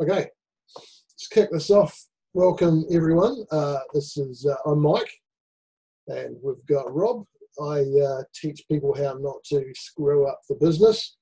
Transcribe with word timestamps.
Okay, 0.00 0.28
let's 0.76 1.26
kick 1.28 1.50
this 1.50 1.70
off. 1.70 2.06
Welcome 2.32 2.84
everyone. 2.88 3.44
Uh, 3.50 3.78
this 3.92 4.16
is 4.16 4.46
uh, 4.46 4.70
I'm 4.70 4.80
Mike, 4.80 5.10
and 6.06 6.36
we've 6.40 6.64
got 6.68 6.94
Rob. 6.94 7.24
I 7.60 7.80
uh, 7.80 8.22
teach 8.32 8.62
people 8.70 8.94
how 8.94 9.14
not 9.14 9.42
to 9.46 9.64
screw 9.74 10.28
up 10.28 10.38
the 10.48 10.54
business, 10.54 11.16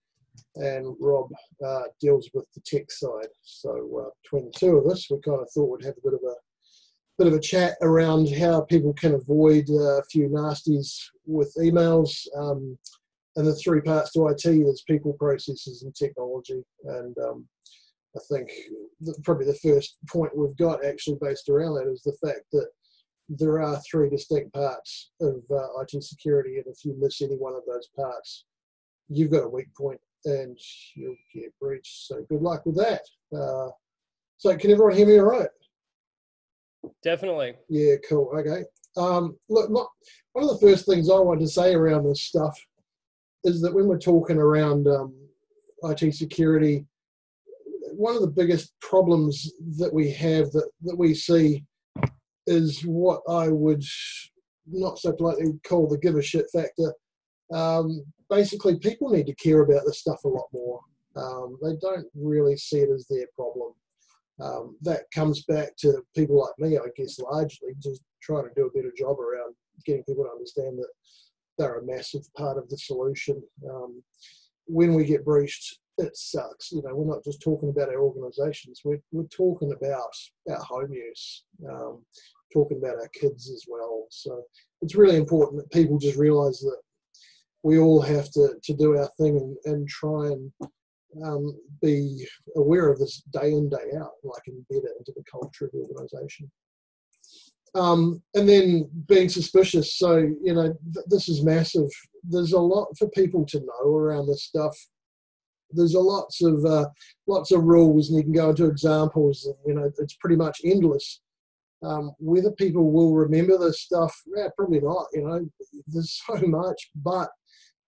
and 0.57 0.95
Rob 1.01 1.31
uh, 1.66 1.84
deals 2.02 2.29
with 2.34 2.45
the 2.54 2.61
tech 2.66 2.91
side. 2.91 3.29
So 3.45 3.70
uh, 3.98 4.11
between 4.23 4.50
the 4.52 4.59
two 4.59 4.77
of 4.77 4.86
us, 4.93 5.11
we 5.11 5.20
kind 5.22 5.40
of 5.40 5.48
thought 5.54 5.79
we'd 5.79 5.86
have 5.86 5.96
a 5.96 6.11
bit 6.11 6.12
of 6.12 6.20
a 6.29 6.34
bit 7.16 7.29
of 7.29 7.32
a 7.32 7.40
chat 7.40 7.79
around 7.80 8.29
how 8.29 8.61
people 8.61 8.93
can 8.93 9.14
avoid 9.14 9.70
uh, 9.70 10.00
a 10.00 10.04
few 10.11 10.29
nasties 10.29 11.02
with 11.24 11.50
emails. 11.58 12.27
Um, 12.36 12.77
and 13.36 13.46
the 13.46 13.54
three 13.54 13.80
parts 13.80 14.12
to 14.12 14.29
IT 14.29 14.43
there's 14.45 14.84
people, 14.86 15.14
processes, 15.14 15.82
and 15.82 15.95
technology. 15.95 16.62
And 16.84 17.16
um, 17.18 17.49
I 18.16 18.20
think 18.30 18.50
probably 19.25 19.46
the 19.46 19.54
first 19.54 19.98
point 20.08 20.36
we've 20.36 20.56
got 20.56 20.84
actually 20.84 21.18
based 21.20 21.48
around 21.48 21.75
that 21.75 21.90
is 21.90 22.02
the 22.02 22.16
fact 22.26 22.44
that 22.52 22.68
there 23.29 23.61
are 23.61 23.80
three 23.80 24.08
distinct 24.08 24.54
parts 24.54 25.11
of 25.20 25.42
uh, 25.50 25.80
IT 25.80 26.02
security, 26.02 26.56
and 26.56 26.66
if 26.66 26.84
you 26.84 26.96
miss 26.98 27.20
any 27.20 27.34
one 27.34 27.54
of 27.54 27.62
those 27.66 27.89
parts, 27.96 28.44
you've 29.08 29.30
got 29.30 29.44
a 29.44 29.48
weak 29.48 29.75
point 29.76 30.00
and 30.25 30.58
you'll 30.94 31.16
get 31.34 31.52
breached. 31.61 32.06
So 32.06 32.25
good 32.28 32.42
luck 32.42 32.64
with 32.64 32.77
that. 32.77 33.02
Uh, 33.36 33.70
so 34.39 34.56
can 34.56 34.70
everyone 34.70 34.97
hear 34.97 35.06
me 35.06 35.19
all 35.19 35.25
right? 35.25 35.48
Definitely. 37.03 37.55
Yeah, 37.69 37.94
cool. 38.08 38.33
Okay. 38.36 38.62
Um, 38.97 39.36
look, 39.48 39.70
one 39.70 40.44
of 40.44 40.48
the 40.48 40.67
first 40.67 40.86
things 40.86 41.11
I 41.11 41.19
wanted 41.19 41.41
to 41.41 41.48
say 41.48 41.75
around 41.75 42.05
this 42.05 42.22
stuff 42.22 42.58
is 43.44 43.61
that 43.62 43.75
when 43.75 43.86
we're 43.86 43.98
talking 43.98 44.39
around 44.39 44.86
um, 44.89 45.14
IT 45.83 46.14
security, 46.14 46.86
one 47.97 48.14
of 48.14 48.20
the 48.20 48.28
biggest 48.28 48.73
problems 48.81 49.53
that 49.79 49.93
we 49.93 50.11
have 50.12 50.51
that, 50.53 50.69
that 50.83 50.97
we 50.97 51.15
see 51.15 51.65
is 52.47 52.83
what 52.83 53.23
I 53.29 53.48
would 53.48 53.83
not 54.67 54.98
so 54.98 55.12
politely 55.12 55.59
call 55.67 55.89
the 55.89 55.98
give 55.98 56.17
a 56.17 56.23
shit 56.23 56.47
factor. 56.53 56.93
Um, 57.53 58.05
basically, 58.29 58.79
people 58.79 59.11
need 59.11 59.27
to 59.27 59.35
care 59.35 59.61
about 59.61 59.83
this 59.87 60.01
stuff 60.01 60.25
a 60.25 60.29
lot 60.29 60.47
more. 60.53 60.81
Um, 61.17 61.59
they 61.62 61.77
don't 61.81 62.07
really 62.15 62.57
see 62.57 62.79
it 62.79 62.91
as 62.91 63.07
their 63.09 63.27
problem. 63.35 63.73
Um, 64.39 64.77
that 64.83 65.11
comes 65.15 65.45
back 65.45 65.77
to 65.79 66.03
people 66.15 66.41
like 66.41 66.59
me, 66.59 66.77
I 66.77 66.89
guess, 66.97 67.19
largely 67.19 67.70
just 67.83 68.03
trying 68.23 68.45
to 68.45 68.55
do 68.55 68.67
a 68.67 68.70
better 68.70 68.92
job 68.97 69.19
around 69.19 69.55
getting 69.87 70.05
people 70.05 70.25
to 70.25 70.31
understand 70.31 70.79
that 70.79 70.89
they're 71.57 71.79
a 71.79 71.87
massive 71.87 72.23
part 72.35 72.59
of 72.59 72.69
the 72.69 72.77
solution. 72.77 73.42
Um, 73.69 74.03
when 74.67 74.95
we 74.95 75.05
get 75.05 75.25
breached, 75.25 75.79
it 75.98 76.16
sucks. 76.16 76.72
You 76.72 76.83
know, 76.83 76.94
we're 76.94 77.12
not 77.12 77.25
just 77.25 77.42
talking 77.42 77.70
about 77.70 77.89
our 77.89 78.00
organisations. 78.00 78.83
We're 78.84 79.00
we're 79.12 79.25
talking 79.25 79.72
about 79.72 80.12
our 80.50 80.62
home 80.62 80.92
use, 80.92 81.44
um, 81.69 82.05
talking 82.52 82.78
about 82.78 82.97
our 82.97 83.08
kids 83.08 83.50
as 83.50 83.64
well. 83.69 84.06
So 84.11 84.42
it's 84.83 84.94
really 84.94 85.17
important 85.17 85.61
that 85.61 85.70
people 85.72 85.98
just 85.98 86.19
realise 86.19 86.61
that 86.61 86.80
we 87.62 87.78
all 87.78 88.00
have 88.00 88.30
to 88.33 88.55
to 88.62 88.74
do 88.74 88.97
our 88.97 89.11
thing 89.19 89.36
and, 89.36 89.56
and 89.64 89.89
try 89.89 90.27
and 90.27 90.52
um, 91.24 91.58
be 91.83 92.27
aware 92.56 92.89
of 92.89 92.98
this 92.98 93.22
day 93.33 93.52
in 93.52 93.69
day 93.69 93.97
out, 93.98 94.12
like 94.22 94.42
embed 94.48 94.84
it 94.84 94.97
into 94.98 95.12
the 95.17 95.24
culture 95.30 95.67
of 95.67 95.72
the 95.72 95.86
organisation. 95.91 96.50
Um, 97.74 98.22
and 98.34 98.48
then 98.48 98.89
being 99.06 99.28
suspicious. 99.28 99.98
So, 99.98 100.17
you 100.17 100.55
know, 100.55 100.74
th- 100.94 101.06
this 101.08 101.28
is 101.28 101.44
massive. 101.44 101.91
There's 102.24 102.52
a 102.52 102.58
lot 102.58 102.89
for 102.98 103.08
people 103.11 103.44
to 103.47 103.61
know 103.61 103.94
around 103.94 104.27
this 104.27 104.44
stuff. 104.44 104.74
There's 105.70 105.95
a 105.95 106.00
lots 106.00 106.42
of 106.42 106.64
uh, 106.64 106.86
lots 107.27 107.53
of 107.53 107.64
rules, 107.64 108.09
and 108.09 108.19
you 108.19 108.25
can 108.25 108.33
go 108.33 108.50
into 108.50 108.67
examples. 108.67 109.45
And, 109.45 109.56
you 109.67 109.75
know, 109.75 109.91
it's 109.98 110.17
pretty 110.17 110.36
much 110.36 110.61
endless. 110.64 111.20
Um, 111.83 112.12
whether 112.19 112.50
people 112.53 112.91
will 112.91 113.14
remember 113.14 113.58
this 113.58 113.83
stuff, 113.83 114.14
yeah, 114.35 114.48
probably 114.57 114.80
not. 114.80 115.07
You 115.13 115.27
know, 115.27 115.48
there's 115.86 116.23
so 116.27 116.46
much. 116.46 116.91
But 116.95 117.29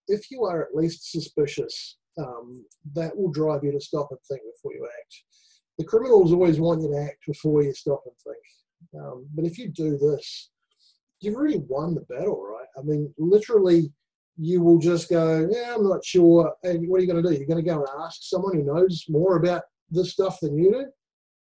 if 0.09 0.31
you 0.31 0.45
are 0.45 0.63
at 0.63 0.75
least 0.75 1.11
suspicious, 1.11 1.97
um, 2.19 2.65
that 2.95 3.17
will 3.17 3.31
drive 3.31 3.65
you 3.65 3.73
to 3.73 3.81
stop 3.81 4.09
and 4.11 4.21
think 4.29 4.43
before 4.55 4.75
you 4.75 4.87
act. 4.87 5.15
The 5.79 5.85
criminals 5.85 6.33
always 6.33 6.59
want 6.59 6.83
you 6.83 6.91
to 6.91 7.05
act 7.05 7.19
before 7.27 7.63
you 7.63 7.73
stop 7.73 8.03
and 8.05 8.15
think. 8.25 9.03
Um, 9.03 9.27
but 9.35 9.45
if 9.45 9.59
you 9.59 9.69
do 9.69 9.97
this, 9.97 10.51
you've 11.21 11.37
really 11.37 11.63
won 11.69 11.95
the 11.95 12.01
battle, 12.03 12.43
right? 12.45 12.67
I 12.77 12.83
mean, 12.83 13.13
literally, 13.19 13.93
you 14.39 14.63
will 14.63 14.79
just 14.79 15.11
go, 15.11 15.49
yeah, 15.51 15.75
I'm 15.75 15.89
not 15.89 16.05
sure. 16.05 16.53
And 16.63 16.89
what 16.89 16.99
are 16.99 17.05
you 17.05 17.13
going 17.13 17.23
to 17.23 17.29
do? 17.29 17.35
You're 17.37 17.47
going 17.47 17.63
to 17.63 17.69
go 17.69 17.79
and 17.79 18.05
ask 18.05 18.21
someone 18.23 18.55
who 18.55 18.63
knows 18.63 19.05
more 19.09 19.37
about 19.37 19.63
this 19.91 20.13
stuff 20.13 20.39
than 20.41 20.57
you 20.57 20.71
do? 20.71 20.87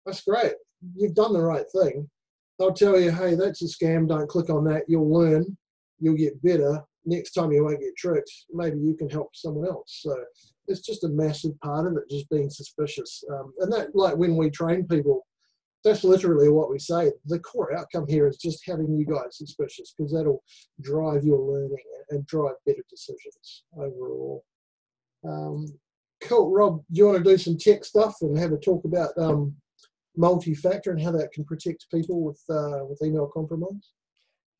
That's 0.05 0.23
great. 0.23 0.53
You've 0.95 1.15
done 1.15 1.33
the 1.33 1.43
right 1.43 1.65
thing. 1.73 2.09
They'll 2.59 2.73
tell 2.73 2.99
you, 2.99 3.11
hey, 3.11 3.35
that's 3.35 3.63
a 3.63 3.67
scam. 3.67 4.09
Don't 4.09 4.29
click 4.29 4.51
on 4.51 4.65
that. 4.65 4.85
You'll 4.89 5.13
learn. 5.13 5.57
You'll 5.99 6.17
get 6.17 6.41
better. 6.43 6.83
Next 7.05 7.33
time 7.33 7.53
you 7.53 7.65
won't 7.65 7.81
get 7.81 7.97
tricked. 7.97 8.31
Maybe 8.53 8.79
you 8.79 8.95
can 8.95 9.11
help 9.11 9.35
someone 9.35 9.67
else. 9.67 10.01
So 10.03 10.17
it's 10.69 10.81
just 10.81 11.05
a 11.05 11.09
massive 11.09 11.59
part 11.61 11.87
of 11.87 11.97
it, 11.97 12.09
just 12.09 12.31
being 12.31 12.51
suspicious. 12.51 13.25
Um, 13.33 13.53
and 13.61 13.73
that, 13.73 13.95
like 13.95 14.17
when 14.17 14.37
we 14.37 14.51
train 14.51 14.87
people, 14.87 15.27
that's 15.87 16.05
literally 16.05 16.49
what 16.49 16.71
we 16.71 16.79
say. 16.79 17.13
The 17.27 17.39
core 17.39 17.77
outcome 17.77 18.07
here 18.09 18.27
is 18.27 18.37
just 18.37 18.67
having 18.67 18.97
you 18.99 19.07
guys 19.07 19.39
suspicious 19.39 19.95
because 19.97 20.13
that'll 20.13 20.43
drive 20.81 21.25
your 21.25 21.39
learning 21.39 21.85
and 22.11 22.27
drive 22.27 22.55
better 22.67 22.83
decisions 22.91 23.65
overall. 23.77 24.45
Um, 25.27 25.67
cool, 26.23 26.51
Rob. 26.51 26.83
Do 26.91 26.99
you 26.99 27.07
want 27.07 27.19
to 27.19 27.25
do 27.25 27.39
some 27.39 27.57
tech 27.57 27.85
stuff 27.85 28.17
and 28.21 28.37
have 28.37 28.53
a 28.53 28.59
talk 28.59 28.85
about 28.85 29.11
um, 29.17 29.55
multi-factor 30.17 30.91
and 30.91 31.01
how 31.01 31.13
that 31.13 31.33
can 31.33 31.45
protect 31.45 31.87
people 31.93 32.23
with 32.23 32.43
uh, 32.51 32.85
with 32.85 33.03
email 33.03 33.29
compromise? 33.33 33.93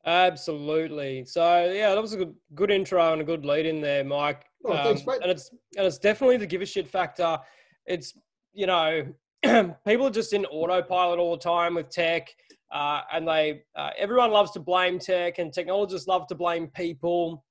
Absolutely. 0.05 1.25
So 1.25 1.69
yeah, 1.71 1.93
that 1.93 2.01
was 2.01 2.13
a 2.13 2.17
good 2.17 2.33
good 2.55 2.71
intro 2.71 3.11
and 3.11 3.21
a 3.21 3.25
good 3.25 3.45
lead 3.45 3.65
in 3.65 3.81
there, 3.81 4.05
Mike. 4.05 4.45
Oh, 4.65 4.71
um, 4.71 4.83
thanks, 4.83 5.05
mate. 5.05 5.19
And 5.21 5.31
it's 5.31 5.51
and 5.75 5.85
it's 5.85 5.97
definitely 5.97 6.37
the 6.37 6.47
give 6.47 6.61
a 6.61 6.65
shit 6.65 6.87
factor. 6.87 7.37
It's 7.85 8.13
you 8.53 8.67
know 8.67 9.05
people 9.87 10.07
are 10.07 10.11
just 10.11 10.33
in 10.33 10.45
autopilot 10.45 11.19
all 11.19 11.35
the 11.35 11.41
time 11.41 11.75
with 11.75 11.89
tech, 11.89 12.35
uh, 12.71 13.01
and 13.11 13.27
they 13.27 13.63
uh, 13.75 13.91
everyone 13.97 14.31
loves 14.31 14.51
to 14.51 14.59
blame 14.59 14.99
tech, 14.99 15.39
and 15.39 15.53
technologists 15.53 16.07
love 16.07 16.27
to 16.27 16.35
blame 16.35 16.67
people. 16.67 17.43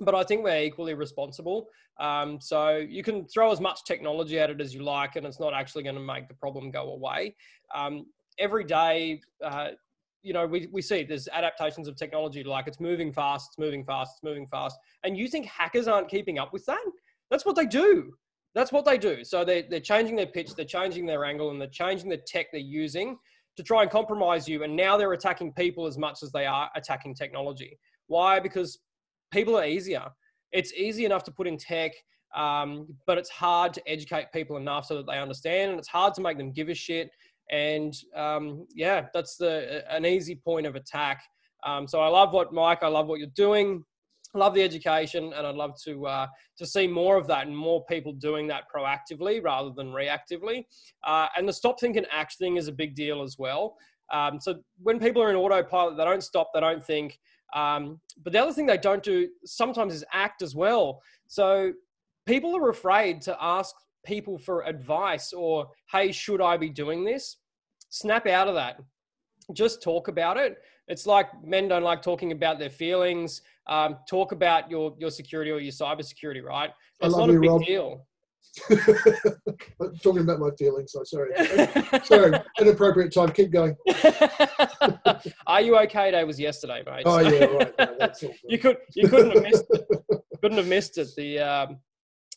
But 0.00 0.14
I 0.14 0.22
think 0.22 0.44
we're 0.44 0.62
equally 0.62 0.94
responsible. 0.94 1.68
Um, 1.98 2.40
so 2.40 2.76
you 2.76 3.02
can 3.02 3.26
throw 3.26 3.52
as 3.52 3.60
much 3.60 3.84
technology 3.84 4.38
at 4.38 4.48
it 4.48 4.60
as 4.60 4.74
you 4.74 4.82
like, 4.82 5.16
and 5.16 5.26
it's 5.26 5.38
not 5.38 5.52
actually 5.52 5.82
going 5.82 5.96
to 5.96 6.00
make 6.00 6.28
the 6.28 6.34
problem 6.34 6.70
go 6.70 6.92
away. 6.92 7.36
Um, 7.74 8.06
every 8.38 8.64
day, 8.64 9.20
uh, 9.44 9.70
you 10.22 10.32
know, 10.32 10.46
we, 10.46 10.68
we 10.72 10.80
see 10.80 11.04
there's 11.04 11.28
adaptations 11.28 11.88
of 11.88 11.96
technology, 11.96 12.42
like 12.42 12.66
it's 12.66 12.80
moving 12.80 13.12
fast, 13.12 13.50
it's 13.50 13.58
moving 13.58 13.84
fast, 13.84 14.12
it's 14.16 14.22
moving 14.22 14.46
fast. 14.46 14.78
And 15.04 15.16
you 15.16 15.28
think 15.28 15.46
hackers 15.46 15.88
aren't 15.88 16.08
keeping 16.08 16.38
up 16.38 16.52
with 16.52 16.64
that? 16.66 16.84
That's 17.30 17.44
what 17.44 17.56
they 17.56 17.66
do. 17.66 18.14
That's 18.54 18.72
what 18.72 18.84
they 18.84 18.98
do. 18.98 19.24
So 19.24 19.44
they're, 19.44 19.64
they're 19.68 19.80
changing 19.80 20.16
their 20.16 20.26
pitch, 20.26 20.54
they're 20.54 20.64
changing 20.64 21.06
their 21.06 21.24
angle, 21.24 21.50
and 21.50 21.60
they're 21.60 21.68
changing 21.68 22.08
the 22.08 22.18
tech 22.18 22.46
they're 22.52 22.60
using 22.60 23.16
to 23.56 23.62
try 23.62 23.82
and 23.82 23.90
compromise 23.90 24.48
you. 24.48 24.64
And 24.64 24.74
now 24.74 24.96
they're 24.96 25.12
attacking 25.12 25.52
people 25.52 25.86
as 25.86 25.98
much 25.98 26.22
as 26.22 26.32
they 26.32 26.46
are 26.46 26.70
attacking 26.74 27.14
technology. 27.14 27.78
Why? 28.06 28.40
Because 28.40 28.78
people 29.30 29.56
are 29.56 29.64
easier. 29.64 30.04
It's 30.52 30.72
easy 30.74 31.04
enough 31.04 31.22
to 31.24 31.30
put 31.30 31.46
in 31.46 31.56
tech, 31.56 31.92
um, 32.34 32.88
but 33.06 33.18
it's 33.18 33.30
hard 33.30 33.72
to 33.74 33.82
educate 33.88 34.32
people 34.32 34.56
enough 34.56 34.86
so 34.86 34.96
that 34.96 35.06
they 35.06 35.18
understand, 35.18 35.70
and 35.70 35.78
it's 35.78 35.88
hard 35.88 36.14
to 36.14 36.20
make 36.20 36.38
them 36.38 36.52
give 36.52 36.68
a 36.68 36.74
shit. 36.74 37.10
And 37.50 37.94
um, 38.16 38.66
yeah, 38.74 39.06
that's 39.14 39.36
the 39.36 39.84
an 39.92 40.06
easy 40.06 40.36
point 40.36 40.66
of 40.66 40.74
attack. 40.74 41.22
Um, 41.64 41.86
so 41.86 42.00
I 42.00 42.08
love 42.08 42.32
what 42.32 42.52
Mike, 42.52 42.82
I 42.82 42.88
love 42.88 43.06
what 43.06 43.18
you're 43.18 43.28
doing 43.34 43.84
love 44.34 44.54
the 44.54 44.62
education, 44.62 45.32
and 45.32 45.46
I'd 45.46 45.54
love 45.54 45.74
to 45.84 46.06
uh, 46.06 46.26
to 46.58 46.66
see 46.66 46.86
more 46.86 47.16
of 47.16 47.26
that 47.26 47.46
and 47.46 47.56
more 47.56 47.84
people 47.86 48.12
doing 48.12 48.46
that 48.48 48.64
proactively 48.74 49.42
rather 49.42 49.70
than 49.70 49.92
reactively. 49.92 50.64
Uh, 51.04 51.28
and 51.36 51.48
the 51.48 51.52
stop, 51.52 51.80
think, 51.80 51.96
and 51.96 52.06
act 52.10 52.36
thing 52.36 52.56
is 52.56 52.68
a 52.68 52.72
big 52.72 52.94
deal 52.94 53.22
as 53.22 53.36
well. 53.38 53.76
Um, 54.12 54.40
so 54.40 54.56
when 54.82 54.98
people 54.98 55.22
are 55.22 55.30
in 55.30 55.36
autopilot, 55.36 55.96
they 55.96 56.04
don't 56.04 56.22
stop, 56.22 56.50
they 56.52 56.60
don't 56.60 56.84
think. 56.84 57.18
Um, 57.54 58.00
but 58.22 58.32
the 58.32 58.40
other 58.40 58.52
thing 58.52 58.66
they 58.66 58.78
don't 58.78 59.02
do 59.02 59.28
sometimes 59.44 59.94
is 59.94 60.04
act 60.12 60.42
as 60.42 60.54
well. 60.54 61.00
So 61.28 61.72
people 62.26 62.56
are 62.56 62.70
afraid 62.70 63.20
to 63.22 63.36
ask 63.40 63.74
people 64.04 64.38
for 64.38 64.64
advice 64.64 65.32
or, 65.32 65.68
hey, 65.90 66.12
should 66.12 66.40
I 66.40 66.56
be 66.56 66.70
doing 66.70 67.04
this? 67.04 67.36
Snap 67.90 68.26
out 68.26 68.48
of 68.48 68.54
that. 68.54 68.80
Just 69.52 69.82
talk 69.82 70.08
about 70.08 70.36
it. 70.36 70.58
It's 70.86 71.06
like 71.06 71.28
men 71.44 71.68
don't 71.68 71.82
like 71.82 72.02
talking 72.02 72.32
about 72.32 72.58
their 72.58 72.70
feelings 72.70 73.42
um, 73.70 73.96
talk 74.08 74.32
about 74.32 74.70
your 74.70 74.94
your 74.98 75.10
security 75.10 75.50
or 75.50 75.60
your 75.60 75.72
cyber 75.72 76.04
security, 76.04 76.40
right? 76.40 76.70
It's 77.00 77.16
not 77.16 77.30
a 77.30 77.32
big 77.32 77.48
Rob. 77.48 77.64
deal. 77.64 78.06
talking 80.02 80.22
about 80.22 80.40
my 80.40 80.50
feelings. 80.58 80.92
So 80.92 81.04
sorry. 81.04 81.30
sorry, 82.04 82.32
inappropriate 82.60 83.14
time. 83.14 83.30
Keep 83.30 83.52
going. 83.52 83.76
Are 85.46 85.60
you 85.60 85.78
okay? 85.78 86.10
Day 86.10 86.24
was 86.24 86.40
yesterday, 86.40 86.82
mate. 86.84 87.04
Oh 87.06 87.20
yeah, 87.20 87.44
right. 87.44 87.74
No, 87.78 88.10
you 88.48 88.58
could 88.58 88.78
you 88.94 89.08
couldn't 89.08 89.32
have 89.32 89.42
missed 89.42 89.66
it. 89.70 89.86
Couldn't 90.42 90.58
have 90.58 90.66
missed 90.66 90.98
it. 90.98 91.08
The 91.16 91.38
um, 91.38 91.78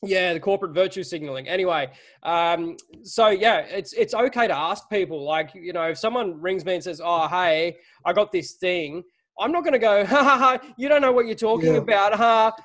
Yeah, 0.04 0.34
the 0.34 0.40
corporate 0.40 0.76
virtue 0.76 1.02
signaling. 1.02 1.48
Anyway, 1.48 1.90
um, 2.22 2.78
so 3.02 3.30
yeah, 3.30 3.60
it's 3.62 3.94
it's 3.94 4.14
okay 4.14 4.48
to 4.48 4.56
ask 4.56 4.88
people. 4.92 5.24
Like, 5.24 5.56
you 5.56 5.74
know, 5.74 5.90
if 5.90 5.98
someone 5.98 6.40
rings 6.40 6.64
me 6.64 6.76
and 6.76 6.84
says, 6.84 7.02
"Oh, 7.04 7.28
hey, 7.28 7.78
I 8.06 8.14
got 8.14 8.32
this 8.32 8.54
thing," 8.54 9.04
I'm 9.40 9.52
not 9.52 9.64
going 9.64 9.74
to 9.74 9.80
go, 9.80 10.06
"Ha 10.06 10.24
ha 10.24 10.38
ha! 10.38 10.74
You 10.78 10.90
don't 10.90 11.02
know 11.02 11.12
what 11.12 11.26
you're 11.26 11.36
talking 11.36 11.74
Yeah. 11.74 11.80
about, 11.80 12.14
ha. 12.14 12.56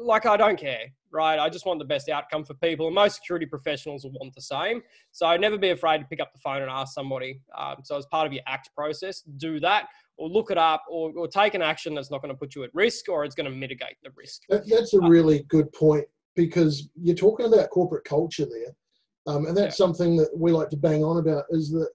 Like, 0.00 0.26
I 0.26 0.36
don't 0.36 0.58
care, 0.58 0.92
right? 1.10 1.38
I 1.38 1.48
just 1.48 1.66
want 1.66 1.78
the 1.78 1.84
best 1.84 2.08
outcome 2.08 2.44
for 2.44 2.54
people, 2.54 2.86
and 2.86 2.94
most 2.94 3.16
security 3.16 3.46
professionals 3.46 4.04
will 4.04 4.12
want 4.12 4.34
the 4.34 4.40
same. 4.40 4.82
So 5.12 5.36
never 5.36 5.58
be 5.58 5.70
afraid 5.70 5.98
to 5.98 6.04
pick 6.04 6.20
up 6.20 6.32
the 6.32 6.38
phone 6.38 6.62
and 6.62 6.70
ask 6.70 6.94
somebody. 6.94 7.40
Um, 7.56 7.76
so 7.82 7.96
as 7.96 8.06
part 8.06 8.26
of 8.26 8.32
your 8.32 8.42
ACT 8.46 8.70
process, 8.74 9.22
do 9.22 9.58
that, 9.60 9.88
or 10.16 10.28
look 10.28 10.50
it 10.50 10.58
up, 10.58 10.84
or, 10.88 11.12
or 11.16 11.28
take 11.28 11.54
an 11.54 11.62
action 11.62 11.94
that's 11.94 12.10
not 12.10 12.22
going 12.22 12.32
to 12.32 12.38
put 12.38 12.54
you 12.54 12.64
at 12.64 12.70
risk, 12.74 13.08
or 13.08 13.24
it's 13.24 13.34
going 13.34 13.50
to 13.50 13.56
mitigate 13.56 13.96
the 14.02 14.10
risk. 14.16 14.42
That, 14.48 14.68
that's 14.68 14.94
a 14.94 15.00
really 15.00 15.44
good 15.48 15.72
point 15.72 16.04
because 16.36 16.88
you're 16.94 17.16
talking 17.16 17.46
about 17.52 17.70
corporate 17.70 18.04
culture 18.04 18.46
there, 18.46 19.34
um, 19.34 19.46
and 19.46 19.56
that's 19.56 19.76
something 19.76 20.16
that 20.16 20.30
we 20.36 20.52
like 20.52 20.70
to 20.70 20.76
bang 20.76 21.02
on 21.02 21.18
about. 21.18 21.44
Is 21.50 21.70
that 21.72 21.88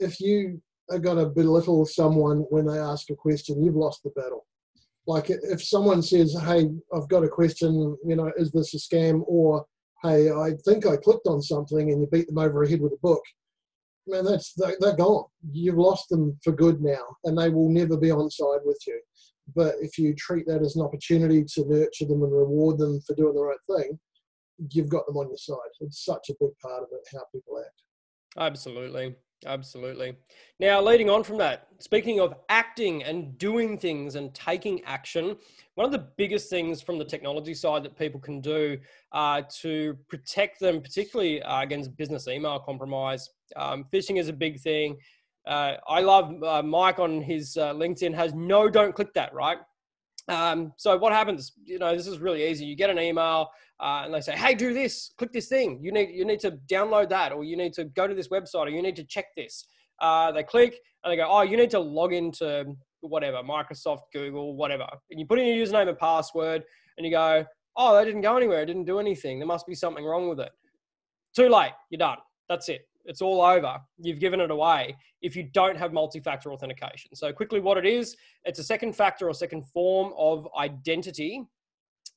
if 0.00 0.20
you 0.20 0.60
are 0.90 0.98
going 0.98 1.18
to 1.18 1.26
belittle 1.26 1.84
someone 1.84 2.38
when 2.50 2.66
they 2.66 2.78
ask 2.78 3.10
a 3.10 3.14
question, 3.14 3.62
you've 3.62 3.76
lost 3.76 4.02
the 4.02 4.10
battle. 4.10 4.46
Like 5.06 5.30
if 5.30 5.62
someone 5.62 6.02
says, 6.02 6.36
"Hey, 6.42 6.68
I've 6.92 7.08
got 7.08 7.24
a 7.24 7.28
question. 7.28 7.96
You 8.04 8.16
know, 8.16 8.32
is 8.36 8.50
this 8.50 8.74
a 8.74 8.78
scam?" 8.78 9.22
or 9.26 9.64
"Hey, 10.02 10.30
I 10.30 10.52
think 10.64 10.84
I 10.84 10.96
clicked 10.96 11.28
on 11.28 11.40
something," 11.40 11.90
and 11.92 12.00
you 12.00 12.08
beat 12.10 12.26
them 12.26 12.38
over 12.38 12.64
the 12.64 12.70
head 12.70 12.80
with 12.80 12.92
a 12.92 12.98
book. 13.02 13.22
Man, 14.08 14.24
that's 14.24 14.52
they're, 14.54 14.76
they're 14.80 14.96
gone. 14.96 15.24
You've 15.52 15.78
lost 15.78 16.08
them 16.08 16.36
for 16.42 16.52
good 16.52 16.82
now, 16.82 17.04
and 17.24 17.38
they 17.38 17.50
will 17.50 17.68
never 17.68 17.96
be 17.96 18.10
on 18.10 18.30
side 18.30 18.60
with 18.64 18.80
you. 18.86 19.00
But 19.54 19.76
if 19.80 19.96
you 19.96 20.12
treat 20.14 20.46
that 20.46 20.62
as 20.62 20.74
an 20.74 20.82
opportunity 20.82 21.44
to 21.54 21.64
nurture 21.68 22.06
them 22.06 22.22
and 22.24 22.32
reward 22.32 22.78
them 22.78 23.00
for 23.02 23.14
doing 23.14 23.34
the 23.34 23.44
right 23.44 23.78
thing, 23.78 23.98
you've 24.70 24.88
got 24.88 25.06
them 25.06 25.16
on 25.16 25.28
your 25.28 25.38
side. 25.38 25.70
It's 25.80 26.04
such 26.04 26.30
a 26.30 26.34
big 26.40 26.50
part 26.60 26.82
of 26.82 26.88
it, 26.92 27.06
how 27.12 27.22
people 27.32 27.60
act. 27.60 27.82
Absolutely. 28.36 29.14
Absolutely. 29.44 30.16
Now, 30.58 30.80
leading 30.80 31.10
on 31.10 31.22
from 31.22 31.36
that, 31.38 31.68
speaking 31.78 32.20
of 32.20 32.34
acting 32.48 33.04
and 33.04 33.36
doing 33.36 33.76
things 33.76 34.14
and 34.14 34.34
taking 34.34 34.82
action, 34.84 35.36
one 35.74 35.84
of 35.84 35.92
the 35.92 36.08
biggest 36.16 36.48
things 36.48 36.80
from 36.80 36.98
the 36.98 37.04
technology 37.04 37.52
side 37.52 37.82
that 37.84 37.98
people 37.98 38.18
can 38.18 38.40
do 38.40 38.78
uh, 39.12 39.42
to 39.60 39.96
protect 40.08 40.58
them, 40.58 40.80
particularly 40.80 41.42
uh, 41.42 41.60
against 41.60 41.96
business 41.96 42.28
email 42.28 42.58
compromise, 42.58 43.28
um, 43.56 43.84
phishing 43.92 44.18
is 44.18 44.28
a 44.28 44.32
big 44.32 44.58
thing. 44.58 44.96
Uh, 45.46 45.74
I 45.86 46.00
love 46.00 46.42
uh, 46.42 46.62
Mike 46.62 46.98
on 46.98 47.20
his 47.20 47.56
uh, 47.56 47.74
LinkedIn 47.74 48.14
has 48.14 48.34
no, 48.34 48.68
don't 48.70 48.94
click 48.94 49.12
that, 49.14 49.34
right? 49.34 49.58
Um, 50.28 50.72
so 50.76 50.96
what 50.96 51.12
happens? 51.12 51.52
You 51.64 51.78
know, 51.78 51.96
this 51.96 52.06
is 52.06 52.18
really 52.18 52.48
easy. 52.48 52.64
You 52.64 52.76
get 52.76 52.90
an 52.90 52.98
email 52.98 53.50
uh, 53.80 54.02
and 54.04 54.14
they 54.14 54.20
say, 54.20 54.36
"Hey, 54.36 54.54
do 54.54 54.72
this. 54.74 55.12
Click 55.18 55.32
this 55.32 55.48
thing. 55.48 55.80
You 55.82 55.92
need 55.92 56.10
you 56.10 56.24
need 56.24 56.40
to 56.40 56.52
download 56.70 57.08
that, 57.10 57.32
or 57.32 57.44
you 57.44 57.56
need 57.56 57.72
to 57.74 57.84
go 57.84 58.06
to 58.06 58.14
this 58.14 58.28
website, 58.28 58.66
or 58.66 58.68
you 58.70 58.82
need 58.82 58.96
to 58.96 59.04
check 59.04 59.26
this." 59.36 59.66
Uh, 60.00 60.32
they 60.32 60.42
click 60.42 60.78
and 61.04 61.12
they 61.12 61.16
go, 61.16 61.26
"Oh, 61.28 61.42
you 61.42 61.56
need 61.56 61.70
to 61.70 61.78
log 61.78 62.12
into 62.12 62.74
whatever 63.00 63.38
Microsoft, 63.38 64.02
Google, 64.12 64.56
whatever." 64.56 64.86
And 65.10 65.20
you 65.20 65.26
put 65.26 65.38
in 65.38 65.46
your 65.46 65.64
username 65.64 65.88
and 65.88 65.98
password, 65.98 66.64
and 66.96 67.06
you 67.06 67.12
go, 67.12 67.44
"Oh, 67.76 67.94
that 67.94 68.04
didn't 68.04 68.22
go 68.22 68.36
anywhere. 68.36 68.62
It 68.62 68.66
didn't 68.66 68.84
do 68.84 68.98
anything. 68.98 69.38
There 69.38 69.46
must 69.46 69.66
be 69.66 69.74
something 69.74 70.04
wrong 70.04 70.28
with 70.28 70.40
it." 70.40 70.50
Too 71.34 71.48
late. 71.48 71.72
You're 71.90 71.98
done. 71.98 72.18
That's 72.48 72.68
it. 72.68 72.88
It's 73.06 73.22
all 73.22 73.40
over. 73.40 73.78
You've 73.98 74.20
given 74.20 74.40
it 74.40 74.50
away 74.50 74.96
if 75.22 75.34
you 75.36 75.44
don't 75.44 75.76
have 75.76 75.92
multi-factor 75.92 76.52
authentication. 76.52 77.14
So 77.14 77.32
quickly, 77.32 77.60
what 77.60 77.78
it 77.78 77.86
is, 77.86 78.16
it's 78.44 78.58
a 78.58 78.64
second 78.64 78.94
factor 78.94 79.28
or 79.28 79.34
second 79.34 79.64
form 79.66 80.12
of 80.16 80.48
identity 80.58 81.42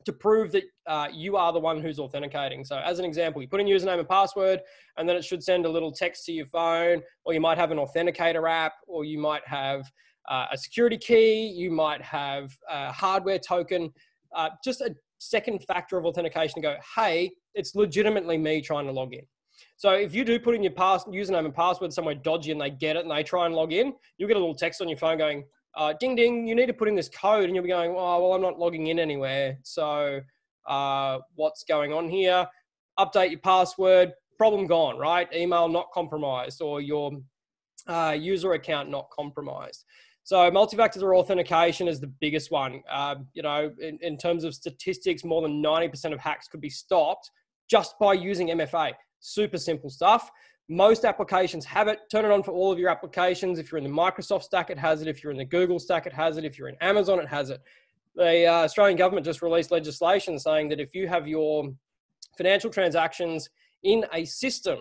to 0.05 0.13
prove 0.13 0.51
that 0.51 0.63
uh, 0.87 1.07
you 1.11 1.35
are 1.35 1.51
the 1.51 1.59
one 1.59 1.81
who's 1.81 1.99
authenticating. 1.99 2.63
So, 2.63 2.77
as 2.77 2.99
an 2.99 3.05
example, 3.05 3.41
you 3.41 3.47
put 3.47 3.59
in 3.59 3.67
username 3.67 3.99
and 3.99 4.07
password, 4.07 4.61
and 4.97 5.07
then 5.07 5.15
it 5.15 5.25
should 5.25 5.43
send 5.43 5.65
a 5.65 5.69
little 5.69 5.91
text 5.91 6.25
to 6.25 6.31
your 6.31 6.45
phone, 6.45 7.01
or 7.25 7.33
you 7.33 7.41
might 7.41 7.57
have 7.57 7.71
an 7.71 7.77
authenticator 7.77 8.49
app, 8.49 8.73
or 8.87 9.03
you 9.03 9.19
might 9.19 9.45
have 9.45 9.89
uh, 10.29 10.45
a 10.51 10.57
security 10.57 10.97
key, 10.97 11.47
you 11.47 11.69
might 11.69 12.01
have 12.01 12.55
a 12.69 12.91
hardware 12.91 13.39
token, 13.39 13.91
uh, 14.35 14.49
just 14.63 14.81
a 14.81 14.95
second 15.17 15.59
factor 15.65 15.97
of 15.97 16.05
authentication 16.05 16.55
to 16.55 16.61
go, 16.61 16.75
hey, 16.95 17.31
it's 17.53 17.75
legitimately 17.75 18.37
me 18.37 18.61
trying 18.61 18.85
to 18.85 18.91
log 18.91 19.13
in. 19.13 19.25
So 19.77 19.91
if 19.91 20.13
you 20.13 20.23
do 20.23 20.39
put 20.39 20.55
in 20.55 20.63
your 20.63 20.73
pass, 20.73 21.03
username 21.05 21.45
and 21.45 21.53
password 21.53 21.93
somewhere 21.93 22.15
dodgy 22.15 22.51
and 22.51 22.59
they 22.59 22.69
get 22.69 22.95
it 22.95 23.03
and 23.03 23.11
they 23.11 23.23
try 23.23 23.45
and 23.45 23.55
log 23.55 23.73
in, 23.73 23.93
you'll 24.17 24.27
get 24.27 24.37
a 24.37 24.39
little 24.39 24.55
text 24.55 24.81
on 24.81 24.89
your 24.89 24.97
phone 24.97 25.17
going, 25.17 25.43
uh, 25.75 25.93
ding 25.99 26.15
ding, 26.15 26.47
you 26.47 26.55
need 26.55 26.67
to 26.67 26.73
put 26.73 26.87
in 26.87 26.95
this 26.95 27.09
code, 27.09 27.45
and 27.45 27.55
you'll 27.55 27.63
be 27.63 27.69
going, 27.69 27.91
oh, 27.91 28.21
well, 28.21 28.33
I'm 28.33 28.41
not 28.41 28.59
logging 28.59 28.87
in 28.87 28.99
anywhere. 28.99 29.57
So 29.63 30.21
uh, 30.67 31.19
what's 31.35 31.63
going 31.63 31.93
on 31.93 32.09
here? 32.09 32.47
Update 32.99 33.31
your 33.31 33.39
password, 33.39 34.13
problem 34.37 34.67
gone, 34.67 34.97
right? 34.97 35.27
Email 35.33 35.69
not 35.69 35.91
compromised, 35.93 36.61
or 36.61 36.81
your 36.81 37.11
uh, 37.87 38.15
user 38.17 38.53
account 38.53 38.89
not 38.89 39.09
compromised. 39.11 39.85
So 40.23 40.51
multi-factor 40.51 41.15
authentication 41.15 41.87
is 41.87 41.99
the 41.99 42.07
biggest 42.07 42.51
one. 42.51 42.83
Uh, 42.89 43.15
you 43.33 43.41
know, 43.41 43.71
in, 43.79 43.97
in 44.01 44.17
terms 44.17 44.43
of 44.43 44.53
statistics, 44.53 45.23
more 45.23 45.41
than 45.41 45.63
90% 45.63 46.13
of 46.13 46.19
hacks 46.19 46.47
could 46.47 46.61
be 46.61 46.69
stopped 46.69 47.31
just 47.69 47.97
by 47.99 48.13
using 48.13 48.49
MFA. 48.49 48.93
Super 49.19 49.57
simple 49.57 49.89
stuff. 49.89 50.29
Most 50.67 51.03
applications 51.03 51.65
have 51.65 51.87
it. 51.87 51.99
Turn 52.11 52.25
it 52.25 52.31
on 52.31 52.43
for 52.43 52.51
all 52.51 52.71
of 52.71 52.77
your 52.77 52.89
applications. 52.89 53.57
If 53.57 53.71
you're 53.71 53.79
in 53.79 53.83
the 53.83 53.89
Microsoft 53.89 54.43
stack, 54.43 54.69
it 54.69 54.77
has 54.77 55.01
it. 55.01 55.07
If 55.07 55.23
you're 55.23 55.31
in 55.31 55.37
the 55.37 55.45
Google 55.45 55.79
stack, 55.79 56.05
it 56.05 56.13
has 56.13 56.37
it. 56.37 56.45
If 56.45 56.57
you're 56.59 56.69
in 56.69 56.77
Amazon, 56.79 57.19
it 57.19 57.27
has 57.27 57.49
it. 57.49 57.61
The 58.15 58.45
uh, 58.45 58.63
Australian 58.65 58.97
government 58.97 59.25
just 59.25 59.41
released 59.41 59.71
legislation 59.71 60.37
saying 60.37 60.69
that 60.69 60.79
if 60.79 60.93
you 60.93 61.07
have 61.07 61.27
your 61.27 61.71
financial 62.37 62.69
transactions 62.69 63.49
in 63.83 64.05
a 64.13 64.25
system 64.25 64.79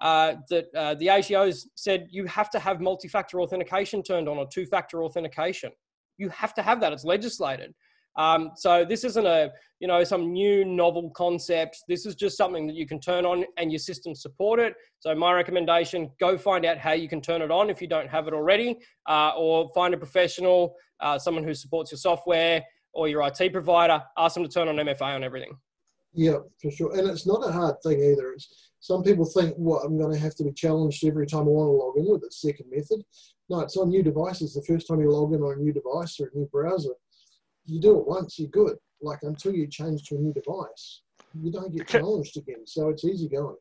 uh, 0.00 0.34
that 0.50 0.66
uh, 0.74 0.94
the 0.94 1.08
ATO's 1.08 1.68
said 1.76 2.08
you 2.10 2.26
have 2.26 2.50
to 2.50 2.58
have 2.58 2.80
multi-factor 2.80 3.40
authentication 3.40 4.02
turned 4.02 4.28
on 4.28 4.36
or 4.36 4.46
two-factor 4.52 5.04
authentication. 5.04 5.70
You 6.18 6.28
have 6.30 6.54
to 6.54 6.62
have 6.62 6.80
that. 6.80 6.92
It's 6.92 7.04
legislated. 7.04 7.72
Um, 8.16 8.52
so 8.56 8.84
this 8.84 9.04
isn't 9.04 9.26
a 9.26 9.50
you 9.80 9.88
know 9.88 10.04
some 10.04 10.32
new 10.32 10.64
novel 10.64 11.10
concept. 11.10 11.78
This 11.88 12.06
is 12.06 12.14
just 12.14 12.36
something 12.36 12.66
that 12.66 12.76
you 12.76 12.86
can 12.86 13.00
turn 13.00 13.24
on 13.24 13.44
and 13.56 13.72
your 13.72 13.78
system 13.78 14.14
support 14.14 14.60
it. 14.60 14.74
So 15.00 15.14
my 15.14 15.32
recommendation: 15.32 16.10
go 16.20 16.36
find 16.36 16.64
out 16.64 16.78
how 16.78 16.92
you 16.92 17.08
can 17.08 17.20
turn 17.20 17.42
it 17.42 17.50
on 17.50 17.70
if 17.70 17.80
you 17.80 17.88
don't 17.88 18.08
have 18.08 18.28
it 18.28 18.34
already, 18.34 18.78
uh, 19.08 19.32
or 19.36 19.70
find 19.74 19.94
a 19.94 19.98
professional, 19.98 20.74
uh, 21.00 21.18
someone 21.18 21.44
who 21.44 21.54
supports 21.54 21.90
your 21.90 21.98
software 21.98 22.62
or 22.92 23.08
your 23.08 23.26
IT 23.26 23.52
provider. 23.52 24.02
Ask 24.18 24.34
them 24.34 24.44
to 24.44 24.48
turn 24.48 24.68
on 24.68 24.76
MFA 24.76 25.14
on 25.14 25.24
everything. 25.24 25.56
Yeah, 26.14 26.38
for 26.60 26.70
sure. 26.70 26.96
And 26.98 27.08
it's 27.08 27.26
not 27.26 27.46
a 27.46 27.50
hard 27.50 27.76
thing 27.82 28.02
either. 28.02 28.32
It's, 28.32 28.70
some 28.80 29.02
people 29.02 29.24
think, 29.24 29.54
well, 29.56 29.78
I'm 29.78 29.96
going 29.96 30.12
to 30.12 30.18
have 30.18 30.34
to 30.36 30.44
be 30.44 30.52
challenged 30.52 31.04
every 31.06 31.26
time 31.26 31.42
I 31.42 31.44
want 31.44 31.68
to 31.68 31.72
log 31.72 31.96
in 31.96 32.12
with 32.12 32.22
a 32.24 32.30
second 32.30 32.66
method. 32.70 33.02
No, 33.48 33.60
it's 33.60 33.76
on 33.76 33.88
new 33.88 34.02
devices. 34.02 34.54
The 34.54 34.62
first 34.62 34.88
time 34.88 35.00
you 35.00 35.10
log 35.10 35.32
in 35.32 35.40
on 35.40 35.58
a 35.58 35.62
new 35.62 35.72
device 35.72 36.18
or 36.20 36.26
a 36.26 36.36
new 36.36 36.48
browser, 36.52 36.90
you 37.66 37.80
do 37.80 37.98
it 37.98 38.06
once, 38.06 38.38
you're 38.38 38.48
good. 38.48 38.76
Like 39.00 39.20
until 39.22 39.52
you 39.54 39.66
change 39.66 40.04
to 40.04 40.16
a 40.16 40.18
new 40.18 40.32
device, 40.32 41.02
you 41.40 41.50
don't 41.50 41.72
get 41.72 41.82
Okay. 41.82 41.98
challenged 41.98 42.36
again. 42.36 42.66
So 42.66 42.88
it's 42.88 43.04
easy 43.04 43.28
going. 43.28 43.56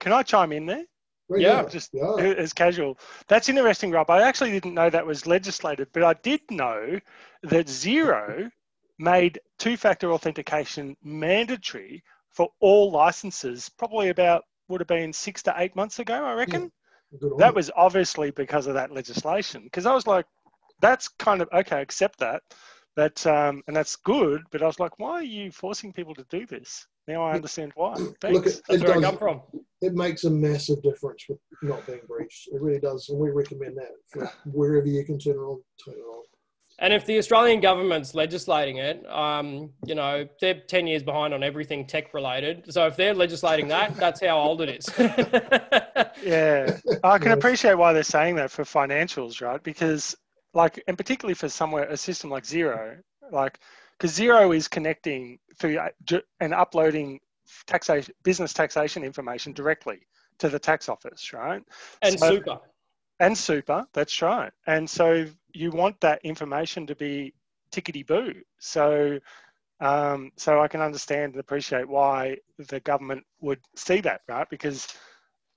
Can 0.00 0.12
I 0.12 0.22
chime 0.22 0.52
in 0.52 0.66
there? 0.66 0.84
Well, 1.28 1.40
Yeah, 1.40 1.66
Just 1.68 1.90
yeah. 1.94 2.16
as 2.16 2.52
casual. 2.52 2.98
That's 3.28 3.48
interesting, 3.48 3.90
Rob. 3.90 4.10
I 4.10 4.22
actually 4.22 4.52
didn't 4.52 4.74
know 4.74 4.90
that 4.90 5.06
was 5.06 5.26
legislated, 5.26 5.88
but 5.92 6.02
I 6.02 6.14
did 6.14 6.40
know 6.50 7.00
that 7.42 7.66
Xero 7.66 8.50
made 8.98 9.40
two 9.58 9.76
factor 9.76 10.12
authentication 10.12 10.96
mandatory 11.02 12.04
for 12.30 12.48
all 12.60 12.90
licenses, 12.90 13.68
probably 13.68 14.10
about 14.10 14.44
would 14.68 14.80
have 14.80 14.88
been 14.88 15.12
six 15.12 15.42
to 15.44 15.54
eight 15.56 15.74
months 15.76 15.98
ago, 15.98 16.14
I 16.24 16.34
reckon. 16.34 16.70
Good 17.20 17.32
on 17.32 17.38
That 17.38 17.54
was 17.54 17.70
obviously 17.76 18.30
because 18.32 18.66
of 18.66 18.74
that 18.74 18.90
legislation. 18.90 19.62
Because 19.64 19.86
I 19.86 19.94
was 19.94 20.06
like, 20.06 20.26
that's 20.80 21.08
kind 21.08 21.40
of 21.40 21.48
okay, 21.52 21.80
accept 21.80 22.18
that. 22.18 22.42
But 22.96 23.26
um, 23.26 23.62
and 23.66 23.74
that's 23.74 23.96
good. 23.96 24.42
But 24.50 24.62
I 24.62 24.66
was 24.66 24.78
like, 24.78 24.98
why 24.98 25.12
are 25.12 25.22
you 25.22 25.50
forcing 25.50 25.92
people 25.92 26.14
to 26.14 26.24
do 26.30 26.46
this? 26.46 26.86
Now 27.08 27.24
I 27.24 27.32
understand 27.32 27.72
why. 27.74 27.94
Look, 27.94 28.16
it, 28.22 28.62
That's 28.68 28.68
it 28.68 28.82
where 28.82 28.98
I 28.98 29.00
come 29.00 29.18
from. 29.18 29.42
It 29.80 29.94
makes 29.94 30.24
a 30.24 30.30
massive 30.30 30.82
difference 30.82 31.24
with 31.28 31.38
not 31.62 31.86
being 31.86 32.00
breached. 32.08 32.48
It 32.52 32.62
really 32.62 32.80
does, 32.80 33.08
and 33.08 33.18
we 33.18 33.30
recommend 33.30 33.76
that 33.76 33.90
for 34.08 34.30
wherever 34.46 34.86
you 34.86 35.04
can 35.04 35.18
turn 35.18 35.34
it 35.34 35.38
on, 35.38 35.60
turn 35.84 35.94
it 35.94 36.02
on. 36.02 36.24
And 36.80 36.92
if 36.92 37.06
the 37.06 37.18
Australian 37.18 37.60
government's 37.60 38.14
legislating 38.14 38.78
it, 38.78 39.06
um, 39.08 39.70
you 39.86 39.94
know, 39.94 40.26
they're 40.40 40.60
10 40.66 40.88
years 40.88 41.04
behind 41.04 41.32
on 41.32 41.44
everything 41.44 41.86
tech 41.86 42.12
related. 42.12 42.72
So 42.72 42.86
if 42.88 42.96
they're 42.96 43.14
legislating 43.14 43.68
that, 43.68 43.94
that's 43.96 44.20
how 44.20 44.38
old 44.38 44.60
it 44.60 44.68
is. 44.68 44.88
Yeah, 46.24 46.76
I 47.04 47.18
can 47.18 47.32
appreciate 47.32 47.74
why 47.74 47.92
they're 47.92 48.02
saying 48.02 48.36
that 48.36 48.50
for 48.50 48.64
financials, 48.64 49.40
right? 49.40 49.62
Because, 49.62 50.16
like, 50.54 50.82
and 50.88 50.96
particularly 50.96 51.34
for 51.34 51.48
somewhere 51.48 51.84
a 51.90 51.96
system 51.96 52.30
like 52.30 52.44
Xero, 52.44 52.98
like, 53.30 53.58
because 53.98 54.18
Xero 54.18 54.56
is 54.56 54.68
connecting 54.68 55.38
through 55.58 55.78
uh, 55.78 56.20
and 56.40 56.54
uploading 56.54 57.20
taxation, 57.66 58.14
business 58.22 58.52
taxation 58.52 59.04
information 59.04 59.52
directly 59.52 60.00
to 60.38 60.48
the 60.48 60.58
tax 60.58 60.88
office, 60.88 61.32
right? 61.32 61.62
and 62.02 62.18
So- 62.18 62.36
super. 62.36 62.58
And 63.20 63.38
super, 63.38 63.86
that's 63.92 64.20
right. 64.22 64.52
And 64.66 64.90
so 64.90 65.24
you 65.52 65.70
want 65.70 66.00
that 66.00 66.20
information 66.24 66.84
to 66.88 66.96
be 66.96 67.32
tickety 67.70 68.04
boo. 68.06 68.34
So 68.58 69.18
Um, 69.80 70.30
so 70.36 70.62
I 70.62 70.68
can 70.68 70.80
understand 70.80 71.32
and 71.34 71.40
appreciate 71.40 71.86
why 71.88 72.38
the 72.58 72.80
government 72.80 73.24
would 73.40 73.60
see 73.76 74.00
that, 74.02 74.22
right? 74.28 74.48
Because, 74.48 74.86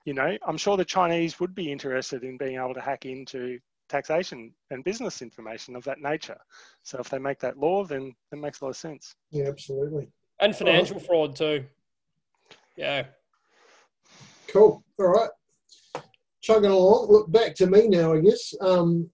you 0.04 0.12
know, 0.12 0.36
I'm 0.46 0.58
sure 0.58 0.76
the 0.76 0.84
Chinese 0.84 1.38
would 1.40 1.54
be 1.54 1.70
interested 1.72 2.24
in 2.24 2.36
being 2.36 2.56
able 2.56 2.74
to 2.74 2.80
hack 2.80 3.06
into 3.06 3.58
taxation 3.88 4.52
and 4.70 4.84
business 4.84 5.22
information 5.22 5.76
of 5.76 5.84
that 5.84 6.00
nature. 6.00 6.38
So 6.82 6.98
if 6.98 7.08
they 7.08 7.18
make 7.18 7.38
that 7.40 7.58
law, 7.58 7.84
then 7.84 8.14
it 8.32 8.38
makes 8.38 8.60
a 8.60 8.64
lot 8.64 8.70
of 8.70 8.76
sense. 8.76 9.14
Yeah, 9.30 9.48
absolutely. 9.48 10.08
And 10.40 10.54
financial 10.54 11.00
fraud 11.00 11.34
too. 11.34 11.64
Yeah. 12.76 13.06
Cool. 14.48 14.82
All 14.98 15.06
right. 15.06 15.30
Chugging 16.40 16.70
along. 16.70 17.08
Look 17.10 17.30
back 17.32 17.54
to 17.56 17.66
me 17.66 17.88
now, 17.88 18.14
I 18.14 18.20
guess. 18.20 18.54
Um, 18.60 19.10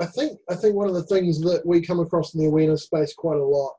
I 0.00 0.06
think 0.06 0.38
I 0.50 0.54
think 0.54 0.74
one 0.74 0.88
of 0.88 0.94
the 0.94 1.04
things 1.04 1.40
that 1.40 1.64
we 1.64 1.80
come 1.80 2.00
across 2.00 2.34
in 2.34 2.40
the 2.40 2.46
awareness 2.46 2.84
space 2.84 3.14
quite 3.14 3.38
a 3.38 3.44
lot 3.44 3.74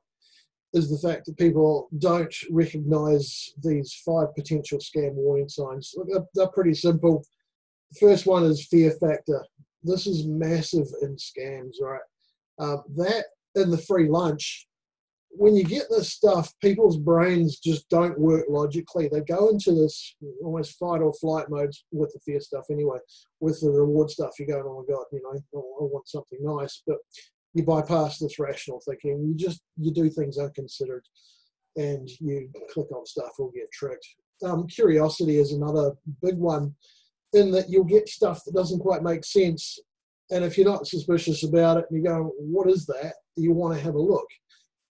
is 0.74 0.90
the 0.90 1.08
fact 1.08 1.26
that 1.26 1.38
people 1.38 1.90
don't 1.98 2.34
recognise 2.52 3.54
these 3.64 3.94
five 4.06 4.34
potential 4.36 4.80
scam 4.80 5.14
warning 5.14 5.50
signs. 5.50 5.94
Look, 5.96 6.08
they're, 6.12 6.26
they're 6.36 6.52
pretty 6.52 6.74
simple. 6.74 7.26
The 7.92 8.00
first 8.00 8.26
one 8.26 8.44
is 8.44 8.68
fear 8.68 8.92
factor. 8.92 9.46
This 9.88 10.08
is 10.08 10.28
massive 10.28 10.88
in 11.02 11.16
scams, 11.16 11.76
right? 11.82 12.02
Um, 12.60 12.84
that 12.96 13.26
and 13.56 13.72
the 13.72 13.78
free 13.78 14.08
lunch 14.10 14.68
when 15.38 15.56
you 15.56 15.64
get 15.64 15.84
this 15.90 16.12
stuff, 16.12 16.52
people's 16.62 16.98
brains 16.98 17.60
just 17.60 17.88
don't 17.90 18.20
work 18.20 18.46
logically. 18.50 19.08
They 19.08 19.22
go 19.22 19.50
into 19.50 19.72
this 19.72 20.16
almost 20.44 20.78
fight 20.78 21.02
or 21.02 21.14
flight 21.14 21.50
mode 21.50 21.74
with 21.92 22.12
the 22.14 22.20
fear 22.20 22.40
stuff 22.40 22.66
anyway. 22.72 22.98
With 23.40 23.60
the 23.62 23.70
reward 23.70 24.10
stuff, 24.10 24.32
you're 24.40 24.48
going, 24.48 24.64
oh 24.66 24.84
my 24.88 24.94
God, 24.94 25.06
you 25.12 25.22
know, 25.24 25.40
I 25.54 25.84
want 25.84 26.08
something 26.08 26.40
nice. 26.42 26.82
But 26.88 26.98
you 27.54 27.64
bypass 27.64 28.20
this 28.20 28.40
rational 28.40 28.82
thinking. 28.88 29.24
You 29.28 29.36
just, 29.36 29.62
you 29.78 29.92
do 29.92 30.10
things 30.10 30.38
unconsidered 30.38 31.06
and 31.76 32.10
you 32.20 32.50
click 32.74 32.92
on 32.92 33.06
stuff 33.06 33.32
or 33.38 33.52
get 33.52 33.72
tricked. 33.72 34.08
Um, 34.44 34.68
curiosity 34.68 35.38
is 35.38 35.54
another 35.54 35.94
big 36.22 36.38
one 36.38 36.76
in 37.38 37.52
that 37.52 37.70
you'll 37.70 37.86
get 37.86 38.10
stuff 38.10 38.44
that 38.46 38.56
doesn't 38.56 38.80
quite 38.80 39.04
make 39.04 39.24
sense. 39.24 39.80
And 40.30 40.44
if 40.44 40.58
you're 40.58 40.70
not 40.70 40.88
suspicious 40.88 41.44
about 41.44 41.78
it 41.78 41.86
and 41.90 41.98
you 41.98 42.04
go, 42.04 42.34
what 42.38 42.70
is 42.70 42.86
that? 42.88 43.14
You 43.38 43.54
want 43.54 43.78
to 43.78 43.84
have 43.84 43.96
a 43.96 44.02
look 44.02 44.28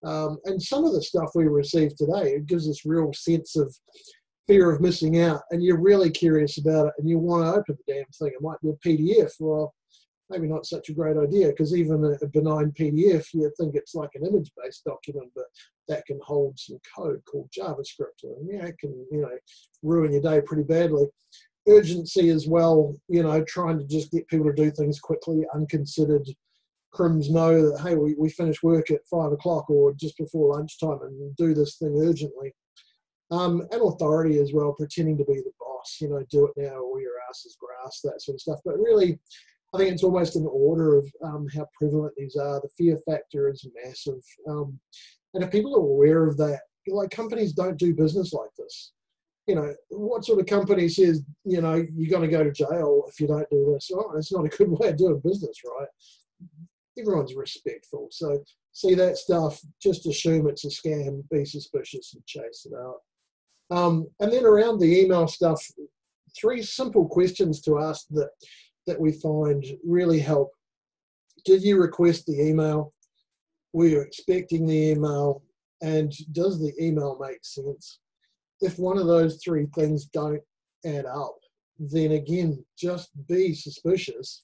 um, 0.03 0.37
and 0.45 0.61
some 0.61 0.85
of 0.85 0.93
the 0.93 1.01
stuff 1.01 1.31
we 1.35 1.47
receive 1.47 1.95
today, 1.95 2.35
it 2.35 2.45
gives 2.45 2.69
us 2.69 2.85
real 2.85 3.11
sense 3.13 3.55
of 3.55 3.75
fear 4.47 4.71
of 4.71 4.79
missing 4.79 5.21
out, 5.21 5.41
and 5.51 5.63
you're 5.63 5.81
really 5.81 6.09
curious 6.09 6.57
about 6.57 6.87
it, 6.87 6.93
and 6.97 7.09
you 7.09 7.17
want 7.17 7.43
to 7.43 7.59
open 7.59 7.77
the 7.85 7.93
damn 7.93 8.05
thing. 8.05 8.31
It 8.33 8.41
might 8.41 8.61
be 8.61 8.69
a 8.69 8.87
PDF. 8.87 9.33
Well, 9.39 9.73
maybe 10.29 10.47
not 10.47 10.65
such 10.65 10.89
a 10.89 10.93
great 10.93 11.17
idea 11.17 11.47
because 11.47 11.75
even 11.75 12.17
a, 12.21 12.27
benign 12.27 12.71
PDF, 12.71 13.25
you 13.33 13.51
think 13.59 13.75
it's 13.75 13.95
like 13.95 14.11
an 14.13 14.25
image-based 14.25 14.83
document, 14.85 15.31
but 15.35 15.45
that 15.87 16.05
can 16.05 16.19
hold 16.21 16.59
some 16.59 16.79
code 16.95 17.21
called 17.29 17.49
JavaScript, 17.57 18.23
and 18.23 18.49
yeah, 18.49 18.65
it 18.67 18.77
can 18.77 18.91
you 19.11 19.21
know 19.21 19.37
ruin 19.83 20.11
your 20.11 20.21
day 20.21 20.41
pretty 20.41 20.63
badly. 20.63 21.07
Urgency 21.67 22.29
as 22.29 22.47
well, 22.47 22.95
you 23.07 23.23
know, 23.23 23.43
trying 23.43 23.77
to 23.79 23.85
just 23.85 24.11
get 24.11 24.27
people 24.27 24.45
to 24.45 24.53
do 24.53 24.71
things 24.71 24.99
quickly, 24.99 25.45
unconsidered. 25.53 26.27
Crims 26.91 27.29
know 27.29 27.69
that 27.69 27.81
hey 27.81 27.95
we, 27.95 28.15
we 28.17 28.29
finish 28.29 28.63
work 28.63 28.89
at 28.91 29.05
five 29.11 29.31
o'clock 29.31 29.69
or 29.69 29.93
just 29.93 30.17
before 30.17 30.55
lunchtime 30.55 30.99
and 31.01 31.35
do 31.35 31.53
this 31.53 31.77
thing 31.77 31.95
urgently. 32.01 32.53
Um, 33.29 33.67
and 33.71 33.81
authority 33.81 34.39
as 34.39 34.53
well 34.53 34.73
pretending 34.73 35.17
to 35.17 35.25
be 35.25 35.35
the 35.35 35.51
boss 35.59 35.97
you 35.99 36.07
know 36.07 36.23
do 36.31 36.45
it 36.45 36.53
now 36.55 36.77
or 36.77 37.01
your 37.01 37.11
ass 37.29 37.45
is 37.45 37.57
grass 37.59 37.99
that 38.03 38.21
sort 38.21 38.35
of 38.35 38.41
stuff. 38.41 38.59
But 38.63 38.79
really 38.79 39.19
i 39.73 39.77
think 39.77 39.91
it's 39.91 40.03
almost 40.03 40.37
an 40.37 40.47
order 40.49 40.97
of 40.97 41.05
um, 41.23 41.45
how 41.53 41.67
prevalent 41.77 42.13
these 42.15 42.37
are. 42.37 42.61
The 42.61 42.69
fear 42.77 42.97
factor 43.05 43.49
is 43.49 43.67
massive. 43.83 44.23
Um, 44.49 44.79
and 45.33 45.43
if 45.43 45.51
people 45.51 45.75
are 45.75 45.79
aware 45.79 46.25
of 46.25 46.37
that 46.37 46.61
like 46.87 47.09
companies 47.09 47.53
don't 47.53 47.77
do 47.77 47.93
business 47.93 48.33
like 48.33 48.49
this 48.57 48.93
you 49.47 49.55
know, 49.55 49.73
what 49.89 50.25
sort 50.25 50.39
of 50.39 50.45
company 50.45 50.89
says, 50.89 51.23
you 51.45 51.61
know, 51.61 51.75
you're 51.95 52.11
going 52.11 52.29
to 52.29 52.37
go 52.37 52.43
to 52.43 52.51
jail 52.51 53.05
if 53.07 53.19
you 53.19 53.27
don't 53.27 53.49
do 53.49 53.71
this? 53.73 53.89
Oh, 53.93 54.11
it's 54.17 54.31
not 54.31 54.45
a 54.45 54.49
good 54.49 54.69
way 54.69 54.89
of 54.89 54.97
doing 54.97 55.21
business, 55.23 55.57
right? 55.65 55.87
everyone's 56.99 57.35
respectful. 57.35 58.07
So 58.11 58.43
see 58.73 58.95
that 58.95 59.17
stuff, 59.17 59.61
just 59.81 60.05
assume 60.05 60.47
it's 60.47 60.65
a 60.65 60.69
scam, 60.69 61.23
be 61.29 61.45
suspicious 61.45 62.13
and 62.13 62.25
chase 62.25 62.65
it 62.69 62.73
out. 62.75 63.01
Um, 63.69 64.07
and 64.19 64.31
then 64.31 64.45
around 64.45 64.79
the 64.79 65.01
email 65.01 65.27
stuff, 65.27 65.61
three 66.39 66.61
simple 66.61 67.07
questions 67.07 67.61
to 67.61 67.79
ask 67.79 68.07
that 68.11 68.29
that 68.85 68.99
we 68.99 69.11
find 69.11 69.65
really 69.85 70.19
help. 70.19 70.51
Did 71.43 71.61
you 71.61 71.77
request 71.77 72.25
the 72.25 72.41
email? 72.41 72.93
Were 73.73 73.87
you 73.87 73.99
expecting 73.99 74.65
the 74.65 74.91
email? 74.91 75.43
And 75.81 76.13
does 76.31 76.59
the 76.59 76.73
email 76.81 77.17
make 77.19 77.43
sense? 77.43 77.99
If 78.61 78.79
one 78.79 78.97
of 78.97 79.07
those 79.07 79.41
three 79.43 79.67
things 79.75 80.05
don't 80.05 80.41
add 80.85 81.05
up, 81.05 81.35
then 81.79 82.13
again, 82.13 82.63
just 82.77 83.09
be 83.27 83.53
suspicious 83.53 84.43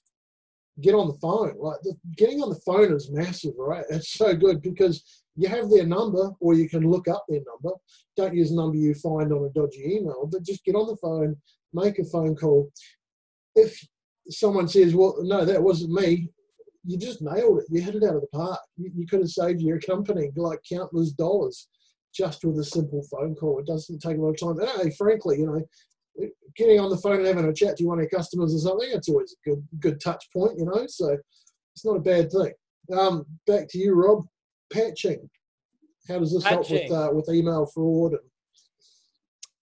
get 0.80 0.94
on 0.94 1.06
the 1.06 1.14
phone. 1.14 1.54
Like 1.58 1.80
the, 1.82 1.94
getting 2.16 2.42
on 2.42 2.48
the 2.48 2.60
phone 2.66 2.92
is 2.92 3.10
massive, 3.10 3.54
right? 3.56 3.84
It's 3.90 4.12
so 4.12 4.34
good 4.34 4.62
because 4.62 5.24
you 5.36 5.48
have 5.48 5.70
their 5.70 5.86
number 5.86 6.32
or 6.40 6.54
you 6.54 6.68
can 6.68 6.90
look 6.90 7.08
up 7.08 7.24
their 7.28 7.40
number. 7.40 7.76
Don't 8.16 8.34
use 8.34 8.50
a 8.50 8.56
number 8.56 8.76
you 8.76 8.94
find 8.94 9.32
on 9.32 9.44
a 9.44 9.50
dodgy 9.50 9.96
email, 9.96 10.28
but 10.30 10.44
just 10.44 10.64
get 10.64 10.74
on 10.74 10.86
the 10.86 10.96
phone, 10.96 11.36
make 11.72 11.98
a 11.98 12.04
phone 12.04 12.34
call. 12.34 12.70
If 13.54 13.86
someone 14.30 14.68
says, 14.68 14.94
well, 14.94 15.16
no, 15.20 15.44
that 15.44 15.62
wasn't 15.62 15.92
me, 15.92 16.28
you 16.86 16.98
just 16.98 17.22
nailed 17.22 17.60
it. 17.60 17.66
You 17.70 17.80
hit 17.80 17.94
it 17.94 18.04
out 18.04 18.16
of 18.16 18.20
the 18.20 18.26
park. 18.28 18.60
You, 18.76 18.90
you 18.94 19.06
could 19.06 19.20
have 19.20 19.30
saved 19.30 19.60
your 19.60 19.80
company 19.86 20.30
like 20.36 20.60
countless 20.68 21.12
dollars 21.12 21.68
just 22.14 22.44
with 22.44 22.58
a 22.58 22.64
simple 22.64 23.02
phone 23.10 23.34
call. 23.34 23.58
It 23.58 23.66
doesn't 23.66 24.00
take 24.00 24.16
a 24.16 24.20
lot 24.20 24.30
of 24.30 24.40
time. 24.40 24.60
And 24.60 24.82
hey, 24.82 24.90
frankly, 24.96 25.40
you 25.40 25.46
know, 25.46 26.28
getting 26.56 26.78
on 26.78 26.90
the 26.90 26.96
phone 26.96 27.16
and 27.16 27.26
having 27.26 27.44
a 27.46 27.52
chat 27.52 27.76
to 27.78 27.84
one 27.84 27.98
of 27.98 28.02
your 28.02 28.10
customers 28.10 28.54
or 28.54 28.58
something, 28.58 28.88
it's 28.92 29.08
always 29.08 29.32
a 29.32 29.48
good 29.48 29.66
good 29.80 30.00
touch 30.00 30.24
point, 30.32 30.58
you 30.58 30.64
know. 30.64 30.86
So 30.86 31.16
it's 31.74 31.84
not 31.84 31.96
a 31.96 32.00
bad 32.00 32.30
thing. 32.30 32.52
Um, 32.96 33.24
back 33.46 33.68
to 33.70 33.78
you, 33.78 33.94
Rob. 33.94 34.24
Patching. 34.72 35.28
How 36.08 36.18
does 36.18 36.32
this 36.32 36.44
patching. 36.44 36.88
help 36.88 36.90
with 36.90 36.92
uh, 36.92 37.10
with 37.12 37.28
email 37.34 37.66
fraud? 37.66 38.12
And- 38.12 38.20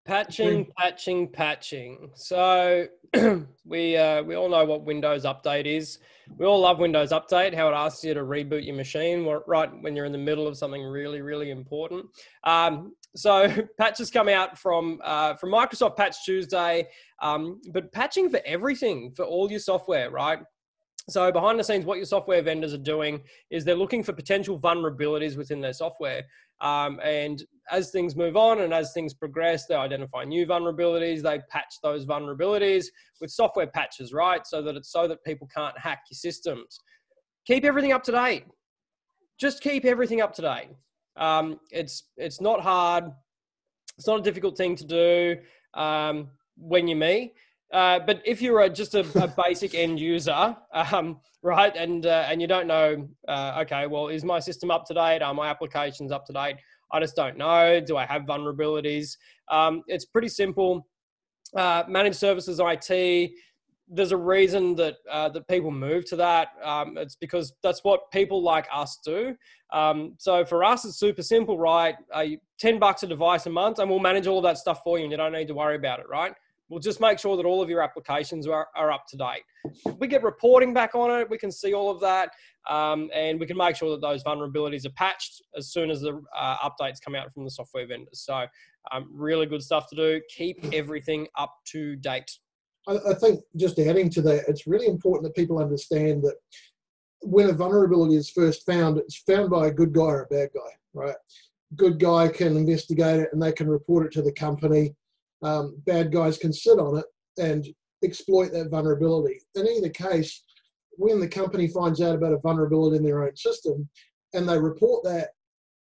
patching, 0.06 0.68
patching, 0.78 1.28
patching. 1.28 2.10
So 2.16 2.88
we 3.66 3.98
uh, 3.98 4.24
we 4.24 4.36
all 4.36 4.50
know 4.50 4.66
what 4.66 4.84
Windows 4.84 5.24
Update 5.24 5.66
is. 5.66 6.00
We 6.38 6.46
all 6.46 6.60
love 6.62 6.80
Windows 6.80 7.12
Update. 7.12 7.54
How 7.54 7.70
it 7.70 7.74
asks 7.74 8.04
you 8.04 8.14
to 8.14 8.22
reboot 8.22 8.66
your 8.66 8.76
machine 8.76 9.26
right 9.48 9.70
when 9.82 9.96
you're 9.96 10.06
in 10.06 10.12
the 10.12 10.18
middle 10.18 10.48
of 10.48 10.58
something 10.58 10.82
really, 10.84 11.22
really 11.22 11.52
important. 11.52 12.06
Um, 12.44 12.94
so 13.16 13.48
patches 13.78 14.10
come 14.10 14.30
out 14.30 14.58
from 14.58 15.00
uh, 15.04 15.36
from 15.36 15.52
Microsoft 15.52 15.98
Patch 15.98 16.24
Tuesday, 16.26 16.88
um, 17.22 17.62
but 17.72 17.92
patching 17.92 18.30
for 18.30 18.40
everything 18.46 19.12
for 19.16 19.26
all 19.26 19.50
your 19.50 19.60
software, 19.60 20.10
right? 20.10 20.40
So 21.12 21.32
behind 21.32 21.60
the 21.60 21.64
scenes, 21.64 21.86
what 21.86 21.98
your 21.98 22.06
software 22.06 22.42
vendors 22.42 22.74
are 22.74 22.78
doing 22.78 23.22
is 23.50 23.64
they're 23.64 23.76
looking 23.76 24.04
for 24.04 24.14
potential 24.14 24.60
vulnerabilities 24.60 25.38
within 25.38 25.62
their 25.62 25.74
software. 25.74 26.24
Um, 26.62 27.00
and 27.04 27.44
as 27.72 27.92
things 27.92 28.16
move 28.16 28.38
on 28.38 28.62
and 28.62 28.74
as 28.74 28.94
things 28.94 29.14
progress, 29.14 29.66
they 29.66 29.76
identify 29.76 30.24
new 30.24 30.46
vulnerabilities. 30.46 31.22
They 31.22 31.40
patch 31.50 31.76
those 31.82 32.06
vulnerabilities 32.06 32.86
with 33.20 33.32
software 33.32 33.68
patches, 33.68 34.14
right? 34.14 34.46
So 34.46 34.62
that 34.62 34.76
it's 34.76 34.92
so 34.92 35.08
that 35.08 35.24
people 35.24 35.48
can't 35.54 35.78
hack 35.78 36.04
your 36.10 36.18
systems. 36.18 36.80
Keep 37.46 37.66
everything 37.66 37.94
up 37.94 38.04
to 38.04 38.12
date. 38.12 38.46
Just 39.40 39.62
keep 39.62 39.86
everything 39.86 40.22
up 40.22 40.34
to 40.36 40.42
date. 40.44 40.70
Um, 41.16 41.60
it's 41.72 42.04
it's 42.18 42.40
not 42.40 42.62
hard. 42.62 43.06
It's 43.98 44.08
not 44.08 44.20
a 44.20 44.24
difficult 44.24 44.58
thing 44.58 44.76
to 44.76 44.86
do 44.86 45.38
um, 45.74 46.30
when 46.58 46.88
you're 46.88 46.98
me. 46.98 47.34
Uh, 47.72 48.00
but 48.00 48.22
if 48.26 48.42
you're 48.42 48.62
a, 48.62 48.70
just 48.70 48.96
a, 48.96 49.06
a 49.22 49.28
basic 49.28 49.74
end 49.76 50.00
user, 50.00 50.56
um, 50.74 51.20
right, 51.42 51.76
and 51.76 52.06
uh, 52.06 52.26
and 52.30 52.42
you 52.42 52.48
don't 52.48 52.68
know, 52.68 53.08
uh, 53.28 53.60
okay, 53.62 53.88
well, 53.88 54.10
is 54.10 54.24
my 54.24 54.40
system 54.40 54.70
up 54.72 54.86
to 54.86 54.94
date? 54.94 55.22
Are 55.22 55.34
my 55.34 55.50
applications 55.50 56.12
up 56.12 56.26
to 56.26 56.34
date? 56.34 56.58
I 56.92 57.00
just 57.00 57.16
don't 57.16 57.38
know. 57.38 57.80
Do 57.80 57.96
I 57.96 58.06
have 58.06 58.24
vulnerabilities? 58.24 59.16
Um, 59.50 59.84
it's 59.88 60.06
pretty 60.06 60.30
simple. 60.30 60.86
Uh, 61.56 61.84
managed 61.88 62.18
services 62.18 62.60
IT 62.64 63.32
there's 63.94 64.14
a 64.14 64.18
reason 64.18 64.74
that 64.76 64.96
uh, 65.10 65.28
that 65.30 65.48
people 65.48 65.70
move 65.70 66.06
to 66.06 66.16
that. 66.16 66.50
Um, 66.64 66.98
it's 66.98 67.16
because 67.16 67.54
that's 67.62 67.84
what 67.84 68.10
people 68.12 68.42
like 68.42 68.68
us 68.74 68.98
do. 69.04 69.36
Um, 69.74 70.16
so 70.18 70.46
for 70.46 70.64
us, 70.64 70.86
it's 70.86 70.98
super 70.98 71.22
simple, 71.22 71.58
right? 71.58 71.96
Ten 72.58 72.80
bucks 72.80 73.04
a 73.04 73.08
device 73.08 73.46
a 73.46 73.50
month, 73.50 73.80
and 73.80 73.90
we'll 73.90 74.00
manage 74.00 74.28
all 74.28 74.42
that 74.44 74.58
stuff 74.58 74.82
for 74.84 74.98
you, 74.98 75.04
and 75.04 75.12
you 75.12 75.18
don't 75.18 75.34
need 75.34 75.50
to 75.50 75.54
worry 75.54 75.76
about 75.76 76.00
it, 76.00 76.08
right? 76.10 76.34
We'll 76.72 76.80
just 76.80 77.02
make 77.02 77.20
sure 77.20 77.36
that 77.36 77.46
all 77.46 77.62
of 77.62 77.70
your 77.70 77.82
applications 77.82 78.48
are, 78.48 78.66
are 78.78 78.92
up 78.94 79.06
to 79.10 79.18
date. 79.18 79.44
We 80.00 80.08
get 80.08 80.24
reporting 80.24 80.74
back 80.74 80.96
on 80.96 81.12
it. 81.20 81.30
We 81.30 81.38
can 81.38 81.52
see 81.52 81.74
all 81.74 81.92
of 81.92 82.00
that, 82.00 82.30
um, 82.70 83.10
and 83.14 83.42
we 83.42 83.46
can 83.46 83.58
make 83.58 83.76
sure 83.76 83.92
that 83.92 84.00
those 84.00 84.24
vulnerabilities 84.24 84.86
are 84.86 84.92
patched 84.92 85.42
as 85.58 85.74
soon 85.74 85.92
as 85.92 86.00
the 86.00 86.22
uh, 86.34 86.58
updates 86.58 87.02
come 87.04 87.14
out 87.14 87.34
from 87.34 87.44
the 87.44 87.52
software 87.52 87.86
vendors. 87.86 88.24
So, 88.26 88.46
um, 88.94 89.10
really 89.12 89.48
good 89.48 89.62
stuff 89.62 89.90
to 89.90 89.96
do. 89.98 90.22
Keep 90.34 90.74
everything 90.74 91.28
up 91.38 91.54
to 91.74 91.98
date. 91.98 92.32
I, 92.88 93.00
I 93.10 93.14
think 93.16 93.42
just 93.58 93.78
adding 93.78 94.10
to 94.12 94.22
that, 94.22 94.46
it's 94.48 94.66
really 94.66 94.88
important 94.88 95.26
that 95.26 95.36
people 95.36 95.60
understand 95.60 96.24
that 96.24 96.36
when 97.20 97.50
a 97.50 97.54
vulnerability 97.54 98.16
is 98.16 98.30
first 98.30 98.66
found, 98.66 98.98
it's 98.98 99.18
found 99.18 99.50
by 99.50 99.68
a 99.68 99.72
good 99.72 99.92
guy 99.92 100.04
or 100.04 100.24
a 100.24 100.28
bad 100.28 100.50
guy, 100.56 100.72
right? 100.94 101.16
good 101.76 102.00
guy 102.00 102.28
can 102.28 102.58
investigate 102.58 103.22
it 103.22 103.30
and 103.32 103.42
they 103.42 103.52
can 103.52 103.68
report 103.68 104.06
it 104.06 104.12
to 104.14 104.22
the 104.22 104.34
company. 104.34 104.94
Um, 105.44 105.76
bad 105.86 106.12
guys 106.12 106.38
can 106.38 106.54
sit 106.54 106.78
on 106.78 106.98
it 107.00 107.06
and 107.38 107.66
exploit 108.04 108.52
that 108.52 108.70
vulnerability. 108.70 109.40
In 109.56 109.68
either 109.68 109.90
case, 109.90 110.44
when 110.98 111.20
the 111.20 111.28
company 111.28 111.68
finds 111.68 112.02
out 112.02 112.16
about 112.16 112.34
a 112.34 112.38
vulnerability 112.38 112.98
in 112.98 113.04
their 113.04 113.24
own 113.24 113.36
system 113.36 113.90
and 114.34 114.48
they 114.48 114.60
report 114.60 115.04
that, 115.04 115.30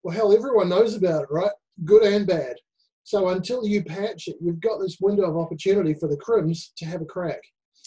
well, 0.04 0.16
hell, 0.16 0.34
everyone 0.34 0.70
knows 0.70 0.96
about 0.96 1.24
it, 1.24 1.30
right? 1.32 1.52
Good 1.86 2.04
and 2.04 2.26
bad. 2.26 2.56
So 3.04 3.30
until 3.30 3.66
you 3.68 3.84
patch 3.84 4.28
it, 4.28 4.38
you've 4.42 4.62
got 4.62 4.80
this 4.80 4.98
window 5.02 5.30
of 5.30 5.38
opportunity 5.38 5.94
for 5.94 6.08
the 6.08 6.18
crims 6.18 6.72
to 6.78 6.86
have 6.86 7.02
a 7.02 7.06
crack. 7.06 7.42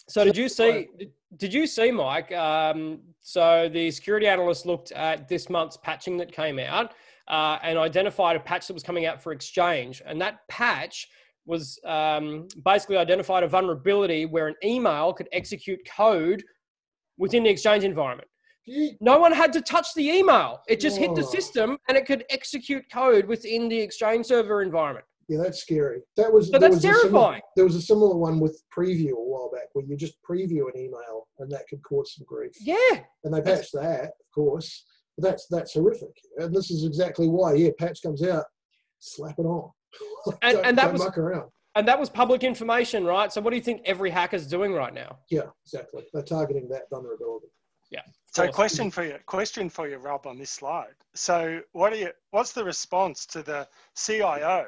So 0.09 0.25
did 0.25 0.37
you 0.37 0.49
see? 0.49 0.89
Did 1.37 1.53
you 1.53 1.67
see, 1.67 1.91
Mike? 1.91 2.31
Um, 2.33 3.01
so 3.23 3.69
the 3.73 3.91
security 3.91 4.29
analyst 4.29 4.65
looked 4.65 4.93
at 4.93 5.29
this 5.29 5.51
month's 5.51 5.77
patching 5.77 6.17
that 6.19 6.31
came 6.33 6.59
out 6.59 6.93
uh, 7.29 7.59
and 7.63 7.77
identified 7.77 8.37
a 8.37 8.41
patch 8.41 8.69
that 8.69 8.75
was 8.75 8.85
coming 8.85 9.07
out 9.07 9.21
for 9.21 9.33
Exchange, 9.33 10.01
and 10.07 10.21
that 10.21 10.47
patch 10.49 11.09
was 11.47 11.79
um, 11.85 12.49
basically 12.65 12.97
identified 12.97 13.43
a 13.43 13.49
vulnerability 13.49 14.27
where 14.27 14.49
an 14.49 14.57
email 14.65 15.13
could 15.13 15.29
execute 15.33 15.79
code 15.97 16.43
within 17.19 17.45
the 17.45 17.51
Exchange 17.51 17.85
environment. 17.85 18.29
No 19.01 19.19
one 19.21 19.31
had 19.33 19.53
to 19.53 19.61
touch 19.63 19.87
the 19.95 20.09
email. 20.11 20.61
It 20.69 20.81
just 20.81 20.99
hit 20.99 21.15
the 21.15 21.23
system 21.23 21.79
and 21.89 21.97
it 21.97 22.05
could 22.05 22.25
execute 22.31 22.85
code 22.93 23.27
within 23.27 23.69
the 23.69 23.79
Exchange 23.79 24.27
server 24.27 24.61
environment. 24.61 25.07
Yeah, 25.29 25.39
that's 25.43 25.61
scary. 25.61 26.01
That 26.17 26.33
was 26.33 26.51
So 26.51 26.59
that's 26.59 26.75
was 26.75 26.83
terrifying. 26.83 27.11
similar- 27.11 27.41
there 27.55 27.65
was 27.65 27.77
a 27.77 27.83
similar 27.83 28.17
one 28.17 28.39
with 28.41 28.61
preview 28.77 29.11
a 29.13 29.15
while 29.15 29.51
back 29.53 29.69
where 29.73 29.85
you 29.85 29.97
just 29.97 30.17
preview 30.29 30.69
an 30.73 30.79
email 30.81 31.29
and 31.39 31.51
that 31.51 31.67
could 31.69 31.83
cause 31.83 32.15
some 32.15 32.25
grief. 32.27 32.53
Yeah. 32.61 32.77
And 33.25 33.33
they 33.35 33.41
patched 33.41 33.73
that, 33.75 34.05
of 34.05 34.31
course. 34.35 34.85
But 35.17 35.29
that's 35.31 35.47
that's 35.49 35.75
horrific. 35.75 36.15
And 36.39 36.55
this 36.55 36.71
is 36.71 36.85
exactly 36.85 37.29
why. 37.29 37.55
Yeah, 37.55 37.71
patch 37.79 38.03
comes 38.03 38.23
out, 38.23 38.45
slap 38.99 39.39
it 39.39 39.47
on. 39.47 39.71
And- 40.43 40.59
and 40.59 40.79
that 40.79 40.93
was- 40.93 41.03
muck 41.03 41.19
around. 41.19 41.51
And 41.75 41.87
that 41.89 42.01
was 42.01 42.09
public 42.09 42.43
information, 42.43 43.05
right? 43.05 43.31
So 43.31 43.41
what 43.43 43.51
do 43.51 43.57
you 43.57 43.63
think 43.63 43.83
every 43.85 44.09
hacker's 44.09 44.47
doing 44.47 44.73
right 44.73 44.95
now? 44.95 45.19
Yeah, 45.29 45.51
exactly. 45.63 46.07
They're 46.13 46.23
targeting 46.23 46.69
that 46.69 46.89
vulnerability. 46.89 47.49
Yeah. 47.91 48.03
So, 48.33 48.45
Awesome. 48.45 48.55
question 48.55 48.91
for 48.91 49.05
you, 49.05 49.19
question 49.27 49.69
for 49.71 49.87
you, 49.87 49.99
Rob, 49.99 50.27
on 50.27 50.39
this 50.39 50.51
slide. 50.51 50.95
So, 51.15 51.61
what 51.73 51.93
are 51.93 51.97
you? 51.97 52.13
What's 52.31 52.53
the 52.53 52.65
response 52.65 53.27
to 53.27 53.43
the 53.43 53.69
CIO, 53.95 54.67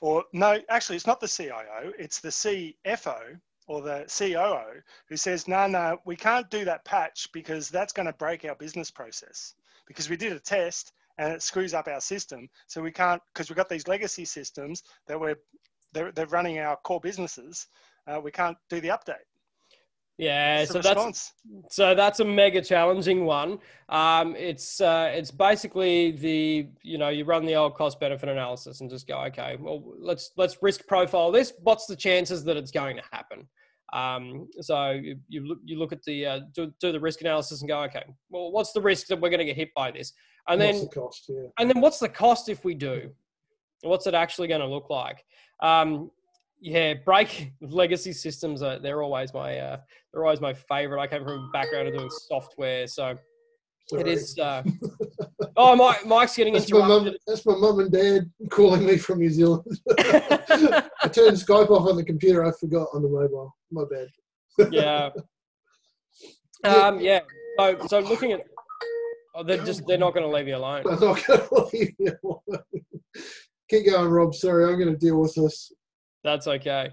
or 0.00 0.24
no? 0.32 0.60
Actually, 0.68 0.96
it's 0.96 1.06
not 1.06 1.20
the 1.20 1.26
CIO. 1.28 1.92
It's 1.98 2.20
the 2.20 2.30
CFO 2.30 3.40
or 3.66 3.80
the 3.80 4.04
COO 4.06 4.82
who 5.08 5.16
says, 5.16 5.48
"No, 5.48 5.66
no, 5.66 5.98
we 6.04 6.16
can't 6.16 6.48
do 6.50 6.64
that 6.66 6.84
patch 6.84 7.30
because 7.32 7.68
that's 7.68 7.92
going 7.92 8.06
to 8.06 8.12
break 8.12 8.44
our 8.44 8.54
business 8.54 8.90
process. 8.90 9.54
Because 9.86 10.08
we 10.08 10.16
did 10.16 10.32
a 10.32 10.40
test 10.40 10.92
and 11.18 11.32
it 11.32 11.42
screws 11.42 11.74
up 11.74 11.88
our 11.88 12.00
system. 12.00 12.48
So 12.66 12.82
we 12.82 12.92
can't 12.92 13.22
because 13.32 13.48
we've 13.48 13.56
got 13.56 13.68
these 13.68 13.88
legacy 13.88 14.24
systems 14.24 14.82
that 15.06 15.18
we're 15.18 15.36
they're, 15.92 16.12
they're 16.12 16.26
running 16.26 16.58
our 16.58 16.76
core 16.84 17.00
businesses. 17.00 17.66
Uh, 18.06 18.20
we 18.20 18.30
can't 18.30 18.56
do 18.68 18.80
the 18.80 18.88
update." 18.88 19.24
Yeah, 20.18 20.64
so 20.64 20.80
that's 20.80 21.34
so 21.70 21.94
that's 21.94 22.20
a 22.20 22.24
mega 22.24 22.62
challenging 22.62 23.26
one. 23.26 23.58
Um, 23.90 24.34
it's 24.34 24.80
uh, 24.80 25.10
it's 25.12 25.30
basically 25.30 26.12
the 26.12 26.68
you 26.82 26.96
know 26.96 27.10
you 27.10 27.24
run 27.24 27.44
the 27.44 27.54
old 27.54 27.74
cost 27.74 28.00
benefit 28.00 28.30
analysis 28.30 28.80
and 28.80 28.88
just 28.88 29.06
go 29.06 29.18
okay 29.24 29.58
well 29.60 29.82
let's 29.98 30.30
let's 30.38 30.56
risk 30.62 30.86
profile 30.86 31.30
this. 31.30 31.52
What's 31.62 31.84
the 31.84 31.96
chances 31.96 32.44
that 32.44 32.56
it's 32.56 32.70
going 32.70 32.96
to 32.96 33.02
happen? 33.12 33.46
Um, 33.92 34.48
so 34.62 34.92
you, 34.92 35.16
you 35.28 35.46
look 35.46 35.58
you 35.64 35.78
look 35.78 35.92
at 35.92 36.02
the 36.04 36.24
uh, 36.24 36.40
do, 36.54 36.72
do 36.80 36.92
the 36.92 37.00
risk 37.00 37.20
analysis 37.20 37.60
and 37.60 37.68
go 37.68 37.82
okay 37.82 38.04
well 38.30 38.50
what's 38.50 38.72
the 38.72 38.80
risk 38.80 39.08
that 39.08 39.20
we're 39.20 39.30
going 39.30 39.40
to 39.40 39.44
get 39.44 39.56
hit 39.56 39.68
by 39.76 39.90
this? 39.90 40.14
And 40.48 40.60
What's 40.60 40.78
then 40.78 40.88
the 40.88 40.94
cost? 40.94 41.24
Yeah. 41.28 41.48
and 41.58 41.70
then 41.70 41.80
what's 41.80 41.98
the 41.98 42.08
cost 42.08 42.48
if 42.48 42.64
we 42.64 42.74
do? 42.74 43.10
What's 43.82 44.06
it 44.06 44.14
actually 44.14 44.48
going 44.48 44.60
to 44.60 44.66
look 44.66 44.90
like? 44.90 45.24
Um, 45.60 46.10
yeah, 46.60 46.94
break 47.04 47.52
legacy 47.60 48.12
systems 48.12 48.62
are 48.62 48.78
they're 48.78 49.02
always 49.02 49.34
my 49.34 49.58
uh, 49.58 49.78
they're 50.12 50.24
always 50.24 50.40
my 50.40 50.54
favorite. 50.54 51.00
I 51.00 51.06
came 51.06 51.24
from 51.24 51.32
a 51.32 51.50
background 51.52 51.88
of 51.88 51.94
doing 51.94 52.10
software, 52.10 52.86
so 52.86 53.10
it 53.10 53.18
Sorry. 53.88 54.10
is. 54.10 54.38
Uh, 54.38 54.62
oh, 55.56 55.76
Mike, 55.76 56.06
Mike's 56.06 56.36
getting 56.36 56.54
That's 56.54 56.70
my, 56.72 56.86
mum, 56.86 57.14
that's 57.26 57.46
my 57.46 57.54
mum 57.56 57.80
and 57.80 57.92
dad 57.92 58.30
calling 58.50 58.84
me 58.84 58.96
from 58.96 59.18
New 59.18 59.30
Zealand. 59.30 59.64
I 59.98 61.08
turned 61.12 61.36
Skype 61.36 61.70
off 61.70 61.88
on 61.88 61.96
the 61.96 62.04
computer. 62.04 62.44
I 62.44 62.50
forgot 62.58 62.88
on 62.92 63.02
the 63.02 63.08
mobile. 63.08 63.54
My 63.70 63.84
bad. 63.90 64.72
yeah. 64.72 65.10
Um, 66.64 67.00
yeah. 67.00 67.20
So, 67.58 67.78
so 67.86 68.00
looking 68.00 68.32
at, 68.32 68.40
oh, 69.36 69.42
they're 69.42 69.64
just 69.64 69.86
they're 69.86 69.98
not 69.98 70.14
going 70.14 70.28
to 70.28 70.34
leave 70.34 70.48
you 70.48 70.56
alone. 70.56 70.82
I'm 70.90 71.00
not 71.00 71.26
going 71.26 71.40
to 71.48 71.68
leave 71.72 71.94
you 71.98 72.12
alone. 72.24 72.62
Keep 73.68 73.86
going, 73.86 74.10
Rob. 74.10 74.34
Sorry, 74.34 74.64
I'm 74.64 74.78
going 74.78 74.92
to 74.92 74.98
deal 74.98 75.20
with 75.20 75.34
this. 75.34 75.72
That's 76.24 76.46
okay. 76.46 76.90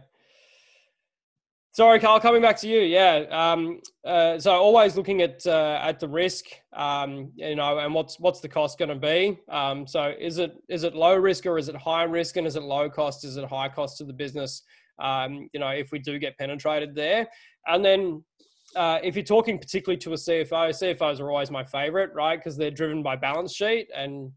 Sorry, 1.72 2.00
Carl. 2.00 2.20
Coming 2.20 2.42
back 2.42 2.58
to 2.58 2.68
you. 2.68 2.82
Yeah. 2.82 3.26
Um, 3.32 3.80
uh, 4.06 4.38
so 4.38 4.52
always 4.52 4.96
looking 4.96 5.24
at 5.24 5.46
uh, 5.48 5.80
at 5.82 6.00
the 6.00 6.08
risk, 6.08 6.46
um, 6.72 7.32
you 7.36 7.56
know, 7.56 7.80
and 7.80 7.94
what's 7.96 8.20
what's 8.20 8.42
the 8.42 8.48
cost 8.48 8.78
going 8.78 8.90
to 8.90 8.96
be? 8.96 9.40
Um, 9.50 9.88
so 9.88 10.14
is 10.20 10.38
it 10.38 10.54
is 10.70 10.84
it 10.84 10.94
low 10.94 11.16
risk 11.16 11.48
or 11.48 11.58
is 11.58 11.70
it 11.70 11.76
high 11.76 12.04
risk? 12.04 12.38
And 12.38 12.46
is 12.46 12.56
it 12.56 12.64
low 12.64 12.92
cost? 12.92 13.26
Is 13.26 13.38
it 13.38 13.46
high 13.46 13.70
cost 13.70 13.98
to 13.98 14.04
the 14.04 14.14
business? 14.14 14.62
Um, 15.00 15.50
you 15.52 15.60
know, 15.60 15.70
if 15.70 15.92
we 15.92 15.98
do 15.98 16.20
get 16.20 16.38
penetrated 16.38 16.96
there, 16.96 17.28
and 17.68 17.84
then. 17.84 18.24
Uh, 18.76 19.00
if 19.04 19.16
you're 19.16 19.24
talking 19.24 19.60
particularly 19.60 19.98
to 20.00 20.14
a 20.14 20.16
CFO, 20.16 20.70
CFOs 20.70 21.20
are 21.20 21.32
always 21.32 21.52
my 21.52 21.64
favorite, 21.64 22.12
right? 22.14 22.38
Because 22.38 22.58
they're 22.58 22.72
driven 22.72 23.04
by 23.04 23.16
balance 23.16 23.54
sheet, 23.54 23.88
and 23.96 24.32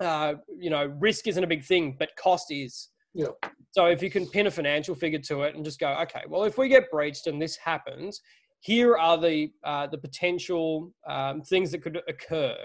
uh, 0.00 0.34
you 0.58 0.70
know, 0.70 0.86
risk 0.98 1.26
isn't 1.26 1.44
a 1.44 1.46
big 1.46 1.64
thing, 1.64 1.96
but 1.98 2.10
cost 2.16 2.50
is. 2.50 2.88
Yeah. 3.14 3.28
So 3.70 3.86
if 3.86 4.02
you 4.02 4.10
can 4.10 4.26
pin 4.26 4.46
a 4.46 4.50
financial 4.50 4.94
figure 4.94 5.20
to 5.20 5.42
it 5.42 5.54
and 5.54 5.64
just 5.64 5.78
go, 5.78 5.88
okay, 6.02 6.22
well, 6.28 6.44
if 6.44 6.58
we 6.58 6.68
get 6.68 6.90
breached 6.90 7.26
and 7.26 7.40
this 7.40 7.56
happens, 7.56 8.20
here 8.60 8.96
are 8.96 9.18
the 9.18 9.50
uh, 9.62 9.86
the 9.86 9.98
potential 9.98 10.92
um, 11.06 11.42
things 11.42 11.70
that 11.72 11.82
could 11.82 12.00
occur, 12.08 12.56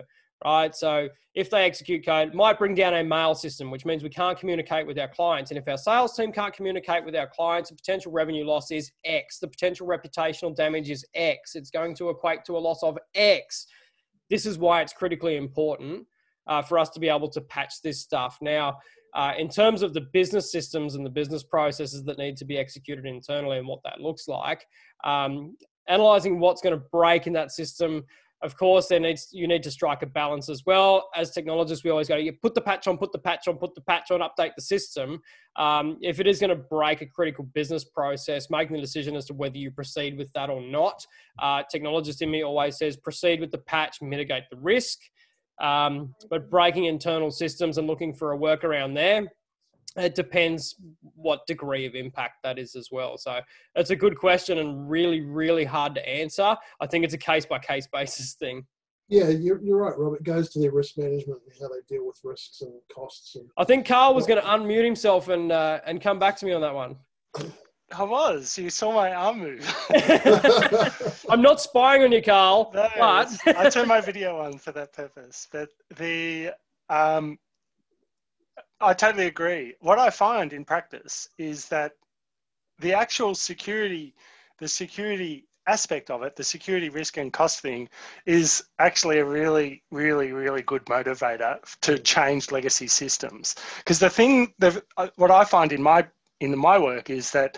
right? 0.43 0.75
So 0.75 1.09
if 1.35 1.49
they 1.49 1.63
execute 1.63 2.05
code, 2.05 2.33
might 2.33 2.57
bring 2.57 2.75
down 2.75 2.93
our 2.93 3.03
mail 3.03 3.35
system, 3.35 3.71
which 3.71 3.85
means 3.85 4.03
we 4.03 4.09
can't 4.09 4.37
communicate 4.37 4.87
with 4.87 4.97
our 4.97 5.07
clients. 5.07 5.51
And 5.51 5.57
if 5.57 5.67
our 5.67 5.77
sales 5.77 6.15
team 6.15 6.31
can't 6.31 6.53
communicate 6.53 7.05
with 7.05 7.15
our 7.15 7.27
clients, 7.27 7.69
the 7.69 7.75
potential 7.75 8.11
revenue 8.11 8.45
loss 8.45 8.71
is 8.71 8.91
X. 9.05 9.39
The 9.39 9.47
potential 9.47 9.87
reputational 9.87 10.55
damage 10.55 10.89
is 10.89 11.05
X. 11.13 11.55
It's 11.55 11.71
going 11.71 11.95
to 11.95 12.09
equate 12.09 12.45
to 12.45 12.57
a 12.57 12.59
loss 12.59 12.83
of 12.83 12.97
X. 13.15 13.67
This 14.29 14.45
is 14.45 14.57
why 14.57 14.81
it's 14.81 14.93
critically 14.93 15.37
important 15.37 16.05
uh, 16.47 16.61
for 16.61 16.79
us 16.79 16.89
to 16.91 16.99
be 16.99 17.09
able 17.09 17.29
to 17.29 17.41
patch 17.41 17.81
this 17.83 18.01
stuff. 18.01 18.37
Now, 18.41 18.77
uh, 19.15 19.33
in 19.37 19.49
terms 19.49 19.81
of 19.81 19.93
the 19.93 20.01
business 20.13 20.51
systems 20.51 20.95
and 20.95 21.05
the 21.05 21.09
business 21.09 21.43
processes 21.43 22.03
that 22.03 22.17
need 22.17 22.37
to 22.37 22.45
be 22.45 22.57
executed 22.57 23.05
internally 23.05 23.57
and 23.57 23.67
what 23.67 23.79
that 23.83 23.99
looks 23.99 24.27
like, 24.27 24.65
um, 25.03 25.55
analyzing 25.87 26.39
what's 26.39 26.61
going 26.61 26.77
to 26.77 26.85
break 26.91 27.27
in 27.27 27.33
that 27.33 27.51
system. 27.51 28.03
Of 28.41 28.55
course, 28.55 28.87
there 28.87 29.01
needs 29.01 29.27
you 29.31 29.47
need 29.47 29.63
to 29.63 29.71
strike 29.71 30.01
a 30.01 30.05
balance 30.05 30.47
as 30.47 30.65
well. 30.65 31.09
As 31.13 31.31
technologists, 31.31 31.83
we 31.83 31.91
always 31.91 32.07
go, 32.07 32.15
you 32.15 32.31
put 32.31 32.55
the 32.55 32.61
patch 32.61 32.87
on, 32.87 32.97
put 32.97 33.11
the 33.11 33.19
patch 33.19 33.47
on, 33.49 33.57
put 33.57 33.75
the 33.75 33.81
patch 33.81 34.11
on, 34.11 34.21
update 34.21 34.51
the 34.55 34.61
system. 34.61 35.19
Um, 35.57 35.97
if 36.01 36.21
it 36.21 36.27
is 36.27 36.39
going 36.39 36.51
to 36.51 36.55
break 36.55 37.01
a 37.01 37.05
critical 37.05 37.43
business 37.43 37.83
process, 37.83 38.49
making 38.49 38.75
the 38.75 38.81
decision 38.81 39.15
as 39.17 39.25
to 39.25 39.33
whether 39.33 39.57
you 39.57 39.71
proceed 39.71 40.17
with 40.17 40.31
that 40.33 40.49
or 40.49 40.61
not. 40.61 41.05
Uh, 41.37 41.63
technologist 41.73 42.21
in 42.21 42.31
me 42.31 42.43
always 42.43 42.77
says 42.77 42.95
proceed 42.95 43.41
with 43.41 43.51
the 43.51 43.57
patch, 43.57 44.01
mitigate 44.01 44.43
the 44.49 44.57
risk. 44.57 44.99
Um, 45.61 46.15
but 46.29 46.49
breaking 46.49 46.85
internal 46.85 47.31
systems 47.31 47.77
and 47.77 47.87
looking 47.87 48.13
for 48.13 48.31
a 48.31 48.37
workaround 48.37 48.95
there, 48.95 49.27
it 49.95 50.15
depends 50.15 50.75
what 51.15 51.45
degree 51.47 51.85
of 51.85 51.95
impact 51.95 52.37
that 52.43 52.59
is 52.59 52.75
as 52.75 52.89
well. 52.91 53.17
So 53.17 53.39
it's 53.75 53.89
a 53.89 53.95
good 53.95 54.17
question 54.17 54.59
and 54.59 54.89
really, 54.89 55.21
really 55.21 55.65
hard 55.65 55.95
to 55.95 56.07
answer. 56.07 56.55
I 56.79 56.87
think 56.87 57.05
it's 57.05 57.13
a 57.13 57.19
case 57.19 57.45
by 57.45 57.59
case 57.59 57.87
basis 57.87 58.33
thing. 58.33 58.65
Yeah, 59.07 59.29
you're, 59.29 59.59
you're 59.63 59.77
right, 59.77 59.97
Rob. 59.97 60.13
It 60.13 60.23
goes 60.23 60.49
to 60.51 60.59
their 60.59 60.71
risk 60.71 60.97
management 60.97 61.41
and 61.43 61.55
how 61.59 61.67
they 61.67 61.81
deal 61.87 62.05
with 62.05 62.19
risks 62.23 62.61
and 62.61 62.71
costs. 62.93 63.35
And 63.35 63.49
I 63.57 63.63
think 63.63 63.87
Carl 63.87 64.13
was 64.13 64.27
going 64.27 64.39
to 64.39 64.47
unmute 64.47 64.85
himself 64.85 65.29
and 65.29 65.51
uh, 65.51 65.79
and 65.85 65.99
come 65.99 66.19
back 66.19 66.37
to 66.37 66.45
me 66.45 66.53
on 66.53 66.61
that 66.61 66.75
one. 66.75 66.95
I 67.91 68.03
was. 68.03 68.55
You 68.57 68.69
saw 68.69 68.93
my 68.93 69.11
arm 69.11 69.39
move. 69.39 69.75
I'm 71.29 71.41
not 71.41 71.59
spying 71.59 72.03
on 72.03 72.11
you, 72.11 72.21
Carl, 72.21 72.71
No, 72.73 72.87
but 72.95 73.47
I 73.47 73.69
turned 73.71 73.87
my 73.87 73.99
video 73.99 74.39
on 74.39 74.59
for 74.59 74.71
that 74.73 74.93
purpose. 74.93 75.47
But 75.51 75.69
the 75.97 76.51
um, 76.89 77.39
I 78.81 78.93
totally 78.93 79.25
agree. 79.25 79.75
What 79.81 79.99
I 79.99 80.09
find 80.09 80.53
in 80.53 80.63
practice 80.63 81.27
is 81.37 81.67
that 81.67 81.93
the 82.79 82.93
actual 82.93 83.35
security, 83.35 84.15
the 84.59 84.67
security 84.69 85.47
aspect 85.67 86.09
of 86.09 86.23
it, 86.23 86.35
the 86.35 86.43
security 86.43 86.89
risk 86.89 87.17
and 87.17 87.33
cost 87.33 87.59
thing, 87.59 87.89
is 88.25 88.63
actually 88.79 89.19
a 89.19 89.25
really, 89.25 89.83
really, 89.91 90.31
really 90.31 90.61
good 90.61 90.85
motivator 90.85 91.59
to 91.81 91.99
change 91.99 92.51
legacy 92.51 92.87
systems. 92.87 93.55
Because 93.79 93.99
the 93.99 94.09
thing, 94.09 94.53
that 94.59 94.81
uh, 94.95 95.09
what 95.17 95.31
I 95.31 95.43
find 95.43 95.73
in 95.73 95.83
my 95.83 96.07
in 96.39 96.57
my 96.57 96.77
work 96.79 97.09
is 97.09 97.31
that 97.31 97.57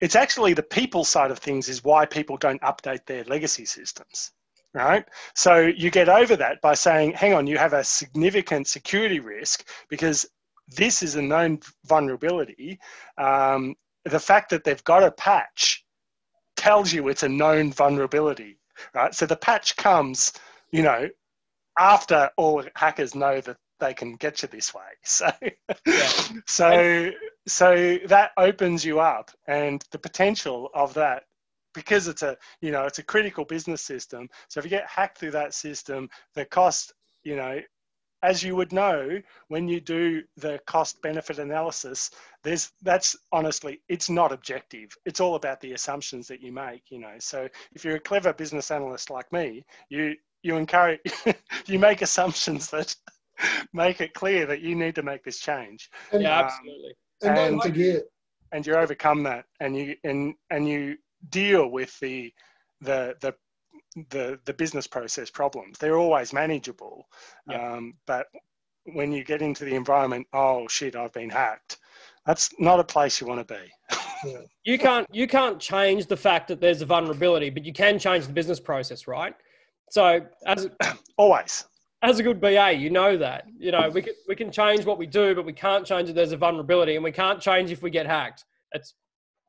it's 0.00 0.14
actually 0.14 0.54
the 0.54 0.62
people 0.62 1.04
side 1.04 1.32
of 1.32 1.40
things 1.40 1.68
is 1.68 1.82
why 1.82 2.06
people 2.06 2.36
don't 2.36 2.60
update 2.62 3.04
their 3.06 3.24
legacy 3.24 3.64
systems 3.64 4.30
right? 4.74 5.04
So 5.34 5.58
you 5.58 5.90
get 5.90 6.08
over 6.08 6.34
that 6.36 6.62
by 6.62 6.72
saying, 6.72 7.12
hang 7.12 7.34
on, 7.34 7.46
you 7.46 7.58
have 7.58 7.74
a 7.74 7.84
significant 7.84 8.66
security 8.66 9.20
risk 9.20 9.68
because 9.90 10.26
this 10.74 11.02
is 11.02 11.16
a 11.16 11.22
known 11.22 11.60
vulnerability. 11.86 12.78
Um, 13.18 13.74
the 14.04 14.20
fact 14.20 14.50
that 14.50 14.64
they've 14.64 14.82
got 14.84 15.02
a 15.02 15.12
patch 15.12 15.84
tells 16.56 16.92
you 16.92 17.08
it's 17.08 17.22
a 17.22 17.28
known 17.28 17.72
vulnerability, 17.72 18.58
right? 18.94 19.14
So 19.14 19.26
the 19.26 19.36
patch 19.36 19.76
comes, 19.76 20.32
you 20.70 20.82
know, 20.82 21.08
after 21.78 22.30
all 22.36 22.64
hackers 22.76 23.14
know 23.14 23.40
that 23.40 23.56
they 23.80 23.94
can 23.94 24.14
get 24.14 24.42
you 24.42 24.48
this 24.48 24.72
way. 24.74 24.82
So, 25.04 25.30
yeah. 25.86 26.08
so, 26.46 27.10
so 27.46 27.98
that 28.06 28.30
opens 28.36 28.84
you 28.84 29.00
up, 29.00 29.30
and 29.46 29.84
the 29.90 29.98
potential 29.98 30.70
of 30.74 30.94
that 30.94 31.24
because 31.74 32.08
it's 32.08 32.22
a 32.22 32.36
you 32.60 32.70
know 32.70 32.84
it's 32.84 32.98
a 32.98 33.02
critical 33.02 33.44
business 33.44 33.80
system 33.82 34.28
so 34.48 34.58
if 34.58 34.64
you 34.64 34.70
get 34.70 34.86
hacked 34.86 35.18
through 35.18 35.30
that 35.30 35.54
system 35.54 36.08
the 36.34 36.44
cost 36.44 36.92
you 37.24 37.36
know 37.36 37.60
as 38.22 38.42
you 38.42 38.54
would 38.56 38.72
know 38.72 39.20
when 39.48 39.68
you 39.68 39.80
do 39.80 40.22
the 40.36 40.60
cost 40.66 41.00
benefit 41.02 41.38
analysis 41.38 42.10
there's 42.42 42.70
that's 42.82 43.16
honestly 43.32 43.80
it's 43.88 44.10
not 44.10 44.32
objective. 44.32 44.90
It's 45.04 45.20
all 45.20 45.34
about 45.34 45.60
the 45.60 45.72
assumptions 45.72 46.28
that 46.28 46.40
you 46.40 46.52
make 46.52 46.90
you 46.90 46.98
know. 46.98 47.14
So 47.18 47.48
if 47.72 47.84
you're 47.84 47.96
a 47.96 48.00
clever 48.00 48.32
business 48.32 48.70
analyst 48.70 49.10
like 49.10 49.32
me 49.32 49.64
you 49.88 50.14
you 50.42 50.56
encourage 50.56 51.00
you 51.66 51.78
make 51.78 52.02
assumptions 52.02 52.70
that 52.70 52.94
make 53.72 54.00
it 54.00 54.14
clear 54.14 54.46
that 54.46 54.60
you 54.60 54.74
need 54.74 54.94
to 54.96 55.02
make 55.02 55.24
this 55.24 55.38
change. 55.38 55.90
And, 56.12 56.22
yeah 56.22 56.44
absolutely. 56.44 56.94
and, 57.22 57.38
and 57.38 57.60
don't 57.60 57.62
forget 57.62 58.02
and 58.52 58.66
you 58.66 58.74
overcome 58.74 59.22
that 59.24 59.46
and 59.60 59.76
you 59.76 59.96
and 60.04 60.34
and 60.50 60.68
you 60.68 60.96
deal 61.30 61.68
with 61.68 61.98
the 62.00 62.32
the 62.80 63.14
the 63.20 63.34
the, 64.10 64.38
the 64.44 64.54
business 64.54 64.86
process 64.86 65.30
problems. 65.30 65.78
They're 65.78 65.98
always 65.98 66.32
manageable, 66.32 67.08
yeah. 67.48 67.74
um, 67.74 67.94
but 68.06 68.26
when 68.84 69.12
you 69.12 69.24
get 69.24 69.42
into 69.42 69.64
the 69.64 69.74
environment, 69.74 70.26
oh 70.32 70.66
shit, 70.68 70.96
I've 70.96 71.12
been 71.12 71.30
hacked. 71.30 71.78
That's 72.26 72.50
not 72.58 72.80
a 72.80 72.84
place 72.84 73.20
you 73.20 73.26
want 73.26 73.46
to 73.46 73.54
be. 73.54 73.96
yeah. 74.24 74.38
You 74.64 74.78
can't 74.78 75.06
you 75.12 75.26
can't 75.26 75.58
change 75.60 76.06
the 76.06 76.16
fact 76.16 76.48
that 76.48 76.60
there's 76.60 76.82
a 76.82 76.86
vulnerability, 76.86 77.50
but 77.50 77.64
you 77.64 77.72
can 77.72 77.98
change 77.98 78.26
the 78.26 78.32
business 78.32 78.60
process, 78.60 79.06
right? 79.06 79.34
So 79.90 80.20
as 80.46 80.68
always, 81.16 81.64
as 82.02 82.18
a 82.18 82.22
good 82.22 82.40
BA, 82.40 82.72
you 82.72 82.90
know 82.90 83.16
that. 83.16 83.44
You 83.58 83.72
know, 83.72 83.88
we 83.88 84.02
can 84.02 84.14
we 84.28 84.34
can 84.34 84.50
change 84.50 84.84
what 84.84 84.98
we 84.98 85.06
do, 85.06 85.34
but 85.34 85.44
we 85.44 85.52
can't 85.52 85.86
change 85.86 86.08
that 86.08 86.14
there's 86.14 86.32
a 86.32 86.36
vulnerability, 86.36 86.94
and 86.94 87.04
we 87.04 87.12
can't 87.12 87.40
change 87.40 87.70
if 87.70 87.82
we 87.82 87.90
get 87.90 88.06
hacked. 88.06 88.44
It's 88.72 88.94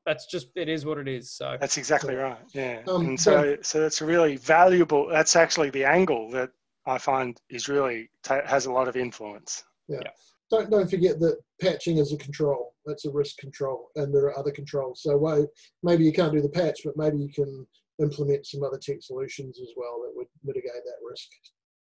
that's 0.05 0.25
just 0.25 0.47
it 0.55 0.69
is 0.69 0.85
what 0.85 0.97
it 0.97 1.07
is. 1.07 1.31
So 1.31 1.57
that's 1.59 1.77
exactly 1.77 2.15
right. 2.15 2.37
Yeah, 2.53 2.81
um, 2.87 3.07
and 3.07 3.19
so 3.19 3.57
so 3.61 3.79
that's 3.79 4.01
a 4.01 4.05
really 4.05 4.37
valuable. 4.37 5.07
That's 5.07 5.35
actually 5.35 5.69
the 5.69 5.85
angle 5.85 6.29
that 6.31 6.51
I 6.85 6.97
find 6.97 7.39
is 7.49 7.69
really 7.69 8.09
has 8.27 8.65
a 8.65 8.71
lot 8.71 8.87
of 8.87 8.95
influence. 8.95 9.63
Yeah. 9.87 9.99
yeah. 10.03 10.11
Don't 10.51 10.69
don't 10.69 10.89
forget 10.89 11.19
that 11.19 11.37
patching 11.61 11.97
is 11.97 12.13
a 12.13 12.17
control. 12.17 12.73
That's 12.85 13.05
a 13.05 13.11
risk 13.11 13.37
control, 13.37 13.89
and 13.95 14.13
there 14.13 14.25
are 14.25 14.37
other 14.37 14.51
controls. 14.51 15.01
So 15.03 15.17
well, 15.17 15.47
maybe 15.83 16.03
you 16.03 16.13
can't 16.13 16.33
do 16.33 16.41
the 16.41 16.49
patch, 16.49 16.81
but 16.83 16.97
maybe 16.97 17.17
you 17.17 17.29
can 17.33 17.65
implement 18.01 18.45
some 18.45 18.63
other 18.63 18.79
tech 18.81 18.97
solutions 19.01 19.59
as 19.61 19.69
well 19.77 20.01
that 20.03 20.15
would 20.15 20.27
mitigate 20.43 20.71
that 20.73 21.09
risk 21.09 21.29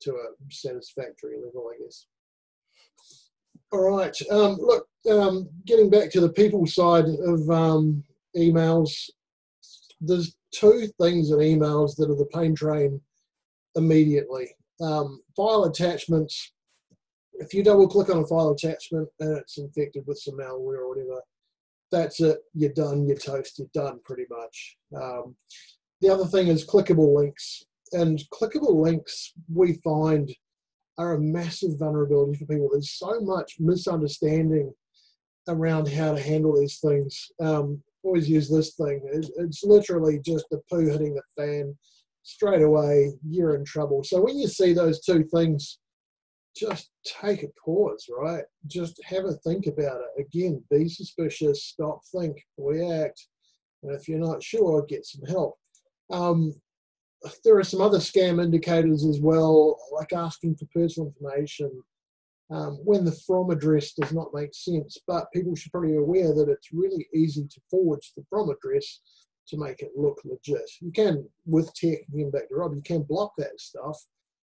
to 0.01 0.13
a 0.13 0.27
satisfactory 0.51 1.37
level, 1.37 1.71
I 1.73 1.83
guess. 1.83 2.07
All 3.71 3.97
right. 3.97 4.17
Um, 4.31 4.57
look, 4.61 4.87
um, 5.11 5.49
getting 5.67 5.91
back 5.91 6.11
to 6.13 6.21
the 6.21 6.31
people 6.31 6.67
side 6.67 7.05
of 7.05 7.51
um, 7.51 8.03
emails, 8.39 9.11
there's 10.01 10.37
two 10.53 10.89
things 11.01 11.31
in 11.31 11.39
emails 11.39 11.97
that 11.97 12.11
are 12.11 12.17
the 12.17 12.29
pain 12.33 12.55
train 12.55 13.01
immediately. 13.75 14.49
Um, 14.81 15.21
file 15.37 15.65
attachments. 15.65 16.53
If 17.35 17.55
you 17.55 17.63
double 17.63 17.89
click 17.89 18.11
on 18.11 18.23
a 18.23 18.27
file 18.27 18.51
attachment 18.51 19.09
and 19.21 19.37
it's 19.37 19.59
infected 19.59 20.05
with 20.07 20.19
some 20.19 20.39
malware 20.39 20.79
or 20.79 20.89
whatever, 20.89 21.23
that's 21.91 22.21
it. 22.21 22.39
You're 22.55 22.73
done. 22.73 23.07
You're 23.07 23.17
toast. 23.17 23.59
You're 23.59 23.69
done 23.73 24.01
pretty 24.05 24.25
much. 24.31 24.77
Um, 24.97 25.37
the 26.01 26.11
other 26.11 26.27
thing 26.27 26.49
is 26.49 26.67
clickable 26.67 27.15
links. 27.15 27.65
And 27.93 28.21
clickable 28.33 28.83
links 28.83 29.33
we 29.53 29.75
find 29.85 30.31
are 30.99 31.15
a 31.15 31.21
massive 31.21 31.79
vulnerability 31.79 32.39
for 32.39 32.47
people. 32.47 32.69
There's 32.71 32.91
so 32.91 33.21
much 33.21 33.55
misunderstanding 33.59 34.73
around 35.49 35.89
how 35.89 36.13
to 36.13 36.21
handle 36.21 36.59
these 36.59 36.79
things. 36.81 37.31
Um, 37.41 37.83
always 38.09 38.29
use 38.29 38.51
this 38.51 38.75
thing. 38.75 39.01
It, 39.13 39.31
it's 39.37 39.63
literally 39.63 40.21
just 40.25 40.47
the 40.51 40.61
poo 40.71 40.87
hitting 40.87 41.15
the 41.15 41.23
fan 41.37 41.77
straight 42.23 42.63
away. 42.63 43.13
You're 43.27 43.55
in 43.55 43.65
trouble. 43.65 44.03
So 44.03 44.21
when 44.21 44.39
you 44.39 44.49
see 44.49 44.73
those 44.73 45.01
two 45.01 45.25
things, 45.25 45.79
just 46.57 46.91
take 47.05 47.43
a 47.43 47.49
pause, 47.65 48.07
right? 48.11 48.45
Just 48.67 49.01
have 49.05 49.25
a 49.27 49.35
think 49.45 49.67
about 49.67 50.01
it. 50.01 50.27
Again, 50.27 50.63
be 50.71 50.89
suspicious, 50.89 51.65
stop, 51.65 52.01
think, 52.15 52.37
react. 52.57 53.27
And 53.83 53.95
if 53.95 54.09
you're 54.09 54.19
not 54.19 54.43
sure, 54.43 54.85
get 54.89 55.07
some 55.07 55.25
help. 55.27 55.57
Um, 56.11 56.55
there 57.45 57.59
are 57.59 57.65
some 57.65 57.81
other 57.81 57.99
scam 57.99 58.43
indicators 58.43 59.05
as 59.05 59.21
well, 59.21 59.79
like 59.93 60.13
asking 60.13 60.57
for 60.57 60.67
personal 60.75 61.09
information 61.09 61.71
um, 62.51 62.79
when 62.85 63.05
the 63.05 63.13
from 63.13 63.51
address 63.51 63.93
does 63.93 64.13
not 64.13 64.35
make 64.35 64.55
sense. 64.55 64.99
But 65.07 65.33
people 65.33 65.55
should 65.55 65.73
probably 65.73 65.93
be 65.93 65.97
aware 65.97 66.35
that 66.35 66.49
it's 66.49 66.73
really 66.73 67.07
easy 67.15 67.47
to 67.47 67.61
forge 67.71 68.13
the 68.17 68.25
from 68.29 68.51
address 68.51 69.01
to 69.49 69.57
make 69.59 69.81
it 69.81 69.93
look 69.97 70.19
legit. 70.25 70.71
You 70.81 70.93
can, 70.93 71.29
with 71.47 71.73
tech, 71.75 72.01
again 72.13 72.31
back 72.31 72.49
to 72.49 72.57
Rob, 72.57 72.75
you 72.75 72.83
can 72.83 73.03
block 73.03 73.33
that 73.39 73.59
stuff 73.59 73.99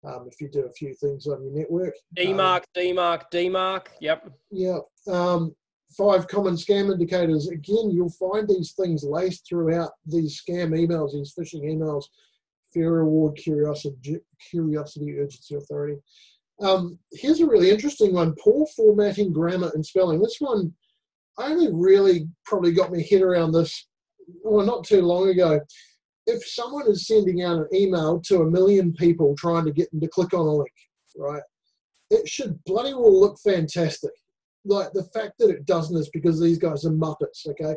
um, 0.03 0.27
if 0.31 0.41
you 0.41 0.49
do 0.49 0.65
a 0.65 0.71
few 0.71 0.93
things 0.93 1.27
on 1.27 1.43
your 1.43 1.53
network. 1.53 1.93
DMARC, 2.17 2.57
um, 2.57 2.63
DMARC, 2.75 3.21
DMARC, 3.31 3.87
yep. 4.01 4.31
Yeah. 4.51 4.79
Um, 5.07 5.55
five 5.95 6.27
common 6.27 6.55
scam 6.55 6.91
indicators. 6.91 7.47
Again, 7.47 7.91
you'll 7.91 8.09
find 8.09 8.47
these 8.47 8.73
things 8.73 9.03
laced 9.03 9.47
throughout 9.47 9.91
these 10.05 10.41
scam 10.41 10.71
emails, 10.71 11.13
these 11.13 11.33
phishing 11.37 11.63
emails 11.63 12.05
fear, 12.73 12.91
reward, 12.91 13.35
curiosity, 13.35 14.17
curiosity, 14.49 15.17
urgency, 15.17 15.55
authority. 15.55 15.97
Um, 16.61 16.97
here's 17.11 17.39
a 17.39 17.47
really 17.47 17.69
interesting 17.69 18.13
one: 18.13 18.35
poor 18.43 18.65
formatting, 18.75 19.31
grammar, 19.31 19.71
and 19.73 19.85
spelling. 19.85 20.21
This 20.21 20.37
one, 20.39 20.73
I 21.37 21.51
only 21.51 21.69
really 21.71 22.27
probably 22.45 22.73
got 22.73 22.91
my 22.91 23.03
head 23.09 23.21
around 23.21 23.51
this, 23.51 23.87
well, 24.43 24.65
not 24.65 24.83
too 24.83 25.01
long 25.01 25.29
ago. 25.29 25.59
If 26.25 26.45
someone 26.45 26.89
is 26.89 27.07
sending 27.07 27.43
out 27.43 27.57
an 27.57 27.67
email 27.73 28.19
to 28.21 28.41
a 28.41 28.51
million 28.51 28.91
people 28.93 29.35
trying 29.37 29.65
to 29.65 29.71
get 29.71 29.89
them 29.91 30.01
to 30.01 30.07
click 30.07 30.33
on 30.33 30.45
a 30.45 30.51
link, 30.51 30.73
right? 31.17 31.43
It 32.09 32.27
should 32.27 32.61
bloody 32.65 32.93
well 32.93 33.19
look 33.19 33.37
fantastic. 33.39 34.11
Like 34.65 34.91
the 34.93 35.05
fact 35.13 35.33
that 35.39 35.49
it 35.49 35.65
doesn't 35.65 35.97
is 35.97 36.09
because 36.09 36.41
these 36.41 36.57
guys 36.57 36.85
are 36.85 36.91
muppets. 36.91 37.47
Okay, 37.47 37.75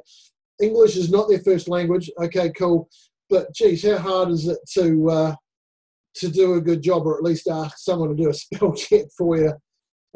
English 0.61 0.97
is 0.97 1.11
not 1.11 1.29
their 1.29 1.40
first 1.40 1.69
language. 1.69 2.11
Okay, 2.21 2.51
cool 2.59 2.88
but 3.31 3.55
geez, 3.55 3.87
how 3.87 3.97
hard 3.97 4.29
is 4.31 4.49
it 4.49 4.59
to 4.75 5.09
uh, 5.09 5.35
to 6.14 6.29
do 6.29 6.55
a 6.55 6.61
good 6.61 6.83
job, 6.83 7.07
or 7.07 7.16
at 7.16 7.25
least 7.25 7.49
ask 7.49 7.79
someone 7.79 8.09
to 8.09 8.23
do 8.23 8.31
a 8.31 8.35
spell 8.35 8.75
check 8.75 9.07
for 9.16 9.37
you? 9.37 9.53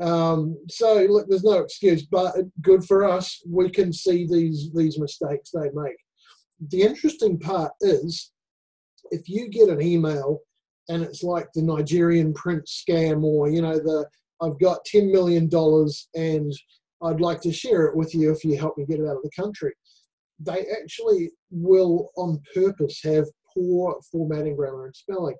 Um, 0.01 0.59
so 0.69 1.07
look, 1.09 1.29
there's 1.29 1.45
no 1.45 1.61
excuse, 1.61 2.05
but 2.05 2.35
good 2.61 2.85
for 2.85 3.05
us. 3.05 3.41
We 3.49 3.71
can 3.71 3.93
see 3.93 4.27
these 4.27 4.71
these 4.75 4.99
mistakes 4.99 5.51
they 5.51 5.71
make. 5.73 5.97
The 6.71 6.83
interesting 6.83 7.39
part 7.39 7.73
is, 7.81 8.33
if 9.11 9.29
you 9.29 9.49
get 9.49 9.69
an 9.69 9.83
email 9.83 10.41
and 10.89 11.03
it's 11.03 11.23
like 11.23 11.49
the 11.55 11.63
Nigerian 11.63 12.35
prince 12.35 12.85
scam, 12.89 13.23
or 13.23 13.49
you 13.49 13.63
know 13.63 13.77
the 13.77 14.07
I've 14.41 14.59
got 14.59 14.85
ten 14.85 15.13
million 15.13 15.49
dollars 15.49 16.09
and 16.15 16.53
I'd 17.03 17.21
like 17.21 17.41
to 17.43 17.53
share 17.53 17.87
it 17.87 17.97
with 17.97 18.15
you 18.15 18.33
if 18.33 18.45
you 18.45 18.59
help 18.59 18.77
me 18.77 18.87
get 18.87 18.99
it 18.99 19.07
out 19.07 19.17
of 19.17 19.23
the 19.23 19.31
country 19.37 19.75
they 20.41 20.67
actually 20.83 21.31
will 21.51 22.11
on 22.17 22.41
purpose 22.55 23.01
have 23.03 23.27
poor 23.53 24.01
formatting, 24.11 24.57
grammar, 24.57 24.87
and 24.87 24.97
spelling. 24.97 25.37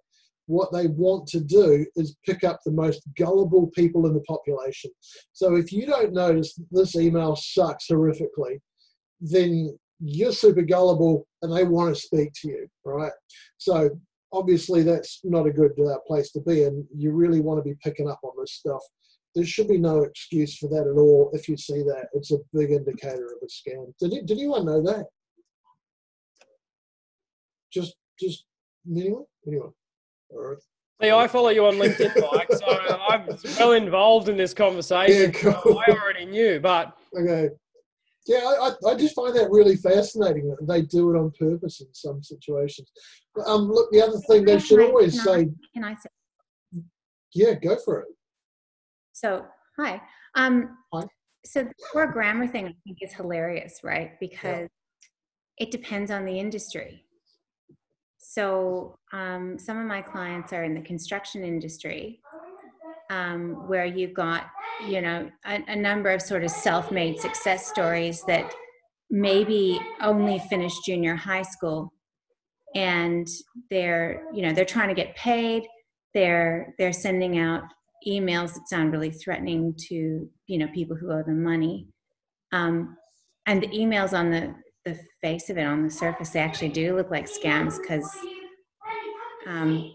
What 0.47 0.73
they 0.73 0.89
want 0.89 1.27
to 1.29 1.41
do 1.41 1.87
is 1.97 2.17
pick 2.27 2.45
up 2.45 2.61
the 2.65 2.73
most 2.73 3.03
gullible 3.19 3.71
people 3.75 4.07
in 4.07 4.15
the 4.15 4.21
population. 4.21 4.91
So 5.33 5.57
if 5.57 5.73
you 5.73 5.87
don't 5.87 6.13
notice 6.13 6.59
this 6.71 6.97
email 6.97 7.35
sucks 7.37 7.87
horrifically, 7.91 8.61
then 9.21 9.79
you're 10.01 10.33
super 10.33 10.63
gullible 10.63 11.27
and 11.43 11.55
they 11.55 11.65
want 11.65 11.95
to 11.95 12.01
speak 12.01 12.33
to 12.43 12.49
you, 12.49 12.69
right? 12.85 13.13
So 13.57 13.91
obviously 14.33 14.83
that's 14.83 15.21
not 15.25 15.47
a 15.47 15.53
good 15.53 15.73
uh, 15.81 15.99
place 16.07 16.31
to 16.33 16.41
be, 16.41 16.65
and 16.65 16.85
you 16.95 17.13
really 17.13 17.41
want 17.41 17.59
to 17.59 17.69
be 17.69 17.77
picking 17.83 18.09
up 18.09 18.21
on 18.23 18.33
this 18.39 18.53
stuff 18.53 18.83
there 19.35 19.45
should 19.45 19.69
be 19.69 19.79
no 19.79 20.03
excuse 20.03 20.57
for 20.57 20.69
that 20.69 20.87
at 20.89 20.99
all. 20.99 21.31
If 21.33 21.49
you 21.49 21.57
see 21.57 21.83
that, 21.83 22.07
it's 22.13 22.31
a 22.31 22.39
big 22.53 22.71
indicator 22.71 23.27
of 23.27 23.43
a 23.43 23.47
scam. 23.47 23.93
Did, 23.99 24.27
did 24.27 24.39
anyone 24.39 24.65
know 24.65 24.83
that? 24.83 25.07
Just, 27.73 27.97
just 28.19 28.45
anyone? 28.89 29.25
Anyone? 29.47 29.73
Or, 30.31 30.59
See, 31.03 31.11
I 31.11 31.27
follow 31.29 31.49
you 31.49 31.67
on 31.67 31.75
LinkedIn, 31.75 32.15
Mike, 32.33 32.53
so 32.53 32.67
I'm 32.67 33.29
well 33.59 33.73
involved 33.73 34.29
in 34.29 34.37
this 34.37 34.55
conversation. 34.55 35.33
Yeah, 35.35 35.53
cool. 35.53 35.79
I 35.87 35.91
already 35.91 36.25
knew, 36.27 36.61
but 36.61 36.97
okay. 37.19 37.51
Yeah, 38.27 38.39
I, 38.39 38.71
I 38.89 38.95
just 38.95 39.15
find 39.15 39.37
that 39.37 39.51
really 39.51 39.77
fascinating 39.77 40.49
that 40.49 40.67
they 40.67 40.83
do 40.83 41.15
it 41.15 41.19
on 41.19 41.31
purpose 41.39 41.81
in 41.83 41.89
some 41.93 42.23
situations. 42.23 42.91
Um, 43.45 43.69
look, 43.71 43.91
the 43.91 44.01
other 44.01 44.19
thing 44.29 44.45
they 44.45 44.59
should 44.59 44.81
always 44.81 45.21
can 45.21 45.21
I- 45.21 45.25
say, 45.43 45.51
Can 45.75 45.85
I 45.85 45.95
say? 45.95 46.83
yeah, 47.35 47.55
go 47.55 47.77
for 47.85 48.01
it. 48.01 48.09
So, 49.13 49.45
hi. 49.79 50.01
Um, 50.37 50.79
Hi. 50.93 51.05
So 51.45 51.65
the 51.65 51.73
core 51.93 52.11
grammar 52.11 52.47
thing 52.47 52.67
I 52.67 52.75
think 52.87 52.99
is 53.03 53.13
hilarious, 53.13 53.81
right? 53.85 54.13
Because 54.19 54.69
it 55.59 55.71
depends 55.71 56.11
on 56.11 56.25
the 56.25 56.39
industry. 56.39 57.04
So 58.35 58.99
um, 59.13 59.61
some 59.61 59.79
of 59.79 59.87
my 59.87 60.03
clients 60.03 60.53
are 60.53 60.65
in 60.65 60.75
the 60.75 60.81
construction 60.81 61.45
industry, 61.45 62.19
um, 63.09 63.69
where 63.69 63.85
you've 63.85 64.13
got, 64.13 64.47
you 64.89 65.01
know, 65.01 65.31
a, 65.47 65.63
a 65.69 65.77
number 65.77 66.11
of 66.11 66.21
sort 66.21 66.43
of 66.43 66.51
self-made 66.51 67.21
success 67.21 67.69
stories 67.69 68.25
that 68.27 68.53
maybe 69.09 69.79
only 70.03 70.41
finished 70.51 70.85
junior 70.85 71.15
high 71.15 71.43
school, 71.43 71.93
and 72.75 73.29
they're, 73.71 74.25
you 74.35 74.43
know, 74.43 74.53
they're 74.53 74.65
trying 74.65 74.89
to 74.89 74.95
get 74.95 75.15
paid. 75.15 75.63
They're 76.13 76.75
they're 76.77 76.93
sending 76.93 77.39
out 77.39 77.63
emails 78.05 78.55
that 78.55 78.69
sound 78.69 78.91
really 78.91 79.13
threatening 79.13 79.75
to 79.89 80.29
you 80.47 80.59
know 80.59 80.69
people 80.75 80.97
who 80.97 81.11
owe 81.11 81.23
them 81.23 81.43
money 81.43 81.87
um, 82.53 82.97
and 83.47 83.63
the 83.63 83.69
emails 83.69 84.13
on 84.13 84.31
the 84.31 84.55
the 84.85 84.99
face 85.23 85.49
of 85.51 85.57
it 85.59 85.65
on 85.65 85.83
the 85.83 85.91
surface 85.91 86.31
they 86.31 86.41
actually 86.41 86.69
do 86.69 86.95
look 86.97 87.11
like 87.11 87.27
scams 87.27 87.81
because 87.81 88.09
um, 89.47 89.95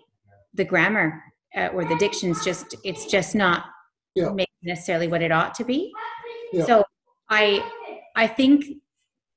the 0.53 0.65
grammar 0.65 1.21
uh, 1.55 1.67
or 1.67 1.85
the 1.85 1.95
diction's 1.97 2.43
just 2.43 2.75
it's 2.83 3.05
just 3.05 3.35
not 3.35 3.65
Yeah. 4.15 4.33
necessarily 4.63 5.07
what 5.07 5.21
it 5.21 5.31
ought 5.31 5.53
to 5.55 5.63
be 5.63 5.91
Yeah. 6.51 6.65
so 6.65 6.83
i 7.29 7.63
i 8.15 8.27
think 8.27 8.65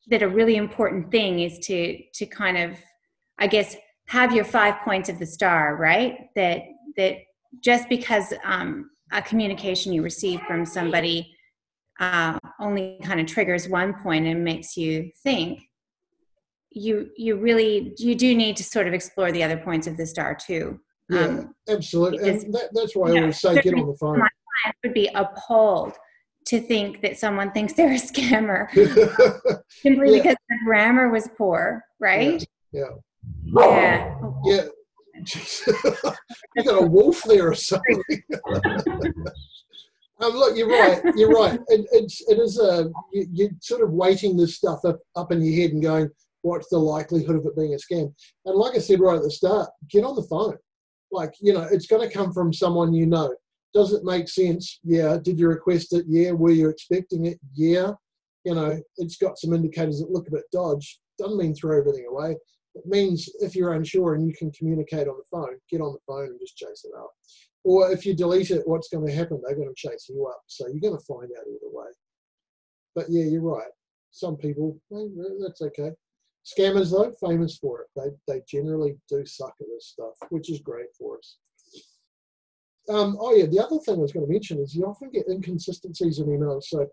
that 0.08 0.22
a 0.22 0.28
really 0.28 0.56
important 0.56 1.10
thing 1.10 1.40
is 1.40 1.58
to 1.66 1.98
to 2.14 2.26
kind 2.26 2.56
of 2.58 2.78
i 3.38 3.46
guess 3.46 3.76
have 4.08 4.34
your 4.34 4.44
five 4.44 4.74
points 4.84 5.08
of 5.08 5.18
the 5.18 5.26
star 5.26 5.76
right 5.76 6.28
that 6.34 6.62
that 6.96 7.16
just 7.60 7.88
because 7.88 8.32
um, 8.44 8.90
a 9.12 9.20
communication 9.22 9.92
you 9.92 10.02
receive 10.02 10.40
from 10.42 10.64
somebody 10.64 11.34
uh, 12.00 12.38
only 12.60 12.98
kind 13.02 13.20
of 13.20 13.26
triggers 13.26 13.68
one 13.68 13.94
point 14.02 14.26
and 14.26 14.42
makes 14.44 14.76
you 14.76 15.10
think 15.22 15.60
you 16.70 17.10
you 17.16 17.36
really 17.36 17.94
you 17.98 18.14
do 18.14 18.34
need 18.34 18.56
to 18.56 18.64
sort 18.64 18.86
of 18.86 18.94
explore 18.94 19.30
the 19.30 19.42
other 19.42 19.58
points 19.58 19.86
of 19.86 19.96
the 19.98 20.06
star 20.06 20.34
too 20.34 20.80
Yeah, 21.10 21.20
um, 21.26 21.54
absolutely. 21.68 22.18
because- 22.18 22.44
And 22.44 22.54
that, 22.54 22.70
that's 22.72 22.96
why 22.96 23.10
I 23.10 23.12
Yeah, 23.14 23.20
always 23.20 23.40
say 23.40 23.60
get 23.60 23.74
on 23.74 23.86
the 23.86 23.94
phone. 24.00 24.22
I 24.22 24.72
would 24.84 24.94
be 24.94 25.10
appalled 25.14 25.92
to 26.46 26.60
think 26.60 27.02
that 27.02 27.18
someone 27.18 27.52
thinks 27.52 27.74
they're 27.74 27.92
a 27.92 27.96
scammer 27.96 28.68
simply 29.68 30.12
Yeah. 30.16 30.22
because 30.22 30.36
the 30.48 30.56
grammar 30.64 31.10
was 31.10 31.28
poor 31.36 31.84
right 32.00 32.44
yeah. 32.72 32.84
yeah 33.44 34.14
Yeah. 34.44 34.64
you 36.56 36.64
got 36.64 36.82
a 36.82 36.86
wolf 36.86 37.22
there 37.24 37.48
or 37.50 37.54
something. 37.54 38.02
Um, 40.22 40.32
look, 40.34 40.56
you're 40.56 40.68
right. 40.68 41.02
You're 41.16 41.30
right. 41.30 41.58
It, 41.68 41.86
it's 41.92 42.22
it 42.28 42.38
is 42.38 42.58
a 42.58 42.90
you, 43.12 43.26
you're 43.32 43.50
sort 43.60 43.82
of 43.82 43.90
weighting 43.90 44.36
this 44.36 44.56
stuff 44.56 44.84
up, 44.84 45.00
up 45.16 45.32
in 45.32 45.42
your 45.42 45.60
head 45.60 45.72
and 45.72 45.82
going, 45.82 46.08
what's 46.42 46.68
the 46.68 46.78
likelihood 46.78 47.36
of 47.36 47.46
it 47.46 47.56
being 47.56 47.74
a 47.74 47.76
scam? 47.76 48.12
And 48.44 48.56
like 48.56 48.74
I 48.74 48.78
said 48.78 49.00
right 49.00 49.16
at 49.16 49.22
the 49.22 49.30
start, 49.30 49.68
get 49.88 50.04
on 50.04 50.16
the 50.16 50.22
phone. 50.22 50.56
Like 51.10 51.34
you 51.40 51.52
know, 51.52 51.66
it's 51.70 51.86
going 51.86 52.06
to 52.06 52.14
come 52.14 52.32
from 52.32 52.52
someone 52.52 52.94
you 52.94 53.06
know. 53.06 53.34
Does 53.74 53.92
it 53.92 54.04
make 54.04 54.28
sense? 54.28 54.80
Yeah. 54.84 55.16
Did 55.22 55.38
you 55.38 55.48
request 55.48 55.94
it? 55.94 56.04
Yeah. 56.08 56.32
Were 56.32 56.50
you 56.50 56.68
expecting 56.68 57.26
it? 57.26 57.38
Yeah. 57.54 57.92
You 58.44 58.54
know, 58.54 58.80
it's 58.98 59.16
got 59.16 59.38
some 59.38 59.52
indicators 59.52 60.00
that 60.00 60.10
look 60.10 60.28
a 60.28 60.32
bit 60.32 60.44
dodge. 60.52 61.00
Doesn't 61.18 61.38
mean 61.38 61.54
throw 61.54 61.78
everything 61.78 62.06
away. 62.10 62.36
It 62.74 62.86
means 62.86 63.28
if 63.40 63.54
you're 63.54 63.74
unsure 63.74 64.14
and 64.14 64.26
you 64.26 64.34
can 64.34 64.50
communicate 64.50 65.06
on 65.06 65.16
the 65.16 65.24
phone, 65.30 65.58
get 65.70 65.80
on 65.80 65.92
the 65.92 66.00
phone 66.06 66.26
and 66.26 66.40
just 66.40 66.56
chase 66.56 66.84
it 66.84 66.92
up. 66.98 67.10
Or 67.64 67.92
if 67.92 68.04
you 68.04 68.14
delete 68.14 68.50
it, 68.50 68.66
what's 68.66 68.88
going 68.88 69.06
to 69.06 69.12
happen? 69.12 69.40
They're 69.42 69.56
going 69.56 69.72
to 69.72 69.88
chase 69.88 70.08
you 70.08 70.26
up. 70.26 70.42
So 70.46 70.66
you're 70.66 70.80
going 70.80 70.98
to 70.98 71.04
find 71.04 71.30
out 71.38 71.46
either 71.46 71.70
way. 71.70 71.86
But 72.94 73.06
yeah, 73.08 73.24
you're 73.24 73.42
right. 73.42 73.70
Some 74.10 74.36
people, 74.36 74.78
that's 74.90 75.62
okay. 75.62 75.92
Scammers, 76.44 76.90
though, 76.90 77.12
famous 77.26 77.56
for 77.56 77.82
it. 77.82 77.88
They, 77.96 78.34
they 78.34 78.42
generally 78.48 78.98
do 79.08 79.24
suck 79.24 79.54
at 79.60 79.66
this 79.72 79.86
stuff, 79.86 80.14
which 80.30 80.50
is 80.50 80.60
great 80.60 80.88
for 80.98 81.18
us. 81.18 81.36
Um, 82.88 83.16
oh, 83.20 83.32
yeah, 83.32 83.46
the 83.46 83.64
other 83.64 83.78
thing 83.78 83.94
I 83.94 83.98
was 83.98 84.12
going 84.12 84.26
to 84.26 84.32
mention 84.32 84.58
is 84.58 84.74
you 84.74 84.84
often 84.84 85.10
get 85.10 85.28
inconsistencies 85.28 86.18
in 86.18 86.26
emails. 86.26 86.64
So 86.64 86.88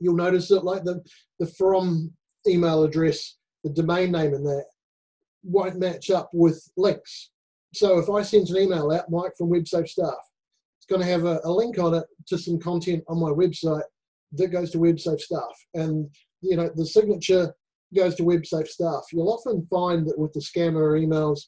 you'll 0.00 0.16
notice 0.16 0.48
that, 0.48 0.64
like 0.64 0.84
the, 0.84 1.04
the 1.38 1.46
from 1.46 2.12
email 2.48 2.82
address, 2.82 3.36
the 3.62 3.70
domain 3.70 4.10
name 4.10 4.32
in 4.32 4.42
that 4.44 4.64
won't 5.44 5.78
match 5.78 6.10
up 6.10 6.30
with 6.32 6.66
links. 6.78 7.30
So 7.74 7.98
if 7.98 8.10
I 8.10 8.22
send 8.22 8.48
an 8.50 8.58
email 8.58 8.90
out, 8.92 9.10
Mike 9.10 9.32
from 9.36 9.50
WebSafe 9.50 9.88
Staff, 9.88 10.14
it's 10.78 10.86
going 10.88 11.00
to 11.00 11.06
have 11.06 11.24
a, 11.24 11.40
a 11.44 11.50
link 11.50 11.78
on 11.78 11.94
it 11.94 12.04
to 12.26 12.38
some 12.38 12.58
content 12.58 13.04
on 13.08 13.20
my 13.20 13.30
website 13.30 13.84
that 14.32 14.48
goes 14.48 14.70
to 14.72 14.78
WebSafe 14.78 15.20
Staff, 15.20 15.66
and 15.74 16.08
you 16.40 16.56
know 16.56 16.70
the 16.74 16.86
signature 16.86 17.54
goes 17.94 18.14
to 18.16 18.22
WebSafe 18.22 18.68
Staff. 18.68 19.04
You'll 19.12 19.32
often 19.32 19.66
find 19.70 20.06
that 20.06 20.18
with 20.18 20.32
the 20.32 20.40
scammer 20.40 21.00
emails, 21.00 21.40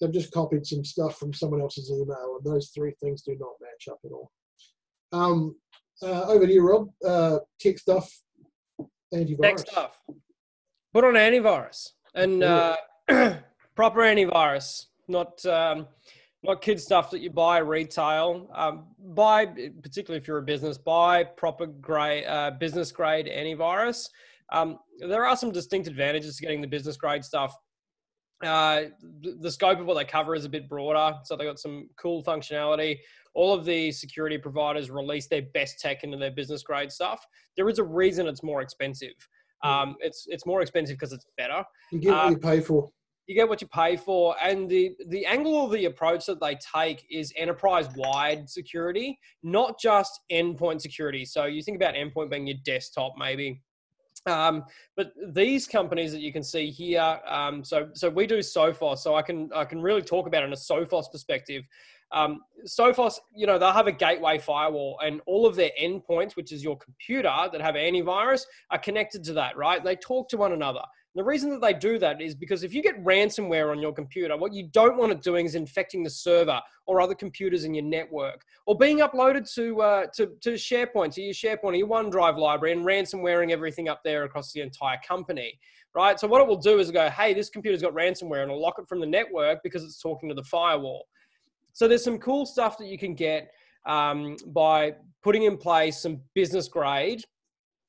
they've 0.00 0.12
just 0.12 0.32
copied 0.32 0.66
some 0.66 0.84
stuff 0.84 1.18
from 1.18 1.32
someone 1.32 1.60
else's 1.60 1.90
email, 1.90 2.38
and 2.38 2.52
those 2.52 2.70
three 2.74 2.94
things 3.02 3.22
do 3.22 3.36
not 3.38 3.52
match 3.60 3.88
up 3.90 3.98
at 4.04 4.12
all. 4.12 4.30
Um, 5.12 5.56
uh, 6.02 6.24
over 6.24 6.46
to 6.46 6.52
you, 6.52 6.66
Rob. 6.66 6.88
Uh, 7.06 7.38
tech 7.60 7.78
stuff, 7.78 8.10
antivirus. 9.14 9.40
Next 9.40 9.70
stuff. 9.70 9.98
Put 10.92 11.04
on 11.04 11.14
antivirus 11.14 11.90
and 12.14 12.42
uh, 12.42 12.76
proper 13.74 14.00
antivirus, 14.00 14.86
not 15.08 15.44
um, 15.46 15.86
not 16.42 16.60
kid 16.60 16.80
stuff 16.80 17.10
that 17.10 17.20
you 17.20 17.30
buy 17.30 17.58
retail. 17.58 18.50
Um, 18.54 18.86
buy, 19.14 19.46
particularly 19.46 20.20
if 20.20 20.26
you're 20.26 20.38
a 20.38 20.42
business, 20.42 20.76
buy 20.76 21.24
proper 21.24 21.66
grade 21.66 22.24
uh, 22.26 22.52
business 22.58 22.90
grade 22.90 23.26
antivirus. 23.26 24.08
Um, 24.52 24.78
there 24.98 25.24
are 25.24 25.36
some 25.36 25.52
distinct 25.52 25.88
advantages 25.88 26.36
to 26.36 26.42
getting 26.42 26.60
the 26.60 26.66
business 26.66 26.96
grade 26.96 27.24
stuff. 27.24 27.54
Uh, 28.44 28.86
the, 29.20 29.38
the 29.40 29.50
scope 29.50 29.78
of 29.78 29.86
what 29.86 29.94
they 29.94 30.04
cover 30.04 30.34
is 30.34 30.44
a 30.44 30.48
bit 30.48 30.68
broader, 30.68 31.16
so 31.24 31.36
they 31.36 31.44
got 31.44 31.60
some 31.60 31.88
cool 31.96 32.24
functionality. 32.24 32.98
All 33.34 33.54
of 33.54 33.64
the 33.64 33.92
security 33.92 34.36
providers 34.36 34.90
release 34.90 35.28
their 35.28 35.42
best 35.54 35.78
tech 35.78 36.02
into 36.02 36.16
their 36.16 36.32
business 36.32 36.62
grade 36.64 36.90
stuff. 36.90 37.24
There 37.56 37.68
is 37.68 37.78
a 37.78 37.84
reason 37.84 38.26
it's 38.26 38.42
more 38.42 38.60
expensive. 38.60 39.14
Um, 39.62 39.94
it's 40.00 40.26
it's 40.28 40.44
more 40.44 40.60
expensive 40.60 40.96
because 40.96 41.12
it's 41.12 41.24
better. 41.38 41.62
You 41.92 42.00
get 42.00 42.10
what 42.10 42.26
Uh, 42.26 42.30
you 42.30 42.36
pay 42.38 42.60
for. 42.60 42.90
You 43.26 43.34
get 43.36 43.48
what 43.48 43.60
you 43.60 43.68
pay 43.68 43.96
for, 43.96 44.34
and 44.42 44.68
the 44.68 44.96
the 45.08 45.24
angle 45.26 45.64
of 45.64 45.70
the 45.70 45.84
approach 45.84 46.26
that 46.26 46.40
they 46.40 46.56
take 46.56 47.06
is 47.10 47.32
enterprise 47.36 47.88
wide 47.96 48.50
security, 48.50 49.18
not 49.42 49.78
just 49.78 50.20
endpoint 50.30 50.80
security. 50.80 51.24
So 51.24 51.44
you 51.44 51.62
think 51.62 51.76
about 51.76 51.94
endpoint 51.94 52.30
being 52.30 52.46
your 52.48 52.58
desktop, 52.64 53.14
maybe. 53.16 53.62
Um, 54.26 54.64
but 54.96 55.12
these 55.28 55.66
companies 55.66 56.12
that 56.12 56.20
you 56.20 56.32
can 56.32 56.42
see 56.42 56.70
here, 56.70 57.20
um, 57.26 57.64
so 57.64 57.88
so 57.94 58.08
we 58.08 58.26
do 58.26 58.38
Sophos, 58.38 58.98
so 58.98 59.14
I 59.14 59.22
can 59.22 59.50
I 59.54 59.64
can 59.64 59.80
really 59.80 60.02
talk 60.02 60.26
about 60.26 60.42
it 60.42 60.46
in 60.46 60.52
a 60.52 60.56
Sophos 60.56 61.10
perspective. 61.10 61.64
Um, 62.12 62.40
Sophos, 62.66 63.18
you 63.34 63.46
know, 63.46 63.58
they'll 63.58 63.72
have 63.72 63.86
a 63.86 63.92
gateway 63.92 64.38
firewall, 64.38 65.00
and 65.02 65.20
all 65.26 65.46
of 65.46 65.56
their 65.56 65.70
endpoints, 65.80 66.36
which 66.36 66.52
is 66.52 66.62
your 66.62 66.76
computer 66.76 67.32
that 67.50 67.60
have 67.60 67.74
antivirus, 67.74 68.42
are 68.70 68.78
connected 68.78 69.24
to 69.24 69.32
that, 69.34 69.56
right? 69.56 69.82
They 69.82 69.96
talk 69.96 70.28
to 70.28 70.36
one 70.36 70.52
another. 70.52 70.82
The 71.14 71.22
reason 71.22 71.50
that 71.50 71.60
they 71.60 71.74
do 71.74 71.98
that 71.98 72.22
is 72.22 72.34
because 72.34 72.62
if 72.62 72.72
you 72.72 72.82
get 72.82 73.02
ransomware 73.04 73.70
on 73.70 73.80
your 73.80 73.92
computer, 73.92 74.34
what 74.34 74.54
you 74.54 74.68
don't 74.72 74.96
want 74.96 75.12
it 75.12 75.20
doing 75.20 75.44
is 75.44 75.54
infecting 75.54 76.02
the 76.02 76.08
server 76.08 76.58
or 76.86 77.02
other 77.02 77.14
computers 77.14 77.64
in 77.64 77.74
your 77.74 77.84
network, 77.84 78.42
or 78.64 78.78
being 78.78 79.00
uploaded 79.00 79.52
to 79.54 79.82
uh, 79.82 80.06
to, 80.14 80.28
to 80.40 80.54
SharePoint, 80.54 81.12
to 81.14 81.22
your 81.22 81.34
SharePoint, 81.34 81.64
or 81.64 81.74
your 81.74 81.88
OneDrive 81.88 82.38
library, 82.38 82.72
and 82.72 82.86
ransomwaring 82.86 83.50
everything 83.50 83.90
up 83.90 84.00
there 84.02 84.24
across 84.24 84.52
the 84.52 84.62
entire 84.62 84.98
company, 85.06 85.58
right? 85.94 86.18
So 86.18 86.26
what 86.26 86.40
it 86.40 86.46
will 86.46 86.56
do 86.56 86.78
is 86.78 86.90
go, 86.90 87.10
hey, 87.10 87.34
this 87.34 87.50
computer's 87.50 87.82
got 87.82 87.92
ransomware, 87.92 88.42
and 88.42 88.50
it'll 88.50 88.62
lock 88.62 88.78
it 88.78 88.88
from 88.88 89.00
the 89.00 89.06
network 89.06 89.62
because 89.62 89.84
it's 89.84 90.00
talking 90.00 90.30
to 90.30 90.34
the 90.34 90.44
firewall. 90.44 91.06
So 91.74 91.88
there's 91.88 92.04
some 92.04 92.18
cool 92.18 92.46
stuff 92.46 92.78
that 92.78 92.86
you 92.86 92.98
can 92.98 93.14
get 93.14 93.50
um, 93.84 94.36
by 94.46 94.94
putting 95.22 95.42
in 95.42 95.58
place 95.58 96.00
some 96.00 96.20
business 96.34 96.68
grade 96.68 97.22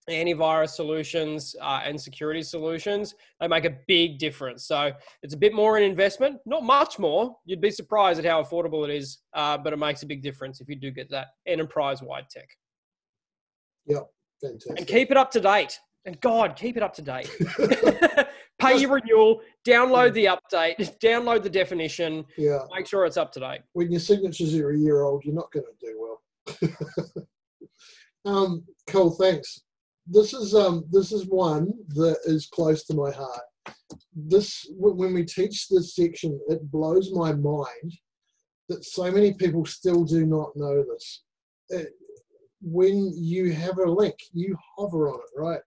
antivirus 0.10 0.70
solutions 0.70 1.56
uh, 1.62 1.82
and 1.84 2.00
security 2.00 2.42
solutions. 2.42 3.16
They 3.40 3.48
make 3.48 3.66
a 3.66 3.78
big 3.88 4.20
difference. 4.20 4.66
So 4.66 4.92
it's 5.22 5.34
a 5.34 5.38
bit 5.38 5.54
more 5.54 5.78
an 5.78 5.84
investment, 5.84 6.40
not 6.46 6.64
much 6.64 7.00
more. 7.00 7.36
You'd 7.46 7.62
be 7.62 7.72
surprised 7.72 8.20
at 8.20 8.26
how 8.26 8.42
affordable 8.44 8.88
it 8.88 8.96
is, 8.96 9.20
uh, 9.34 9.58
but 9.58 9.74
it 9.74 9.78
makes 9.78 10.04
a 10.04 10.06
big 10.06 10.22
difference 10.22 10.62
if 10.62 10.70
you 10.70 10.76
do 10.76 10.92
get 10.92 11.10
that 11.12 11.28
enterprise-wide 11.46 12.30
tech. 12.30 12.50
Yep, 13.86 14.08
fantastic. 14.42 14.80
And 14.80 14.88
keep 14.88 15.12
it 15.12 15.18
up 15.18 15.32
to 15.32 15.40
date. 15.40 15.80
And 16.06 16.20
God, 16.20 16.56
keep 16.56 16.76
it 16.76 16.84
up 16.84 16.94
to 16.96 17.02
date. 17.02 17.30
Pay 18.60 18.78
your 18.78 18.92
renewal, 18.92 19.42
download 19.66 20.14
the 20.14 20.26
update, 20.26 20.78
download 21.00 21.44
the 21.44 21.50
definition, 21.50 22.24
yeah, 22.38 22.60
make 22.74 22.88
sure 22.88 23.06
it's 23.06 23.18
up 23.18 23.32
to 23.34 23.40
date. 23.40 23.62
when 23.74 23.92
your 23.92 24.00
signatures 24.00 24.56
are 24.56 24.72
a 24.72 24.78
year 24.78 25.02
old, 25.02 25.24
you're 25.26 25.34
not 25.34 25.52
going 25.52 25.66
to 25.66 25.86
do 25.86 26.00
well. 26.00 27.26
um, 28.26 28.64
cool, 28.88 29.12
thanks. 29.12 29.62
This 30.06 30.34
is 30.34 30.54
um, 30.54 30.86
this 30.92 31.12
is 31.12 31.26
one 31.28 31.72
that 31.90 32.18
is 32.26 32.48
close 32.48 32.84
to 32.86 32.94
my 32.94 33.12
heart. 33.12 33.44
This 34.16 34.66
when 34.72 35.14
we 35.14 35.24
teach 35.26 35.68
this 35.70 35.96
section, 35.96 36.40
it 36.48 36.72
blows 36.72 37.12
my 37.14 37.34
mind 37.34 37.94
that 38.70 38.84
so 38.84 39.12
many 39.12 39.34
people 39.34 39.66
still 39.66 40.04
do 40.04 40.26
not 40.26 40.56
know 40.56 40.84
this. 40.84 41.24
It, 41.70 41.90
when 42.62 43.12
you 43.16 43.52
have 43.52 43.78
a 43.78 43.92
link, 43.92 44.16
you 44.32 44.58
hover 44.78 45.10
on 45.10 45.20
it, 45.20 45.40
right? 45.40 45.60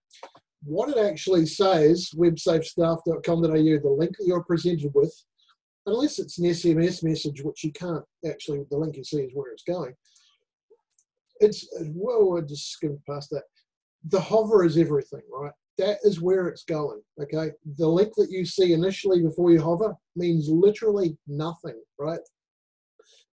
What 0.64 0.88
it 0.88 0.98
actually 0.98 1.46
says, 1.46 2.10
websafestaff.com.au, 2.16 3.18
the 3.22 3.96
link 3.98 4.16
that 4.16 4.26
you're 4.26 4.42
presented 4.42 4.92
with, 4.94 5.14
unless 5.84 6.18
it's 6.18 6.38
an 6.38 6.46
SMS 6.46 7.04
message, 7.04 7.42
which 7.42 7.62
you 7.64 7.72
can't 7.72 8.04
actually, 8.26 8.64
the 8.70 8.78
link 8.78 8.96
you 8.96 9.04
see 9.04 9.18
is 9.18 9.30
where 9.34 9.52
it's 9.52 9.62
going. 9.62 9.92
It's, 11.40 11.68
well, 11.94 12.38
I 12.38 12.40
just 12.40 12.70
skimmed 12.70 13.00
past 13.06 13.28
that. 13.30 13.42
The 14.08 14.20
hover 14.20 14.64
is 14.64 14.76
everything, 14.76 15.22
right? 15.30 15.52
That 15.78 15.98
is 16.04 16.20
where 16.20 16.48
it's 16.48 16.64
going, 16.64 17.00
okay? 17.20 17.50
The 17.76 17.86
link 17.86 18.12
that 18.16 18.30
you 18.30 18.44
see 18.44 18.72
initially 18.72 19.22
before 19.22 19.50
you 19.50 19.60
hover 19.60 19.94
means 20.14 20.48
literally 20.48 21.16
nothing, 21.26 21.78
right? 21.98 22.20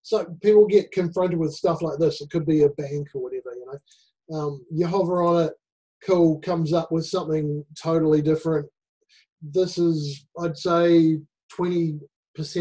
So 0.03 0.25
people 0.43 0.67
get 0.67 0.91
confronted 0.91 1.39
with 1.39 1.55
stuff 1.55 1.83
like 1.83 1.99
this. 1.99 2.21
It 2.21 2.31
could 2.31 2.47
be 2.47 2.63
a 2.63 2.71
bank 2.71 3.09
or 3.15 3.23
whatever, 3.23 3.55
you 3.55 3.67
know. 3.67 4.37
Um, 4.37 4.65
you 4.71 4.87
hover 4.87 5.23
on 5.23 5.45
it, 5.45 5.53
cool, 6.05 6.41
comes 6.41 6.73
up 6.73 6.91
with 6.91 7.07
something 7.07 7.65
totally 7.81 8.23
different. 8.23 8.69
This 9.41 9.79
is, 9.79 10.27
I'd 10.41 10.57
say, 10.57 11.21
20% 11.57 12.01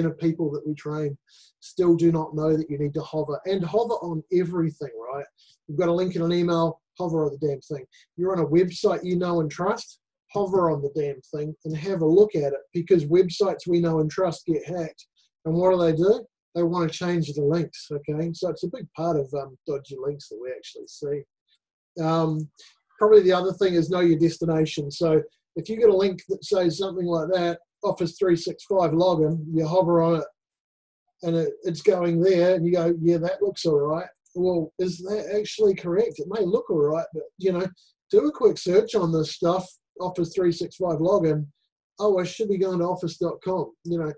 of 0.06 0.20
people 0.20 0.52
that 0.52 0.68
we 0.68 0.76
train 0.76 1.18
still 1.62 1.96
do 1.96 2.12
not 2.12 2.36
know 2.36 2.58
that 2.58 2.70
you 2.70 2.78
need 2.78 2.94
to 2.96 3.02
hover 3.02 3.40
and 3.46 3.64
hover 3.64 3.96
on 3.96 4.24
everything, 4.34 4.92
right? 5.14 5.26
You've 5.68 5.80
got 5.80 5.90
a 5.90 5.94
link 5.94 6.16
in 6.16 6.22
an 6.22 6.34
email, 6.34 6.82
hover 7.00 7.26
on 7.26 7.38
the 7.40 7.48
damn 7.48 7.62
thing. 7.62 7.86
You're 8.18 8.36
on 8.36 8.44
a 8.44 8.48
website 8.48 9.04
you 9.04 9.16
know 9.16 9.40
and 9.40 9.50
trust, 9.50 10.00
hover 10.34 10.70
on 10.70 10.82
the 10.82 10.92
damn 10.96 11.22
thing 11.34 11.56
and 11.66 11.78
have 11.78 12.02
a 12.02 12.06
look 12.06 12.36
at 12.36 12.54
it 12.54 12.60
because 12.74 13.06
websites 13.06 13.68
we 13.68 13.80
know 13.80 14.00
and 14.00 14.12
trust 14.12 14.46
get 14.46 14.66
hacked. 14.68 15.08
And 15.46 15.56
what 15.56 15.72
do 15.72 15.78
they 15.78 15.94
do? 15.96 16.26
they 16.56 16.64
want 16.64 16.92
to 16.92 16.98
change 16.98 17.32
the 17.34 17.42
links. 17.42 17.88
Okay, 17.92 18.32
so 18.34 18.50
it's 18.50 18.64
a 18.64 18.68
big 18.68 18.88
part 18.96 19.18
of 19.18 19.34
um, 19.34 19.58
dodgy 19.68 19.96
links 19.98 20.28
that 20.30 20.40
we 20.42 20.52
actually 20.52 20.88
see. 20.88 22.04
Um, 22.04 22.50
probably 22.98 23.22
the 23.22 23.34
other 23.34 23.54
thing 23.54 23.74
is 23.74 23.90
know 23.90 24.00
your 24.00 24.20
destination. 24.20 24.92
So 24.92 25.22
if 25.56 25.70
you 25.70 25.78
get 25.78 25.90
a 25.90 25.96
link 25.96 26.22
that 26.30 26.44
says 26.44 26.78
something 26.78 27.06
like 27.06 27.30
that, 27.30 27.60
Office 27.84 28.18
365 28.18 28.92
login, 28.92 29.44
you 29.54 29.66
hover 29.66 30.02
on 30.02 30.20
it 30.20 30.26
and 31.24 31.36
it, 31.36 31.54
it's 31.64 31.82
going 31.82 32.22
there, 32.22 32.56
and 32.56 32.66
you 32.66 32.74
go, 32.74 32.94
yeah, 33.02 33.18
that 33.18 33.42
looks 33.42 33.66
all 33.66 33.80
right. 33.80 34.08
Well, 34.36 34.74
is 34.80 35.00
that 35.00 35.36
actually 35.38 35.76
correct? 35.76 36.20
It 36.20 36.28
may 36.28 36.46
look 36.46 36.70
all 36.70 36.80
right, 36.82 37.06
but 37.14 37.24
you 37.38 37.52
know, 37.52 37.68
do 38.10 38.28
a 38.28 38.32
quick 38.32 38.58
search 38.58 38.96
on 38.96 39.12
this 39.12 39.34
stuff, 39.34 39.68
Office 40.00 40.34
365 40.34 41.00
login. 41.00 41.48
Oh, 42.00 42.18
I 42.18 42.24
should 42.24 42.50
be 42.50 42.58
going 42.58 42.80
to 42.80 42.86
office.com. 42.86 43.72
You 43.84 44.00
know, 44.00 44.14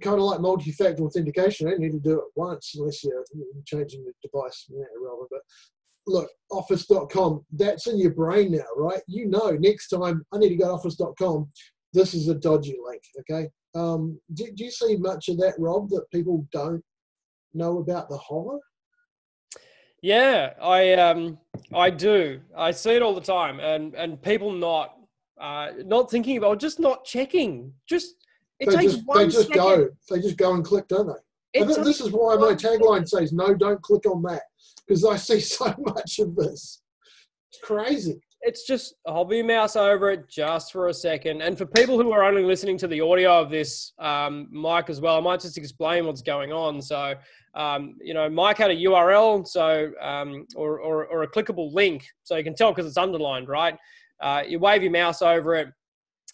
kind 0.00 0.16
of 0.16 0.22
like 0.22 0.40
multi-factor 0.40 1.02
authentication. 1.02 1.66
I 1.66 1.72
don't 1.72 1.80
need 1.80 1.92
to 1.92 1.98
do 1.98 2.18
it 2.18 2.24
once 2.36 2.74
unless 2.76 3.02
you're 3.02 3.24
changing 3.66 4.04
the 4.04 4.12
device. 4.22 4.66
Yeah, 4.68 4.84
rather, 5.02 5.26
but 5.30 5.40
look, 6.06 6.30
office.com, 6.50 7.44
that's 7.52 7.86
in 7.86 7.98
your 7.98 8.12
brain 8.12 8.52
now, 8.52 8.64
right? 8.76 9.00
You 9.06 9.26
know, 9.26 9.50
next 9.50 9.88
time 9.88 10.24
I 10.32 10.38
need 10.38 10.50
to 10.50 10.56
go 10.56 10.66
to 10.66 10.72
office.com, 10.72 11.50
this 11.92 12.14
is 12.14 12.28
a 12.28 12.34
dodgy 12.34 12.76
link, 12.84 13.02
okay? 13.20 13.48
Um, 13.74 14.20
do, 14.34 14.50
do 14.54 14.64
you 14.64 14.70
see 14.70 14.96
much 14.96 15.28
of 15.28 15.38
that, 15.38 15.54
Rob, 15.58 15.88
that 15.90 16.10
people 16.12 16.46
don't 16.52 16.82
know 17.54 17.78
about 17.78 18.08
the 18.08 18.16
hover? 18.18 18.58
Yeah, 20.02 20.54
I 20.60 20.94
um, 20.94 21.38
I 21.74 21.90
do. 21.90 22.40
I 22.56 22.70
see 22.70 22.92
it 22.92 23.02
all 23.02 23.14
the 23.14 23.20
time, 23.20 23.60
and 23.60 23.94
and 23.94 24.20
people 24.22 24.50
not 24.50 24.96
uh, 25.38 25.72
not 25.84 26.10
thinking 26.10 26.38
about, 26.38 26.58
just 26.58 26.80
not 26.80 27.04
checking, 27.04 27.72
just 27.86 28.14
it 28.60 28.70
they 28.70 28.76
takes 28.76 28.92
just, 28.94 29.06
one 29.06 29.18
they 29.18 29.24
just 29.26 29.48
second. 29.48 29.56
go. 29.56 29.88
They 30.08 30.20
just 30.20 30.36
go 30.38 30.54
and 30.54 30.64
click, 30.64 30.88
don't 30.88 31.06
they? 31.06 31.60
And 31.60 31.70
It 31.70 31.84
this 31.84 32.00
is 32.00 32.12
why 32.12 32.36
my 32.36 32.54
tagline 32.54 33.06
says, 33.06 33.32
"No, 33.32 33.54
don't 33.54 33.82
click 33.82 34.06
on 34.06 34.22
that," 34.22 34.42
because 34.86 35.04
I 35.04 35.16
see 35.16 35.40
so 35.40 35.74
much 35.78 36.18
of 36.18 36.34
this. 36.34 36.82
It's 37.52 37.60
crazy. 37.62 38.20
It's 38.42 38.66
just 38.66 38.94
your 39.04 39.42
mouse 39.42 39.76
over 39.76 40.10
it 40.10 40.28
just 40.28 40.72
for 40.72 40.88
a 40.88 40.94
second. 40.94 41.42
And 41.42 41.58
for 41.58 41.66
people 41.66 42.00
who 42.00 42.12
are 42.12 42.24
only 42.24 42.42
listening 42.42 42.78
to 42.78 42.88
the 42.88 43.00
audio 43.00 43.38
of 43.38 43.50
this, 43.50 43.92
um, 43.98 44.48
as 44.88 45.00
well, 45.00 45.16
I 45.16 45.20
might 45.20 45.40
just 45.40 45.58
explain 45.58 46.06
what's 46.06 46.22
going 46.22 46.52
on. 46.52 46.80
So, 46.80 47.14
um, 47.54 47.96
you 48.00 48.14
know, 48.14 48.30
Mike 48.30 48.56
had 48.56 48.70
a 48.70 48.76
URL, 48.76 49.46
so 49.46 49.92
um, 50.00 50.46
or, 50.56 50.80
or, 50.80 51.06
or 51.06 51.22
a 51.24 51.28
clickable 51.28 51.72
link, 51.72 52.06
so 52.22 52.36
you 52.36 52.44
can 52.44 52.54
tell 52.54 52.72
because 52.72 52.86
it's 52.86 52.96
underlined, 52.96 53.48
right? 53.48 53.76
Uh, 54.20 54.42
you 54.46 54.58
wave 54.58 54.82
your 54.82 54.92
mouse 54.92 55.20
over 55.20 55.54
it, 55.56 55.68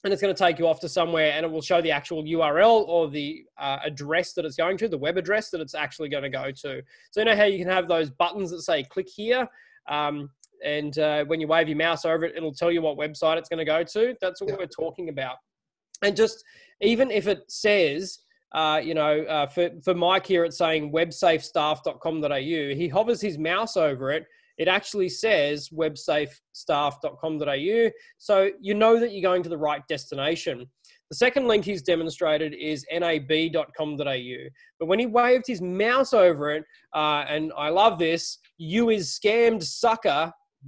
and 0.04 0.12
it's 0.12 0.22
going 0.22 0.34
to 0.34 0.38
take 0.38 0.58
you 0.58 0.68
off 0.68 0.78
to 0.80 0.88
somewhere, 0.88 1.32
and 1.32 1.44
it 1.44 1.50
will 1.50 1.62
show 1.62 1.80
the 1.80 1.90
actual 1.90 2.22
URL 2.22 2.86
or 2.86 3.08
the 3.08 3.44
uh, 3.58 3.78
address 3.84 4.32
that 4.34 4.44
it's 4.44 4.56
going 4.56 4.76
to, 4.78 4.88
the 4.88 4.98
web 4.98 5.16
address 5.16 5.50
that 5.50 5.60
it's 5.60 5.74
actually 5.74 6.08
going 6.08 6.22
to 6.22 6.28
go 6.28 6.50
to. 6.50 6.82
So 7.10 7.20
you 7.20 7.24
know 7.24 7.34
how 7.36 7.44
you 7.44 7.58
can 7.58 7.72
have 7.72 7.88
those 7.88 8.10
buttons 8.10 8.50
that 8.50 8.62
say 8.62 8.84
"click 8.84 9.08
here." 9.08 9.48
Um, 9.88 10.30
and 10.64 10.98
uh, 10.98 11.24
when 11.24 11.40
you 11.40 11.46
wave 11.46 11.68
your 11.68 11.76
mouse 11.76 12.04
over 12.04 12.24
it, 12.24 12.34
it'll 12.36 12.54
tell 12.54 12.72
you 12.72 12.82
what 12.82 12.98
website 12.98 13.36
it's 13.38 13.48
going 13.48 13.58
to 13.58 13.64
go 13.64 13.82
to. 13.84 14.14
That's 14.20 14.40
what 14.40 14.50
Yeah. 14.50 14.56
we're 14.58 14.66
talking 14.66 15.08
about. 15.08 15.36
And 16.02 16.16
just 16.16 16.42
even 16.80 17.10
if 17.10 17.26
it 17.26 17.42
says, 17.48 18.18
uh, 18.54 18.80
you 18.82 18.94
know, 18.94 19.22
uh, 19.22 19.46
for, 19.46 19.70
for 19.84 19.94
Mike 19.94 20.26
here, 20.26 20.44
it's 20.44 20.58
saying 20.58 20.92
websafestaff.com.au, 20.92 22.74
he 22.74 22.88
hovers 22.88 23.20
his 23.20 23.38
mouse 23.38 23.76
over 23.76 24.10
it. 24.12 24.24
It 24.58 24.68
actually 24.68 25.10
says 25.10 25.68
websafestaff.com.au. 25.68 27.90
So 28.18 28.50
you 28.60 28.74
know 28.74 28.98
that 29.00 29.12
you're 29.12 29.22
going 29.22 29.42
to 29.42 29.48
the 29.48 29.58
right 29.58 29.82
destination. 29.88 30.66
The 31.10 31.16
second 31.16 31.46
link 31.46 31.64
he's 31.64 31.82
demonstrated 31.82 32.54
is 32.54 32.84
nab.com.au. 32.92 34.36
But 34.80 34.86
when 34.86 34.98
he 34.98 35.06
waved 35.06 35.44
his 35.46 35.62
mouse 35.62 36.12
over 36.12 36.50
it, 36.50 36.64
uh, 36.94 37.24
and 37.28 37.52
I 37.56 37.68
love 37.68 37.98
this, 37.98 38.38
you 38.58 38.90
is 38.90 39.18
scammed 39.22 39.62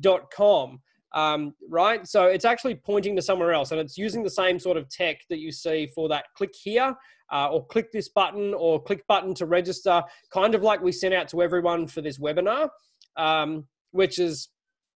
sucker.com. 0.03 0.81
Um, 1.15 1.55
right? 1.71 2.07
So 2.07 2.27
it's 2.27 2.45
actually 2.45 2.75
pointing 2.75 3.17
to 3.17 3.23
somewhere 3.23 3.53
else 3.53 3.71
and 3.71 3.81
it's 3.81 3.97
using 3.97 4.23
the 4.23 4.31
same 4.31 4.59
sort 4.59 4.77
of 4.77 4.89
tech 4.91 5.17
that 5.31 5.39
you 5.39 5.51
see 5.51 5.87
for 5.95 6.09
that 6.11 6.27
click 6.37 6.53
here 6.55 6.95
uh, 7.33 7.49
or 7.51 7.67
click 7.67 7.91
this 7.93 8.09
button 8.09 8.53
or 8.55 8.83
click 8.83 9.07
button 9.07 9.35
to 9.35 9.47
register, 9.47 10.03
kind 10.33 10.55
of 10.55 10.63
like 10.63 10.83
we 10.83 10.93
sent 10.93 11.15
out 11.15 11.29
to 11.29 11.43
everyone 11.43 11.87
for 11.87 12.03
this 12.03 12.19
webinar, 12.19 12.69
um, 13.17 13.67
which 13.93 14.19
is, 14.19 14.49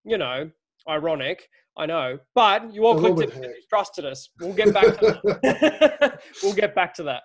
you 0.03 0.17
know, 0.17 0.49
ironic. 0.87 1.47
I 1.75 1.87
know, 1.87 2.19
but 2.35 2.71
you 2.71 2.85
all 2.85 2.99
clicked 2.99 3.19
it 3.19 3.33
because 3.33 3.41
you 3.41 3.63
trusted 3.67 4.05
us. 4.05 4.29
We'll 4.39 4.53
get 4.53 4.71
back 4.71 4.99
to 4.99 5.19
that. 5.41 6.19
we'll 6.43 6.53
get 6.53 6.75
back 6.75 6.93
to 6.95 7.03
that. 7.03 7.23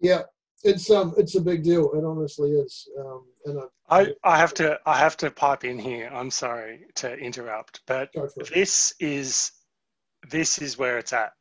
Yeah, 0.00 0.22
it's 0.62 0.90
um, 0.90 1.14
it's 1.16 1.36
a 1.36 1.40
big 1.40 1.62
deal. 1.62 1.90
It 1.92 2.04
honestly 2.04 2.52
is. 2.52 2.88
Um, 2.98 3.24
and 3.46 3.58
I, 3.88 4.00
I, 4.00 4.14
I 4.24 4.38
have 4.38 4.54
to 4.54 4.78
I 4.86 4.96
have 4.98 5.16
to 5.18 5.30
pipe 5.30 5.64
in 5.64 5.78
here. 5.78 6.10
I'm 6.12 6.30
sorry 6.30 6.86
to 6.96 7.14
interrupt, 7.16 7.80
but 7.86 8.12
go 8.14 8.28
for 8.28 8.42
it. 8.42 8.52
this 8.54 8.94
is 9.00 9.52
this 10.30 10.58
is 10.60 10.78
where 10.78 10.98
it's 10.98 11.12
at. 11.12 11.32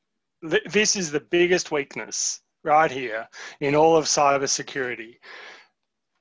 This 0.41 0.95
is 0.95 1.11
the 1.11 1.19
biggest 1.19 1.71
weakness 1.71 2.41
right 2.63 2.89
here 2.91 3.27
in 3.59 3.75
all 3.75 3.97
of 3.97 4.05
cybersecurity. 4.05 5.15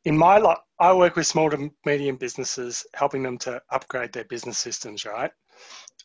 In 0.05 0.17
my 0.17 0.39
lot, 0.39 0.63
I 0.81 0.93
work 0.93 1.17
with 1.17 1.27
small 1.27 1.51
to 1.51 1.71
medium 1.85 2.17
businesses, 2.17 2.85
helping 2.95 3.23
them 3.23 3.39
to 3.39 3.61
upgrade 3.71 4.13
their 4.13 4.25
business 4.25 4.59
systems. 4.59 5.05
Right, 5.05 5.31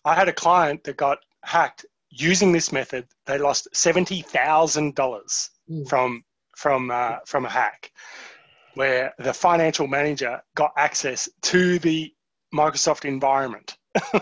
I 0.06 0.14
had 0.14 0.28
a 0.30 0.34
client 0.34 0.84
that 0.84 0.98
got 0.98 1.20
hacked 1.44 1.86
using 2.10 2.52
this 2.52 2.72
method. 2.72 3.08
They 3.26 3.40
lost 3.40 3.68
seventy 3.74 4.22
thousand 4.22 4.96
dollars 4.96 5.50
Mm. 5.72 5.88
from 5.88 6.22
from 6.56 6.92
uh, 6.92 7.18
from 7.26 7.46
a 7.46 7.50
hack, 7.50 7.92
where 8.74 9.14
the 9.20 9.34
financial 9.34 9.88
manager 9.88 10.42
got 10.56 10.72
access 10.78 11.30
to 11.44 11.80
the 11.80 12.12
Microsoft 12.54 13.06
environment, 13.06 13.78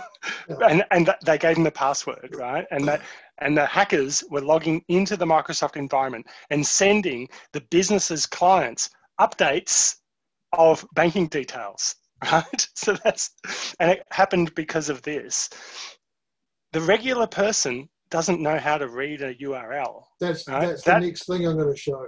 and 0.62 0.84
and 0.92 1.14
they 1.26 1.38
gave 1.38 1.58
him 1.58 1.64
the 1.64 1.72
password, 1.72 2.30
right? 2.38 2.66
And 2.72 2.88
that 2.88 3.02
and 3.40 3.58
the 3.58 3.66
hackers 3.66 4.24
were 4.30 4.42
logging 4.42 4.84
into 4.88 5.18
the 5.18 5.26
Microsoft 5.26 5.76
environment 5.76 6.28
and 6.50 6.66
sending 6.66 7.28
the 7.54 7.62
business's 7.72 8.26
clients 8.26 8.90
updates 9.20 9.96
of 10.54 10.86
banking 10.94 11.28
details, 11.28 11.96
right? 12.32 12.68
So 12.76 12.94
that's 13.04 13.32
and 13.80 13.92
it 13.92 14.04
happened 14.12 14.54
because 14.56 14.90
of 14.90 15.02
this. 15.02 15.50
The 16.74 16.82
regular 16.82 17.28
person 17.28 17.90
doesn't 18.10 18.42
know 18.42 18.58
how 18.58 18.78
to 18.78 18.88
read 18.88 19.22
a 19.22 19.34
URL. 19.36 20.04
That's 20.20 20.48
Right, 20.48 20.68
that's 20.68 20.84
that- 20.84 21.00
the 21.02 21.08
next 21.08 21.26
thing 21.26 21.46
I'm 21.48 21.58
going 21.58 21.74
to 21.74 21.80
show. 21.80 22.06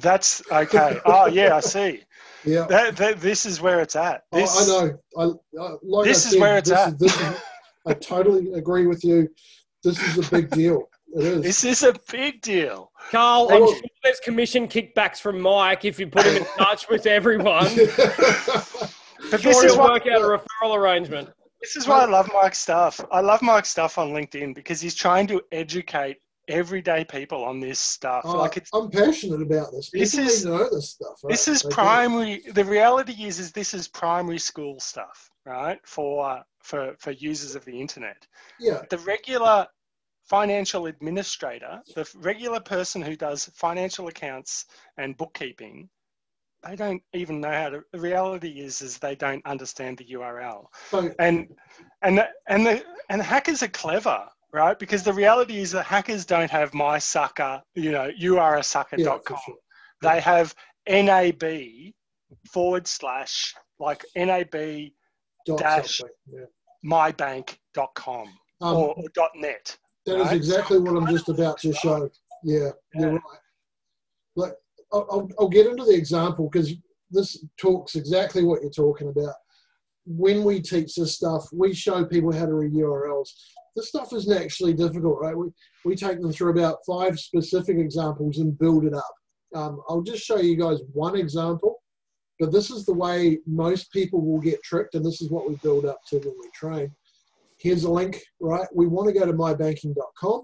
That's 0.00 0.42
okay. 0.50 0.98
oh 1.04 1.26
yeah, 1.26 1.56
I 1.56 1.60
see. 1.60 2.02
Yeah, 2.44 2.66
That, 2.68 2.96
that, 2.96 3.20
this 3.20 3.46
is 3.46 3.60
where 3.60 3.80
it's 3.80 3.94
at. 3.94 4.22
I- 4.32 4.36
This, 4.40 4.60
I 4.60 4.66
know. 4.66 4.98
I, 5.16 5.22
I, 5.62 5.68
like 5.84 6.04
This 6.06 6.26
I 6.26 6.28
is 6.30 6.40
where 6.40 6.58
it's 6.58 6.70
this 6.70 6.78
at. 6.78 6.88
Is, 6.94 6.98
this 6.98 7.20
is, 7.20 7.36
I 7.86 7.92
totally 7.94 8.52
agree 8.54 8.86
with 8.86 9.04
you. 9.04 9.28
This 9.84 10.00
is 10.02 10.26
a 10.26 10.30
big 10.30 10.50
deal. 10.50 10.88
It 11.14 11.24
is. 11.24 11.42
This 11.42 11.64
is 11.64 11.82
a 11.82 11.94
big 12.10 12.40
deal. 12.40 12.90
Carl, 13.10 13.48
Oh, 13.50 13.54
I'm 13.54 13.66
sure 13.68 13.80
there's 14.02 14.18
commission 14.20 14.66
kickbacks 14.66 15.20
from 15.20 15.40
Mike 15.40 15.84
if 15.84 16.00
you 16.00 16.06
put 16.08 16.24
him 16.24 16.38
in 16.38 16.44
touch 16.58 16.88
with 16.88 17.06
everyone. 17.06 17.68
But 19.30 19.40
Sure, 19.40 19.52
this 19.52 19.62
is 19.62 19.72
he'll 19.74 19.78
what 19.80 20.04
work 20.04 20.12
out 20.12 20.20
a 20.20 20.24
referral 20.24 20.76
arrangement. 20.76 21.30
This 21.60 21.76
is 21.76 21.86
why 21.86 22.00
I 22.00 22.06
love 22.06 22.28
Mike's 22.34 22.58
stuff. 22.58 23.00
I 23.12 23.20
love 23.20 23.40
Mike's 23.40 23.68
stuff 23.68 23.96
on 23.96 24.10
LinkedIn 24.10 24.52
because 24.54 24.80
he's 24.80 24.96
trying 24.96 25.28
to 25.28 25.40
educate 25.52 26.16
everyday 26.48 27.04
people 27.04 27.44
on 27.44 27.60
this 27.60 27.78
stuff. 27.78 28.22
Oh, 28.24 28.38
like 28.38 28.56
it's 28.56 28.70
I'm 28.72 28.90
passionate 28.90 29.42
about 29.42 29.72
this. 29.72 29.90
This 29.90 30.12
People 30.12 30.26
is- 30.26 30.44
know 30.44 30.68
this 30.70 30.90
stuff. 30.90 31.20
Right? 31.22 31.30
this 31.30 31.48
is 31.48 31.62
They 31.62 31.68
do. 31.68 31.74
primary. 31.74 32.38
The 32.52 32.64
reality 32.64 33.24
is, 33.24 33.38
is 33.38 33.52
this 33.52 33.74
is 33.74 33.88
primary 33.88 34.38
school 34.38 34.80
stuff, 34.80 35.30
right? 35.46 35.78
For 35.84 36.42
for 36.62 36.94
for 36.98 37.10
users 37.12 37.54
of 37.54 37.64
the 37.64 37.80
internet. 37.80 38.26
Yeah, 38.58 38.82
The 38.90 38.98
regular 38.98 39.66
financial 40.24 40.86
administrator, 40.86 41.80
the 41.94 42.08
regular 42.16 42.60
person 42.60 43.02
who 43.02 43.16
does 43.16 43.46
financial 43.54 44.06
accounts 44.08 44.66
and 44.96 45.16
bookkeeping, 45.16 45.88
they 46.64 46.76
don't 46.76 47.02
even 47.12 47.40
know 47.40 47.50
how 47.50 47.70
to. 47.70 47.82
The 47.92 47.98
reality 47.98 48.60
is, 48.60 48.82
is 48.82 48.98
they 48.98 49.16
don't 49.16 49.44
understand 49.46 49.98
the 49.98 50.04
URL. 50.12 50.66
so 50.90 51.12
and 51.18 51.48
and 52.02 52.18
the, 52.18 52.28
and 52.48 52.64
the 52.66 52.84
and 53.10 53.20
the 53.20 53.24
hackers 53.24 53.62
are 53.64 53.68
clever 53.68 54.24
right 54.52 54.78
because 54.78 55.02
the 55.02 55.12
reality 55.12 55.58
is 55.60 55.72
that 55.72 55.84
hackers 55.84 56.24
don't 56.24 56.50
have 56.50 56.72
my 56.74 56.98
sucker 56.98 57.60
you 57.74 57.90
know 57.90 58.10
you 58.16 58.38
are 58.38 58.54
a 58.54 58.58
yeah, 58.58 58.62
sucker.com 58.62 59.20
for 59.22 59.38
sure. 59.44 59.54
they 60.02 60.20
have 60.20 60.54
nab 60.88 61.44
forward 62.52 62.86
slash 62.86 63.54
like 63.78 64.04
nab 64.16 64.54
Dot 65.44 65.58
Dash. 65.58 66.00
Yeah. 66.26 66.44
mybank.com 66.84 68.28
Um, 68.60 68.76
or, 68.76 68.94
or 68.94 69.04
dot 69.14 69.30
net 69.36 69.76
That 70.06 70.16
is 70.20 70.26
right? 70.26 70.36
exactly 70.36 70.78
what 70.78 70.96
I'm 70.96 71.06
just 71.08 71.28
about 71.28 71.58
to 71.58 71.72
show. 71.72 72.08
Yeah, 72.44 72.70
you're 72.94 73.12
right. 73.12 73.20
Like, 74.34 74.52
I'll, 74.92 75.06
I'll, 75.10 75.28
I'll 75.38 75.48
get 75.48 75.66
into 75.66 75.84
the 75.84 75.94
example 75.94 76.48
because 76.50 76.72
this 77.10 77.44
talks 77.56 77.94
exactly 77.94 78.44
what 78.44 78.62
you're 78.62 78.70
talking 78.70 79.08
about. 79.08 79.34
When 80.04 80.44
we 80.44 80.60
teach 80.60 80.94
this 80.94 81.14
stuff, 81.14 81.44
we 81.52 81.74
show 81.74 82.04
people 82.04 82.32
how 82.32 82.46
to 82.46 82.54
read 82.54 82.72
URLs. 82.72 83.28
This 83.76 83.88
stuff 83.88 84.12
isn't 84.12 84.36
actually 84.36 84.74
difficult, 84.74 85.18
right? 85.20 85.36
We, 85.36 85.48
we 85.84 85.96
take 85.96 86.20
them 86.20 86.32
through 86.32 86.50
about 86.50 86.78
five 86.86 87.18
specific 87.18 87.78
examples 87.78 88.38
and 88.38 88.58
build 88.58 88.84
it 88.84 88.94
up. 88.94 89.14
Um, 89.54 89.80
I'll 89.88 90.02
just 90.02 90.24
show 90.24 90.38
you 90.38 90.56
guys 90.56 90.80
one 90.92 91.16
example, 91.16 91.82
but 92.40 92.52
this 92.52 92.70
is 92.70 92.84
the 92.84 92.94
way 92.94 93.38
most 93.46 93.92
people 93.92 94.20
will 94.20 94.40
get 94.40 94.62
tricked, 94.62 94.94
and 94.94 95.04
this 95.04 95.22
is 95.22 95.30
what 95.30 95.48
we 95.48 95.56
build 95.56 95.86
up 95.86 96.00
to 96.08 96.16
when 96.18 96.34
we 96.40 96.50
train 96.54 96.90
here's 97.62 97.84
a 97.84 97.90
link, 97.90 98.20
right? 98.40 98.66
We 98.74 98.88
want 98.88 99.06
to 99.08 99.18
go 99.18 99.24
to 99.24 99.32
mybanking.com. 99.32 100.42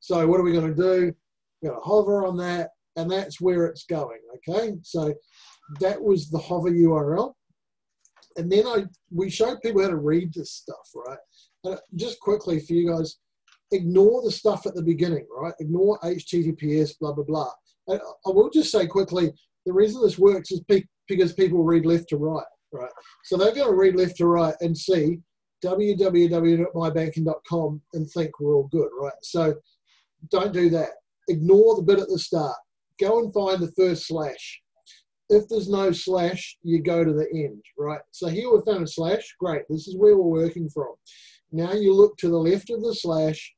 So 0.00 0.26
what 0.26 0.40
are 0.40 0.42
we 0.42 0.52
going 0.52 0.74
to 0.74 0.82
do? 0.82 1.12
We're 1.62 1.70
going 1.70 1.80
to 1.80 1.84
hover 1.84 2.24
on 2.24 2.36
that, 2.38 2.70
and 2.96 3.10
that's 3.10 3.40
where 3.40 3.66
it's 3.66 3.84
going. 3.84 4.20
Okay, 4.36 4.74
so 4.82 5.14
that 5.80 6.02
was 6.02 6.30
the 6.30 6.38
hover 6.38 6.70
URL, 6.70 7.34
and 8.36 8.50
then 8.50 8.66
I 8.66 8.84
we 9.10 9.30
showed 9.30 9.62
people 9.62 9.82
how 9.82 9.88
to 9.88 9.96
read 9.96 10.34
this 10.34 10.52
stuff, 10.52 10.90
right? 10.94 11.18
And 11.64 11.78
just 11.94 12.20
quickly 12.20 12.60
for 12.60 12.74
you 12.74 12.90
guys, 12.90 13.16
ignore 13.72 14.22
the 14.22 14.30
stuff 14.30 14.66
at 14.66 14.74
the 14.74 14.82
beginning, 14.82 15.26
right? 15.36 15.54
Ignore 15.60 15.98
HTTPS, 16.00 16.98
blah 17.00 17.12
blah 17.12 17.24
blah. 17.24 17.50
And 17.88 18.00
I 18.26 18.30
will 18.30 18.50
just 18.50 18.72
say 18.72 18.86
quickly, 18.86 19.32
the 19.64 19.72
reason 19.72 20.02
this 20.02 20.18
works 20.18 20.50
is 20.50 20.60
pe- 20.68 20.82
because 21.08 21.32
people 21.32 21.62
read 21.62 21.86
left 21.86 22.08
to 22.10 22.16
right, 22.16 22.42
right? 22.72 22.90
So 23.24 23.36
they're 23.36 23.54
going 23.54 23.68
to 23.68 23.74
read 23.74 23.94
left 23.96 24.16
to 24.18 24.26
right 24.26 24.54
and 24.60 24.76
see 24.76 25.20
www.mybanking.com 25.64 27.82
and 27.94 28.10
think 28.10 28.40
we're 28.40 28.54
all 28.54 28.68
good, 28.68 28.90
right? 29.00 29.12
So 29.22 29.54
don't 30.30 30.52
do 30.52 30.68
that. 30.70 30.90
Ignore 31.28 31.76
the 31.76 31.82
bit 31.82 31.98
at 31.98 32.08
the 32.08 32.18
start. 32.18 32.56
Go 33.00 33.20
and 33.20 33.32
find 33.32 33.60
the 33.60 33.72
first 33.72 34.06
slash. 34.06 34.60
If 35.28 35.48
there's 35.48 35.68
no 35.68 35.90
slash, 35.92 36.56
you 36.62 36.82
go 36.82 37.04
to 37.04 37.12
the 37.12 37.28
end, 37.32 37.62
right? 37.76 38.00
So 38.12 38.28
here 38.28 38.50
we've 38.50 38.64
found 38.64 38.84
a 38.84 38.86
slash. 38.86 39.34
Great. 39.40 39.62
This 39.68 39.88
is 39.88 39.96
where 39.96 40.16
we're 40.16 40.42
working 40.44 40.68
from. 40.68 40.94
Now 41.52 41.72
you 41.72 41.94
look 41.94 42.16
to 42.18 42.28
the 42.28 42.36
left 42.36 42.70
of 42.70 42.82
the 42.82 42.94
slash 42.94 43.54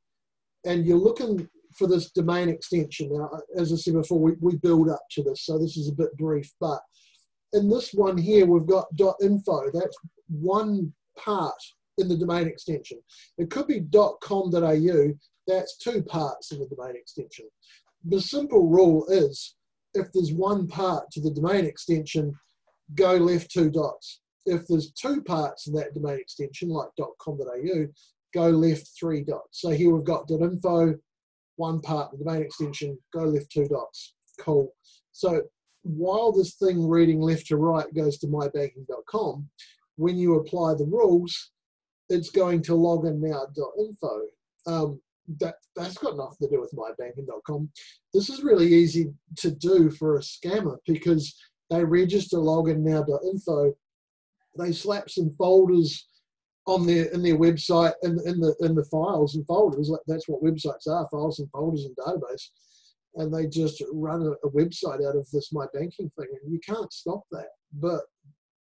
and 0.65 0.85
you're 0.85 0.97
looking 0.97 1.47
for 1.77 1.87
this 1.87 2.11
domain 2.11 2.49
extension. 2.49 3.09
Now, 3.11 3.29
as 3.55 3.71
I 3.71 3.75
said 3.75 3.93
before, 3.93 4.19
we, 4.19 4.33
we 4.41 4.57
build 4.57 4.89
up 4.89 5.03
to 5.11 5.23
this, 5.23 5.45
so 5.45 5.57
this 5.57 5.77
is 5.77 5.87
a 5.87 5.93
bit 5.93 6.15
brief, 6.17 6.51
but 6.59 6.81
in 7.53 7.69
this 7.69 7.93
one 7.93 8.17
here, 8.17 8.45
we've 8.45 8.67
got 8.67 8.87
.info. 9.21 9.71
That's 9.71 9.97
one 10.27 10.93
part 11.17 11.55
in 11.97 12.07
the 12.07 12.17
domain 12.17 12.47
extension. 12.47 12.99
It 13.37 13.49
could 13.49 13.67
be 13.67 13.81
.com.au. 14.21 15.13
That's 15.47 15.77
two 15.77 16.03
parts 16.03 16.51
in 16.51 16.59
the 16.59 16.67
domain 16.67 16.95
extension. 16.95 17.45
The 18.05 18.21
simple 18.21 18.67
rule 18.67 19.05
is 19.07 19.55
if 19.93 20.07
there's 20.13 20.31
one 20.31 20.67
part 20.67 21.09
to 21.11 21.21
the 21.21 21.31
domain 21.31 21.65
extension, 21.65 22.33
go 22.95 23.13
left 23.15 23.51
two 23.51 23.69
dots. 23.69 24.21
If 24.45 24.67
there's 24.67 24.91
two 24.91 25.21
parts 25.21 25.67
in 25.67 25.73
that 25.73 25.93
domain 25.93 26.19
extension, 26.19 26.69
like 26.69 26.89
.com.au, 27.19 27.87
go 28.33 28.49
left 28.49 28.89
three 28.99 29.23
dots. 29.23 29.61
So 29.61 29.69
here 29.69 29.93
we've 29.93 30.03
got 30.03 30.29
.info, 30.29 30.95
one 31.55 31.81
part, 31.81 32.11
the 32.11 32.23
domain 32.23 32.41
extension, 32.41 32.97
go 33.13 33.23
left 33.23 33.51
two 33.51 33.67
dots. 33.67 34.15
Cool. 34.39 34.73
So 35.11 35.43
while 35.83 36.31
this 36.31 36.55
thing 36.55 36.87
reading 36.87 37.19
left 37.19 37.47
to 37.47 37.57
right 37.57 37.93
goes 37.93 38.17
to 38.19 38.27
mybanking.com, 38.27 39.49
when 39.97 40.17
you 40.17 40.35
apply 40.35 40.75
the 40.75 40.85
rules, 40.85 41.51
it's 42.09 42.29
going 42.29 42.61
to 42.63 42.75
log 42.75 43.05
in 43.05 43.21
loginnow.info. 43.21 44.21
Um, 44.65 45.01
that, 45.39 45.55
that's 45.75 45.97
got 45.97 46.17
nothing 46.17 46.47
to 46.47 46.49
do 46.49 46.61
with 46.61 46.73
mybanking.com. 46.73 47.69
This 48.13 48.29
is 48.29 48.43
really 48.43 48.67
easy 48.67 49.13
to 49.37 49.51
do 49.51 49.89
for 49.89 50.17
a 50.17 50.21
scammer 50.21 50.77
because 50.85 51.35
they 51.69 51.83
register 51.83 52.37
login 52.37 52.83
loginnow.info. 52.83 53.73
They 54.57 54.71
slap 54.71 55.09
some 55.09 55.33
folders 55.37 56.07
on 56.65 56.85
their 56.85 57.05
in 57.05 57.23
their 57.23 57.37
website 57.37 57.93
in, 58.03 58.19
in 58.25 58.39
the 58.39 58.55
in 58.61 58.75
the 58.75 58.85
files 58.85 59.35
and 59.35 59.45
folders. 59.45 59.89
Like, 59.89 60.01
That's 60.07 60.27
what 60.27 60.43
websites 60.43 60.87
are: 60.87 61.07
files 61.09 61.39
and 61.39 61.49
folders 61.51 61.85
and 61.85 61.95
database. 61.95 62.49
And 63.15 63.33
they 63.33 63.47
just 63.47 63.83
run 63.91 64.21
a, 64.21 64.31
a 64.47 64.51
website 64.51 65.07
out 65.07 65.15
of 65.15 65.27
this 65.31 65.51
my 65.53 65.65
banking 65.73 66.11
thing, 66.17 66.27
and 66.43 66.51
you 66.51 66.59
can't 66.59 66.91
stop 66.91 67.23
that. 67.31 67.47
But 67.73 68.01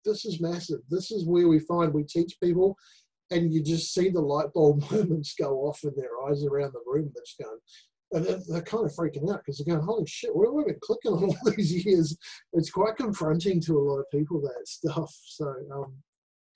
this 0.06 0.26
is 0.26 0.42
massive. 0.42 0.80
This 0.90 1.12
is 1.12 1.26
where 1.26 1.48
we 1.48 1.60
find 1.60 1.94
we 1.94 2.04
teach 2.04 2.40
people, 2.42 2.76
and 3.32 3.52
you 3.52 3.64
just 3.64 3.94
see 3.94 4.10
the 4.10 4.22
light 4.22 4.54
bulb 4.54 4.84
moments 4.92 5.34
go 5.34 5.62
off 5.62 5.84
in 5.84 5.94
their 5.96 6.22
eyes 6.28 6.44
around 6.46 6.74
the 6.74 6.84
room. 6.86 7.12
That's 7.16 7.36
going, 7.42 7.60
and 8.12 8.26
they're, 8.26 8.42
they're 8.48 8.62
kind 8.62 8.86
of 8.86 8.92
freaking 8.92 9.32
out 9.34 9.40
because 9.44 9.58
they're 9.58 9.74
going, 9.74 9.86
"Holy 9.86 10.06
shit, 10.06 10.36
where 10.36 10.48
have 10.48 10.54
we 10.54 10.66
been 10.66 10.80
clicking 10.82 11.14
on 11.14 11.24
all 11.24 11.52
these 11.56 11.86
years?" 11.86 12.16
It's 12.54 12.70
quite 12.70 12.98
confronting 12.98 13.62
to 13.62 13.80
a 13.80 13.82
lot 13.82 14.00
of 14.00 14.12
people 14.12 14.42
that 14.42 14.68
stuff. 14.68 15.12
So, 15.26 15.54
um, 15.74 15.94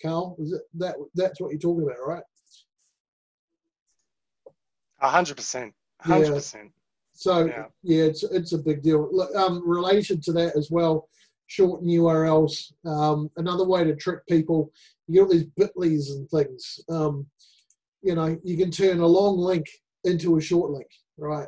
Carl, 0.02 0.36
is 0.40 0.52
it 0.52 0.62
that 0.76 0.96
that's 1.16 1.40
what 1.42 1.52
you're 1.52 1.60
talking 1.60 1.84
about, 1.84 2.06
right? 2.06 2.24
A 5.02 5.10
hundred 5.10 5.38
percent. 5.38 5.74
A 6.02 6.08
hundred 6.08 6.34
percent. 6.34 6.72
So 7.14 7.46
Yeah. 7.46 7.66
yeah, 7.84 8.04
it's 8.04 8.24
it's 8.24 8.52
a 8.52 8.58
big 8.58 8.82
deal. 8.82 9.10
Um, 9.36 9.68
related 9.68 10.22
to 10.24 10.34
that 10.34 10.56
as 10.58 10.70
well, 10.70 11.08
shorten 11.48 11.88
URLs. 11.88 12.74
Um, 12.86 13.30
another 13.38 13.66
way 13.66 13.84
to 13.84 13.96
trick 13.96 14.26
people, 14.28 14.72
you 15.08 15.16
get 15.16 15.22
all 15.22 15.30
these 15.30 15.46
bitlies 15.60 16.12
and 16.12 16.30
things. 16.30 16.80
Um, 16.90 17.28
you 18.02 18.16
know, 18.16 18.38
you 18.44 18.58
can 18.58 18.72
turn 18.72 19.00
a 19.00 19.08
long 19.08 19.38
link 19.38 19.66
into 20.04 20.38
a 20.38 20.42
short 20.42 20.72
link, 20.72 20.88
right? 21.18 21.48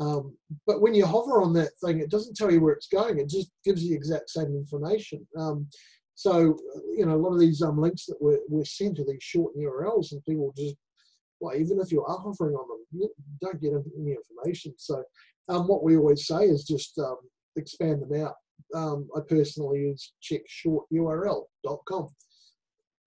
Um, 0.00 0.36
but 0.66 0.80
when 0.80 0.94
you 0.94 1.06
hover 1.06 1.40
on 1.40 1.52
that 1.54 1.70
thing, 1.82 2.00
it 2.00 2.10
doesn't 2.10 2.36
tell 2.36 2.50
you 2.50 2.60
where 2.60 2.74
it's 2.74 2.88
going. 2.88 3.18
It 3.18 3.28
just 3.28 3.50
gives 3.64 3.82
you 3.82 3.90
the 3.90 3.96
exact 3.96 4.28
same 4.30 4.54
information. 4.56 5.26
Um, 5.38 5.68
so 6.16 6.56
you 6.96 7.06
know, 7.06 7.14
a 7.14 7.16
lot 7.16 7.32
of 7.32 7.40
these 7.40 7.62
um, 7.62 7.80
links 7.80 8.06
that 8.06 8.16
we're, 8.20 8.38
we're 8.48 8.64
sent 8.64 8.96
to 8.96 9.04
these 9.04 9.22
short 9.22 9.56
URLs, 9.56 10.12
and 10.12 10.24
people 10.24 10.52
just 10.56 10.76
well, 11.40 11.56
even 11.56 11.80
if 11.80 11.92
you 11.92 12.04
are 12.04 12.18
hovering 12.18 12.54
on 12.54 12.68
them, 12.68 12.78
you 12.92 13.10
don't 13.40 13.60
get 13.60 13.72
any 13.98 14.16
information. 14.16 14.74
So, 14.78 15.02
um, 15.48 15.68
what 15.68 15.82
we 15.82 15.96
always 15.96 16.26
say 16.26 16.44
is 16.44 16.64
just 16.64 16.98
expand 17.56 18.02
them 18.02 18.22
out. 18.22 18.34
Um, 18.74 19.08
I 19.16 19.20
personally 19.28 19.80
use 19.80 20.12
checkshorturl.com. 20.22 22.08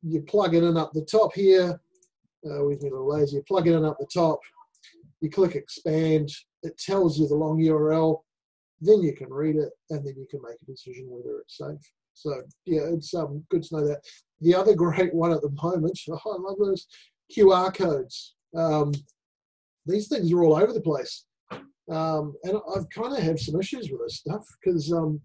You 0.04 0.22
plug 0.22 0.56
it 0.56 0.64
in 0.64 0.78
up 0.78 0.94
the 0.94 1.06
top 1.06 1.34
here. 1.34 1.80
Uh, 2.46 2.64
with 2.64 2.82
me 2.82 2.90
a 2.90 2.92
little 2.92 3.10
lazy. 3.10 3.38
You 3.38 3.44
plug 3.48 3.68
it 3.68 3.74
in 3.74 3.84
up 3.84 3.98
the 4.00 4.08
top. 4.14 4.40
You 5.22 5.30
click 5.30 5.56
expand. 5.56 6.30
It 6.64 6.78
tells 6.78 7.20
you 7.20 7.28
the 7.28 7.36
long 7.36 7.60
URL. 7.60 8.22
Then 8.80 9.02
you 9.02 9.14
can 9.14 9.34
read 9.34 9.56
it, 9.56 9.72
and 9.90 10.06
then 10.06 10.14
you 10.16 10.28
can 10.30 10.40
make 10.44 10.62
a 10.62 10.66
decision 10.66 11.08
whether 11.10 11.40
it's 11.40 11.58
safe. 11.58 11.82
So 12.14 12.42
yeah, 12.66 12.82
it's 12.94 13.14
um, 13.14 13.44
good 13.50 13.64
to 13.64 13.76
know 13.76 13.88
that. 13.88 14.02
The 14.42 14.56
other 14.56 14.76
great 14.76 15.14
one 15.14 15.32
at 15.32 15.42
the 15.42 15.50
moment, 15.62 16.00
oh, 16.10 16.20
I 16.26 16.38
love 16.38 16.58
those 16.60 16.88
QR 17.36 17.74
codes. 17.74 18.36
Um, 18.56 18.92
these 19.86 20.08
things 20.08 20.32
are 20.32 20.44
all 20.44 20.56
over 20.56 20.74
the 20.74 20.82
place. 20.82 21.26
Um, 21.90 22.36
and 22.44 22.58
I've 22.76 22.90
kind 22.90 23.16
of 23.16 23.24
had 23.24 23.40
some 23.40 23.60
issues 23.60 23.90
with 23.90 24.02
this 24.02 24.18
stuff 24.18 24.46
because 24.60 24.92
um, 24.92 25.22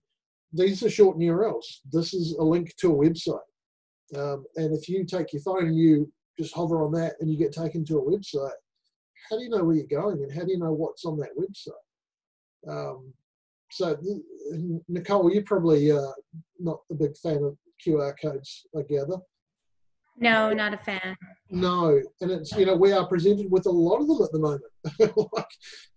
these 0.53 0.83
are 0.83 0.91
short 0.91 1.19
URLs. 1.19 1.81
This 1.91 2.15
is 2.15 2.33
a 2.39 2.43
link 2.43 2.75
to 2.77 2.93
a 2.93 3.09
website. 3.09 3.39
Um, 4.17 4.45
and 4.57 4.77
if 4.77 4.89
you 4.89 5.05
take 5.05 5.33
your 5.33 5.43
phone 5.43 5.67
and 5.67 5.77
you 5.77 6.13
just 6.39 6.55
hover 6.55 6.85
on 6.85 6.93
that 6.93 7.15
and 7.21 7.31
you 7.31 7.39
get 7.39 7.53
taken 7.53 7.85
to 7.87 7.99
a 7.99 8.03
website, 8.03 8.53
how 9.31 9.39
do 9.39 9.45
you 9.45 9.51
know 9.51 9.65
where 9.65 9.77
you're 9.77 9.87
going 9.87 10.23
and 10.23 10.33
how 10.33 10.45
do 10.45 10.53
you 10.53 10.59
know 10.59 10.73
what's 10.73 11.05
on 11.05 11.19
that 11.19 11.31
website? 11.39 11.73
Um, 12.69 13.13
so, 13.71 13.97
Nicole, 14.89 15.33
you're 15.33 15.43
probably 15.45 15.91
uh, 15.91 16.13
not 16.59 16.81
a 16.91 16.95
big 16.95 17.17
fan 17.17 17.43
of 17.43 17.57
QR 17.85 18.15
codes, 18.21 18.67
I 18.77 18.83
gather. 18.83 19.17
No, 20.23 20.53
not 20.53 20.73
a 20.73 20.79
fan. 20.79 21.17
No, 21.51 22.01
and 22.21 22.31
it's 22.31 22.53
you 22.53 22.65
know 22.65 22.77
we 22.77 22.93
are 22.93 23.07
presented 23.07 23.51
with 23.51 23.67
a 23.67 23.71
lot 23.71 24.01
of 24.01 24.07
them 24.07 24.23
at 24.23 24.33
the 24.33 24.39
moment. 24.39 24.63
like 25.35 25.47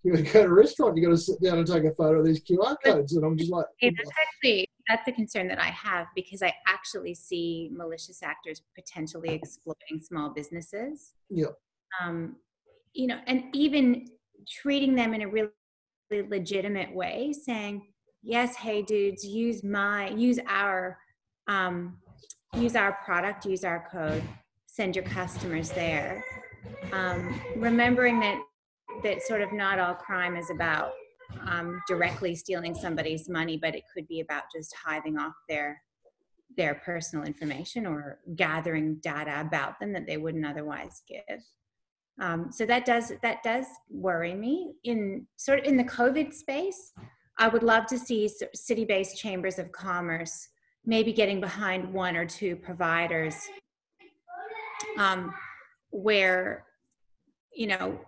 you 0.04 0.12
go 0.12 0.24
to 0.24 0.42
a 0.46 0.50
restaurant, 0.50 0.98
you 0.98 1.04
got 1.04 1.12
to 1.12 1.18
sit 1.18 1.42
down 1.42 1.60
and 1.60 1.68
take 1.68 1.84
a 1.84 1.94
photo 1.94 2.20
of 2.20 2.26
these 2.26 2.42
QR 2.44 2.76
codes, 2.84 3.16
and 3.16 3.24
I'm 3.24 3.38
just 3.38 3.52
like, 3.52 3.66
that's 3.82 3.96
actually 3.98 4.68
that's 4.90 5.06
the 5.06 5.12
concern 5.12 5.48
that 5.48 5.60
I 5.60 5.68
have 5.68 6.08
because 6.16 6.42
I 6.42 6.54
actually 6.68 7.14
see 7.14 7.70
malicious 7.72 8.22
actors 8.22 8.62
potentially 8.76 9.30
exploiting 9.30 10.02
small 10.02 10.30
businesses. 10.30 11.14
yeah, 11.30 11.48
Um, 12.02 12.36
you 12.94 13.08
know, 13.08 13.20
and 13.28 13.46
even 13.54 14.08
treating 14.50 14.96
them 14.96 15.14
in 15.14 15.22
a 15.22 15.28
really 15.28 15.50
legitimate 16.12 16.94
way, 16.94 17.32
saying, 17.32 17.94
"Yes, 18.24 18.56
hey 18.56 18.82
dudes, 18.82 19.24
use 19.24 19.64
my 19.64 20.10
use 20.10 20.40
our 20.48 21.00
um, 21.48 21.98
use 22.54 22.76
our 22.76 22.94
product, 23.04 23.46
use 23.46 23.64
our 23.64 23.88
code, 23.92 24.24
send 24.68 24.96
your 24.96 25.06
customers 25.06 25.70
there." 25.72 26.24
Um, 26.92 27.40
remembering 27.58 28.20
that 28.22 28.42
that 29.04 29.22
sort 29.22 29.42
of 29.42 29.52
not 29.52 29.80
all 29.80 29.94
crime 29.94 30.36
is 30.36 30.50
about 30.50 30.92
um, 31.48 31.82
directly 31.88 32.36
stealing 32.36 32.74
somebody's 32.74 33.28
money, 33.30 33.58
but 33.58 33.76
it 33.76 33.84
could 33.94 34.08
be 34.08 34.22
about 34.22 34.44
just 34.56 34.74
hiving 34.86 35.18
off 35.18 35.34
their 35.50 35.82
their 36.58 36.76
personal 36.76 37.26
information 37.26 37.86
or 37.86 38.20
gathering 38.36 38.96
data 39.04 39.42
about 39.42 39.78
them 39.80 39.92
that 39.92 40.06
they 40.06 40.18
wouldn't 40.18 40.46
otherwise 40.46 41.02
give. 41.08 41.42
Um, 42.22 42.50
so 42.52 42.66
that 42.66 42.86
does 42.86 43.12
that 43.22 43.44
does 43.44 43.66
worry 43.90 44.34
me 44.34 44.74
in 44.84 45.28
sort 45.36 45.60
of 45.60 45.66
in 45.66 45.76
the 45.76 45.84
COVID 45.84 46.34
space. 46.34 46.94
I 47.38 47.50
would 47.50 47.64
love 47.64 47.86
to 47.88 48.00
see 48.00 48.30
city-based 48.54 49.18
chambers 49.18 49.60
of 49.60 49.72
commerce 49.74 50.48
maybe 50.86 51.12
getting 51.12 51.40
behind 51.40 51.92
one 51.92 52.16
or 52.16 52.26
two 52.26 52.56
providers 52.56 53.36
um, 54.98 55.34
where 55.92 56.66
you 57.54 57.68
know 57.68 58.00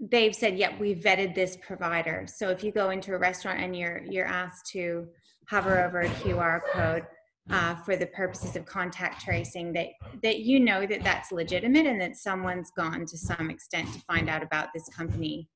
they've 0.00 0.34
said 0.34 0.58
yep 0.58 0.78
we 0.78 0.94
vetted 0.94 1.34
this 1.34 1.56
provider 1.66 2.26
so 2.26 2.48
if 2.48 2.62
you 2.64 2.72
go 2.72 2.90
into 2.90 3.14
a 3.14 3.18
restaurant 3.18 3.60
and 3.60 3.76
you're 3.76 4.02
you're 4.04 4.26
asked 4.26 4.66
to 4.66 5.06
hover 5.48 5.84
over 5.84 6.00
a 6.00 6.08
qr 6.08 6.60
code 6.72 7.06
uh, 7.50 7.76
for 7.76 7.94
the 7.96 8.06
purposes 8.06 8.56
of 8.56 8.66
contact 8.66 9.22
tracing 9.22 9.72
that 9.72 9.88
that 10.22 10.40
you 10.40 10.58
know 10.58 10.84
that 10.86 11.02
that's 11.04 11.30
legitimate 11.30 11.86
and 11.86 12.00
that 12.00 12.16
someone's 12.16 12.70
gone 12.76 13.06
to 13.06 13.16
some 13.16 13.50
extent 13.50 13.90
to 13.92 14.00
find 14.00 14.28
out 14.28 14.42
about 14.42 14.68
this 14.74 14.88
company 14.88 15.48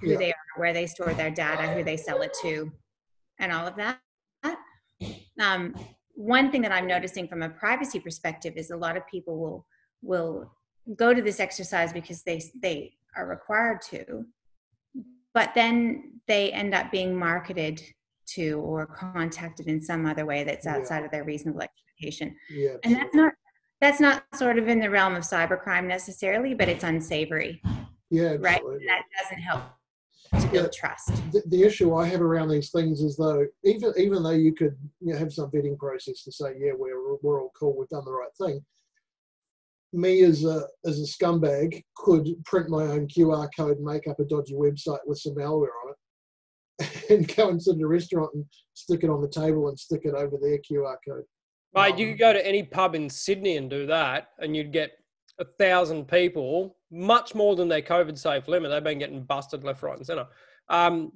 who 0.00 0.10
Yeah. 0.10 0.18
they 0.18 0.30
are 0.30 0.46
where 0.56 0.72
they 0.72 0.86
store 0.86 1.12
their 1.14 1.30
data 1.30 1.68
who 1.72 1.82
they 1.82 1.96
sell 1.96 2.22
it 2.22 2.34
to 2.42 2.70
and 3.38 3.52
all 3.52 3.66
of 3.66 3.76
that 3.76 3.98
um, 5.40 5.74
one 6.14 6.50
thing 6.50 6.62
that 6.62 6.72
i'm 6.72 6.86
noticing 6.86 7.26
from 7.26 7.42
a 7.42 7.48
privacy 7.48 7.98
perspective 7.98 8.54
is 8.56 8.70
a 8.70 8.76
lot 8.76 8.96
of 8.96 9.06
people 9.06 9.38
will 9.38 9.66
will 10.02 10.50
go 10.96 11.12
to 11.14 11.22
this 11.22 11.40
exercise 11.40 11.92
because 11.92 12.22
they 12.22 12.42
they 12.62 12.92
are 13.16 13.26
required 13.26 13.80
to 13.80 14.24
but 15.32 15.52
then 15.54 16.20
they 16.26 16.52
end 16.52 16.74
up 16.74 16.90
being 16.90 17.14
marketed 17.14 17.80
to 18.26 18.60
or 18.60 18.86
contacted 18.86 19.66
in 19.66 19.80
some 19.80 20.06
other 20.06 20.26
way 20.26 20.44
that's 20.44 20.66
Yeah. 20.66 20.76
outside 20.76 21.04
of 21.04 21.10
their 21.10 21.24
reasonable 21.24 21.62
expectation. 21.62 22.36
Yeah, 22.48 22.76
and 22.84 22.94
that's 22.96 23.14
not 23.14 23.32
that's 23.80 24.00
not 24.00 24.24
sort 24.34 24.58
of 24.58 24.68
in 24.68 24.78
the 24.78 24.90
realm 24.90 25.14
of 25.14 25.22
cybercrime 25.22 25.86
necessarily 25.86 26.54
but 26.54 26.68
it's 26.68 26.84
unsavory. 26.84 27.62
Yeah, 28.10 28.36
right? 28.40 28.60
that 28.62 29.02
doesn't 29.22 29.42
help 29.42 29.62
to 30.38 30.46
build 30.48 30.52
Yeah. 30.52 30.68
trust 30.88 31.08
the, 31.32 31.42
the 31.46 31.62
issue 31.62 31.94
I 31.94 32.06
have 32.06 32.20
around 32.20 32.48
these 32.48 32.70
things 32.70 33.00
is 33.00 33.16
though 33.16 33.46
even 33.64 33.92
even 33.98 34.22
though 34.22 34.30
you 34.30 34.54
could 34.54 34.76
you 35.00 35.12
know, 35.12 35.18
have 35.18 35.32
some 35.32 35.50
vetting 35.50 35.78
process 35.78 36.22
to 36.24 36.32
say 36.32 36.54
yeah 36.58 36.72
we're 36.76 37.16
we're 37.22 37.42
all 37.42 37.52
cool 37.58 37.76
we've 37.76 37.88
done 37.88 38.04
the 38.04 38.12
right 38.12 38.34
thing. 38.40 38.64
Me 39.92 40.22
as 40.22 40.44
a 40.44 40.62
as 40.86 41.00
a 41.00 41.04
scumbag 41.04 41.82
could 41.96 42.28
print 42.44 42.68
my 42.68 42.84
own 42.84 43.08
QR 43.08 43.48
code, 43.56 43.80
make 43.80 44.06
up 44.06 44.20
a 44.20 44.24
dodgy 44.24 44.54
website 44.54 45.00
with 45.04 45.18
some 45.18 45.34
malware 45.34 45.74
on 45.84 45.94
it, 46.80 47.10
and 47.10 47.36
go 47.36 47.48
and 47.48 47.60
sit 47.60 47.74
in 47.74 47.82
a 47.82 47.86
restaurant 47.88 48.30
and 48.34 48.44
stick 48.74 49.02
it 49.02 49.10
on 49.10 49.20
the 49.20 49.28
table 49.28 49.68
and 49.68 49.76
stick 49.76 50.02
it 50.04 50.14
over 50.14 50.36
their 50.40 50.58
QR 50.58 50.94
code. 51.06 51.24
Mate, 51.74 51.94
oh, 51.94 51.96
you 51.96 52.10
could 52.10 52.20
go 52.20 52.32
to 52.32 52.46
any 52.46 52.62
pub 52.62 52.94
in 52.94 53.10
Sydney 53.10 53.56
and 53.56 53.68
do 53.68 53.84
that, 53.86 54.28
and 54.38 54.54
you'd 54.56 54.72
get 54.72 54.92
a 55.40 55.44
thousand 55.58 56.06
people, 56.06 56.76
much 56.90 57.34
more 57.34 57.56
than 57.56 57.68
their 57.68 57.82
COVID 57.82 58.16
safe 58.18 58.46
limit. 58.46 58.70
They've 58.70 58.84
been 58.84 58.98
getting 58.98 59.22
busted 59.24 59.64
left, 59.64 59.82
right, 59.82 59.96
and 59.96 60.06
centre. 60.06 60.26
Um, 60.68 61.12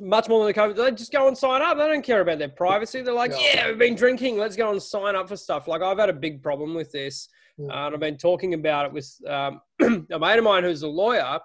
much 0.00 0.28
more 0.28 0.38
than 0.44 0.52
the 0.54 0.58
COVID. 0.58 0.76
They 0.76 0.90
just 0.96 1.12
go 1.12 1.28
and 1.28 1.36
sign 1.36 1.60
up. 1.60 1.76
They 1.76 1.86
don't 1.86 2.04
care 2.04 2.20
about 2.22 2.38
their 2.38 2.48
privacy. 2.48 3.02
They're 3.02 3.12
like, 3.12 3.32
No. 3.32 3.38
yeah, 3.38 3.68
we've 3.68 3.78
been 3.78 3.94
drinking. 3.94 4.38
Let's 4.38 4.56
go 4.56 4.70
and 4.70 4.82
sign 4.82 5.14
up 5.16 5.28
for 5.28 5.36
stuff. 5.36 5.68
Like 5.68 5.82
I've 5.82 5.98
had 5.98 6.08
a 6.08 6.14
big 6.14 6.42
problem 6.42 6.74
with 6.74 6.90
this, 6.92 7.28
Mm. 7.60 7.70
uh, 7.70 7.86
and 7.86 7.94
I've 7.94 8.00
been 8.00 8.16
talking 8.16 8.54
about 8.54 8.86
it 8.86 8.92
with 8.94 9.14
um, 9.28 9.60
a 10.10 10.18
mate 10.18 10.38
of 10.38 10.44
mine 10.44 10.64
who's 10.64 10.82
a 10.82 10.88
lawyer. 10.88 11.38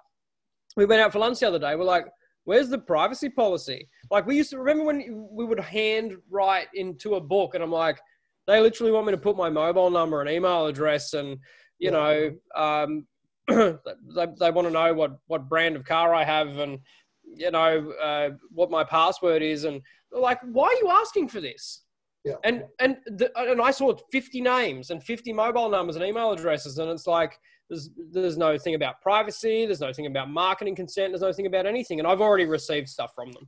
We 0.76 0.86
went 0.86 1.02
out 1.02 1.12
for 1.12 1.18
lunch 1.18 1.40
the 1.40 1.48
other 1.48 1.58
day. 1.58 1.76
We're 1.76 1.84
like, 1.84 2.06
where's 2.44 2.70
the 2.70 2.78
privacy 2.78 3.28
policy? 3.28 3.88
Like 4.10 4.24
we 4.26 4.34
used 4.36 4.48
to 4.50 4.58
remember 4.58 4.84
when 4.84 5.28
we 5.30 5.44
would 5.44 5.60
hand 5.60 6.16
write 6.30 6.68
into 6.72 7.16
a 7.16 7.20
book, 7.20 7.54
and 7.54 7.62
I'm 7.62 7.70
like, 7.70 8.00
they 8.46 8.58
literally 8.60 8.90
want 8.92 9.04
me 9.06 9.12
to 9.12 9.18
put 9.18 9.36
my 9.36 9.50
mobile 9.50 9.90
number 9.90 10.22
and 10.22 10.30
email 10.30 10.66
address, 10.66 11.12
and 11.12 11.36
you 11.78 11.90
Yeah. 11.90 11.98
know, 11.98 12.36
um, 12.54 13.06
they, 13.48 14.26
they 14.38 14.50
want 14.50 14.66
to 14.66 14.72
know 14.72 14.92
what 14.94 15.18
what 15.26 15.48
brand 15.48 15.76
of 15.76 15.84
car 15.84 16.14
I 16.14 16.24
have, 16.24 16.58
and 16.58 16.78
you 17.24 17.50
know 17.50 17.90
uh, 17.92 18.30
what 18.50 18.70
my 18.70 18.84
password 18.84 19.42
is, 19.42 19.64
and 19.64 19.80
they're 20.10 20.20
like, 20.20 20.40
why 20.42 20.66
are 20.66 20.74
you 20.82 20.90
asking 20.90 21.28
for 21.28 21.40
this? 21.40 21.82
Yeah. 22.24 22.34
And 22.44 22.64
and 22.78 22.98
the, 23.06 23.30
and 23.38 23.60
I 23.60 23.70
saw 23.70 23.94
50 24.12 24.40
names 24.40 24.90
and 24.90 25.02
50 25.02 25.32
mobile 25.32 25.68
numbers 25.70 25.96
and 25.96 26.04
email 26.04 26.32
addresses, 26.32 26.78
and 26.78 26.90
it's 26.90 27.06
like 27.06 27.38
there's 27.70 27.90
there's 28.12 28.36
no 28.36 28.58
thing 28.58 28.74
about 28.74 29.00
privacy, 29.00 29.64
there's 29.66 29.80
no 29.80 29.92
thing 29.92 30.06
about 30.06 30.28
marketing 30.30 30.74
consent, 30.74 31.12
there's 31.12 31.22
no 31.22 31.32
thing 31.32 31.46
about 31.46 31.64
anything, 31.66 31.98
and 32.00 32.06
I've 32.08 32.20
already 32.20 32.44
received 32.44 32.88
stuff 32.88 33.12
from 33.14 33.32
them. 33.32 33.46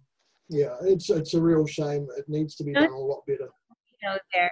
Yeah, 0.48 0.76
it's 0.82 1.10
it's 1.10 1.34
a 1.34 1.40
real 1.42 1.66
shame. 1.66 2.06
It 2.16 2.24
needs 2.28 2.54
to 2.56 2.64
be 2.64 2.72
done 2.72 2.90
a 2.90 2.98
lot 2.98 3.22
better. 3.26 3.48
you 4.02 4.08
know 4.08 4.18
there 4.32 4.50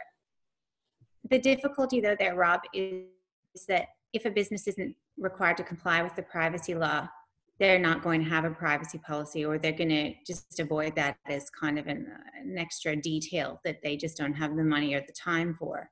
the 1.30 1.38
difficulty 1.38 2.00
though 2.00 2.16
there 2.18 2.34
rob 2.36 2.60
is, 2.74 2.82
is 2.82 3.04
that 3.66 3.86
if 4.12 4.24
a 4.24 4.30
business 4.30 4.66
isn't 4.66 4.94
required 5.18 5.56
to 5.56 5.62
comply 5.64 6.02
with 6.02 6.14
the 6.16 6.22
privacy 6.22 6.74
law 6.74 7.08
they're 7.58 7.78
not 7.78 8.02
going 8.02 8.22
to 8.22 8.28
have 8.30 8.44
a 8.44 8.50
privacy 8.50 8.98
policy 8.98 9.44
or 9.44 9.58
they're 9.58 9.72
going 9.72 9.88
to 9.88 10.14
just 10.26 10.60
avoid 10.60 10.94
that 10.94 11.16
as 11.26 11.50
kind 11.50 11.78
of 11.78 11.86
an, 11.88 12.06
an 12.40 12.56
extra 12.56 12.94
detail 12.94 13.60
that 13.64 13.78
they 13.82 13.96
just 13.96 14.16
don't 14.16 14.34
have 14.34 14.56
the 14.56 14.62
money 14.64 14.94
or 14.94 15.00
the 15.00 15.12
time 15.12 15.54
for 15.58 15.90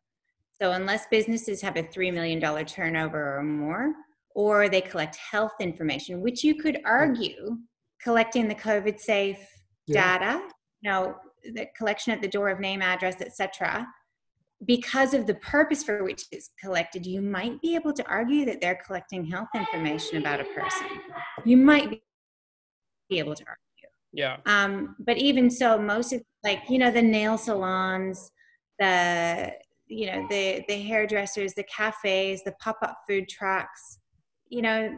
so 0.52 0.72
unless 0.72 1.06
businesses 1.10 1.60
have 1.60 1.76
a 1.76 1.82
$3 1.82 2.12
million 2.14 2.40
turnover 2.66 3.38
or 3.38 3.42
more 3.42 3.92
or 4.34 4.68
they 4.68 4.80
collect 4.80 5.16
health 5.16 5.54
information 5.60 6.20
which 6.20 6.44
you 6.44 6.54
could 6.54 6.78
argue 6.84 7.56
collecting 8.02 8.48
the 8.48 8.54
covid 8.54 8.98
safe 9.00 9.38
Yeah. 9.86 10.18
data 10.18 10.42
you 10.80 10.90
know 10.90 11.16
the 11.54 11.66
collection 11.76 12.12
at 12.12 12.20
the 12.22 12.28
door 12.28 12.48
of 12.48 12.60
name 12.60 12.82
address 12.82 13.20
etc 13.20 13.86
because 14.64 15.12
of 15.12 15.26
the 15.26 15.34
purpose 15.34 15.82
for 15.84 16.02
which 16.02 16.24
it's 16.32 16.50
collected 16.62 17.04
you 17.04 17.20
might 17.20 17.60
be 17.60 17.74
able 17.74 17.92
to 17.92 18.04
argue 18.06 18.44
that 18.46 18.60
they're 18.60 18.80
collecting 18.86 19.24
health 19.24 19.48
information 19.54 20.18
about 20.18 20.40
a 20.40 20.44
person. 20.44 20.86
You 21.44 21.58
might 21.58 21.90
be 21.90 23.18
able 23.18 23.34
to 23.34 23.44
argue. 23.44 23.62
Yeah. 24.12 24.38
um, 24.46 24.96
but 24.98 25.18
even 25.18 25.50
so 25.50 25.78
most 25.78 26.12
of 26.14 26.22
like 26.42 26.62
you 26.70 26.78
know 26.78 26.90
the 26.90 27.02
nail 27.02 27.36
salons 27.36 28.30
the 28.78 29.52
you 29.88 30.06
know 30.06 30.26
the 30.30 30.64
the 30.68 30.80
hairdressers 30.80 31.52
the 31.52 31.64
cafes 31.64 32.42
the 32.44 32.52
pop-up 32.52 32.96
food 33.06 33.28
trucks 33.28 33.98
you 34.48 34.62
know 34.62 34.96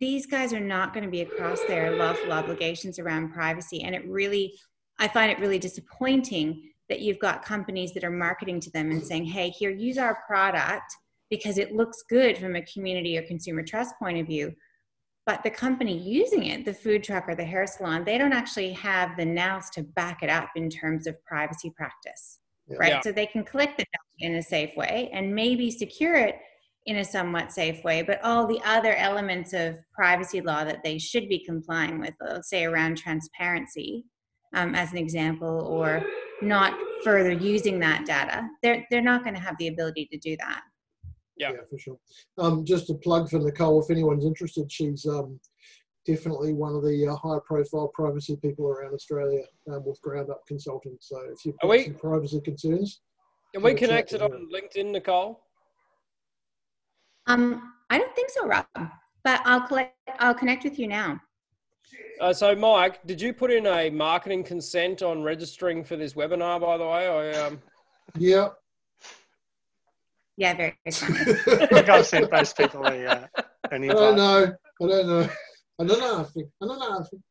these 0.00 0.26
guys 0.26 0.52
are 0.52 0.60
not 0.60 0.92
going 0.92 1.04
to 1.04 1.10
be 1.10 1.22
across 1.22 1.62
their 1.64 1.96
lawful 1.96 2.30
obligations 2.30 2.98
around 2.98 3.32
privacy. 3.32 3.82
And 3.82 3.94
it 3.94 4.06
really 4.08 4.54
i 4.98 5.06
find 5.06 5.30
it 5.30 5.38
really 5.38 5.58
disappointing 5.58 6.62
that 6.88 7.00
you've 7.00 7.18
got 7.18 7.44
companies 7.44 7.92
that 7.92 8.04
are 8.04 8.10
marketing 8.10 8.60
to 8.60 8.70
them 8.70 8.90
and 8.90 9.04
saying 9.04 9.24
hey 9.24 9.50
here 9.50 9.70
use 9.70 9.98
our 9.98 10.22
product 10.26 10.96
because 11.30 11.58
it 11.58 11.74
looks 11.74 12.02
good 12.08 12.38
from 12.38 12.56
a 12.56 12.62
community 12.62 13.18
or 13.18 13.22
consumer 13.22 13.62
trust 13.62 13.94
point 13.98 14.18
of 14.18 14.26
view 14.26 14.52
but 15.26 15.42
the 15.42 15.50
company 15.50 15.96
using 15.98 16.44
it 16.44 16.64
the 16.64 16.72
food 16.72 17.04
truck 17.04 17.28
or 17.28 17.34
the 17.34 17.44
hair 17.44 17.66
salon 17.66 18.04
they 18.04 18.18
don't 18.18 18.32
actually 18.32 18.72
have 18.72 19.16
the 19.16 19.24
nous 19.24 19.70
to 19.70 19.82
back 19.82 20.22
it 20.22 20.30
up 20.30 20.48
in 20.56 20.68
terms 20.70 21.06
of 21.06 21.22
privacy 21.24 21.72
practice 21.76 22.40
Yeah. 22.68 22.76
right 22.78 22.92
Yeah. 22.94 23.00
so 23.00 23.12
they 23.12 23.26
can 23.26 23.44
collect 23.44 23.78
the 23.78 23.84
data 23.84 24.32
in 24.32 24.34
a 24.36 24.42
safe 24.42 24.76
way 24.76 25.10
and 25.12 25.34
maybe 25.34 25.70
secure 25.70 26.14
it 26.14 26.36
in 26.86 26.96
a 26.96 27.04
somewhat 27.04 27.52
safe 27.52 27.84
way 27.84 28.02
but 28.02 28.22
all 28.24 28.46
the 28.46 28.60
other 28.64 28.94
elements 28.94 29.52
of 29.52 29.76
privacy 29.92 30.40
law 30.40 30.64
that 30.64 30.82
they 30.82 30.98
should 30.98 31.28
be 31.28 31.44
complying 31.44 32.00
with 32.00 32.14
let's 32.20 32.48
say 32.48 32.64
around 32.64 32.96
transparency 32.96 34.06
um, 34.54 34.74
as 34.74 34.90
an 34.92 34.98
example 34.98 35.66
or 35.66 36.02
not 36.42 36.78
further 37.04 37.32
using 37.32 37.78
that 37.78 38.06
data 38.06 38.48
they're, 38.62 38.86
they're 38.90 39.02
not 39.02 39.22
going 39.22 39.34
to 39.34 39.40
have 39.40 39.56
the 39.58 39.68
ability 39.68 40.06
to 40.10 40.18
do 40.18 40.36
that 40.36 40.62
Yeah. 41.36 41.52
for 41.70 41.78
sure. 41.78 41.98
Um, 42.38 42.64
just 42.64 42.90
a 42.90 42.94
plug 42.94 43.28
for 43.30 43.38
Nicole, 43.38 43.82
if 43.82 43.90
anyone's 43.90 44.24
interested, 44.24 44.70
she's 44.70 45.06
um, 45.06 45.38
definitely 46.06 46.52
one 46.54 46.74
of 46.74 46.82
the 46.82 47.06
uh, 47.06 47.16
high-profile 47.16 47.88
privacy 47.94 48.36
people 48.36 48.66
around 48.66 48.94
Australia 48.94 49.42
um, 49.70 49.84
with 49.84 50.00
Ground 50.00 50.30
Up 50.30 50.42
Consulting. 50.48 50.96
So 51.00 51.20
if 51.32 51.44
you've 51.44 51.58
got 51.60 51.68
we- 51.68 51.84
some 51.84 51.94
privacy 51.94 52.40
concerns, 52.40 53.00
Can 53.54 53.62
we 53.62 53.74
connect 53.74 54.12
it 54.12 54.18
chat 54.18 54.30
connected 54.30 54.50
with 54.52 54.84
on 54.84 54.86
LinkedIn, 54.86 54.92
Nicole? 54.92 55.40
Um, 57.26 57.74
I 57.90 57.98
don't 57.98 58.14
think 58.14 58.30
so, 58.30 58.46
Rob. 58.46 58.66
But 59.24 59.42
I'll 59.44 59.66
collect. 59.66 59.94
I'll 60.18 60.34
connect 60.34 60.64
with 60.64 60.78
you 60.78 60.88
now. 60.88 61.20
Uh, 62.20 62.32
so, 62.32 62.54
Mike, 62.54 63.04
did 63.06 63.20
you 63.20 63.32
put 63.32 63.50
in 63.50 63.66
a 63.66 63.90
marketing 63.90 64.42
consent 64.42 65.02
on 65.02 65.22
registering 65.22 65.84
for 65.84 65.96
this 65.96 66.14
webinar? 66.14 66.60
By 66.60 66.76
the 66.76 66.84
way, 66.84 67.06
I, 67.06 67.46
um... 67.46 67.60
yeah. 68.16 68.48
Yeah, 70.36 70.54
very 70.54 70.76
funny. 70.90 71.14
I 71.18 71.66
think 71.66 71.88
I've 71.88 72.06
sent 72.06 72.30
most 72.30 72.56
people 72.56 72.86
a, 72.86 73.04
uh, 73.06 73.26
an 73.72 73.84
I 73.84 73.94
don't 73.94 74.16
know. 74.16 74.54
I 74.82 74.86
don't 74.86 75.06
know. 75.06 75.28
I 75.80 75.84
don't 75.84 76.00
know. 76.00 76.16
nothing. 76.18 76.50
I 76.62 76.66
don't 76.66 76.78
know. 76.78 76.98
nothing. 76.98 77.22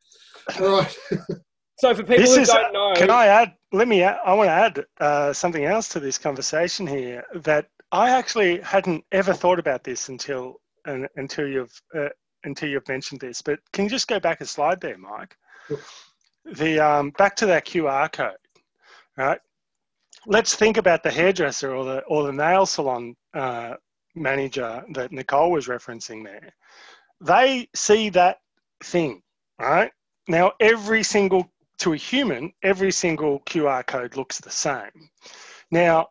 All 0.62 0.80
right. 0.80 0.98
So, 1.80 1.94
for 1.94 2.02
people 2.02 2.18
This 2.18 2.36
who 2.36 2.42
is. 2.42 2.48
don't 2.50 2.74
know, 2.74 2.94
Can 2.96 3.12
I 3.12 3.28
add? 3.28 3.54
Let 3.72 3.88
me. 3.88 4.02
Add, 4.02 4.18
I 4.26 4.34
want 4.34 4.48
to 4.48 4.52
add 4.52 4.86
uh, 5.00 5.32
something 5.32 5.64
else 5.64 5.90
to 5.90 6.00
this 6.00 6.18
conversation 6.18 6.88
here 6.88 7.24
that 7.36 7.68
I 7.92 8.10
actually 8.10 8.62
hadn't 8.62 9.04
ever 9.12 9.32
thought 9.32 9.60
about 9.60 9.84
this 9.84 10.10
until 10.10 10.56
until 10.86 11.48
you've 11.48 11.82
uh, 11.96 12.10
until 12.48 12.70
you've 12.70 12.88
mentioned 12.88 13.22
this. 13.22 13.42
But 13.42 13.60
can 13.74 13.86
you 13.86 13.90
just 13.90 14.08
go 14.08 14.20
back 14.20 14.42
a 14.42 14.46
slide 14.46 14.82
there, 14.82 14.98
Mike? 14.98 15.38
Sure. 15.68 15.80
The 16.56 16.80
um, 16.80 17.12
back 17.12 17.36
to 17.38 17.46
that 17.48 17.66
QR 17.66 18.12
code, 18.12 18.32
right? 19.18 19.40
Let's 20.26 20.56
think 20.56 20.78
about 20.78 21.04
the 21.04 21.12
hairdresser 21.12 21.76
or 21.76 21.86
the 21.86 22.00
or 22.04 22.24
the 22.24 22.34
nail 22.34 22.66
salon 22.66 23.16
uh, 23.34 23.76
manager 24.16 24.84
that 24.94 25.12
Nicole 25.12 25.52
was 25.52 25.68
referencing 25.68 26.24
there. 26.24 26.52
They 27.22 27.68
see 27.76 28.10
that 28.10 28.38
thing, 28.84 29.22
right? 29.60 29.92
Now 30.28 30.54
every 30.60 31.04
single 31.04 31.52
to 31.80 31.94
a 31.94 31.98
human, 31.98 32.52
every 32.64 32.92
single 32.92 33.42
QR 33.42 33.86
code 33.86 34.16
looks 34.16 34.40
the 34.40 34.52
same. 34.52 35.10
Now, 35.70 36.08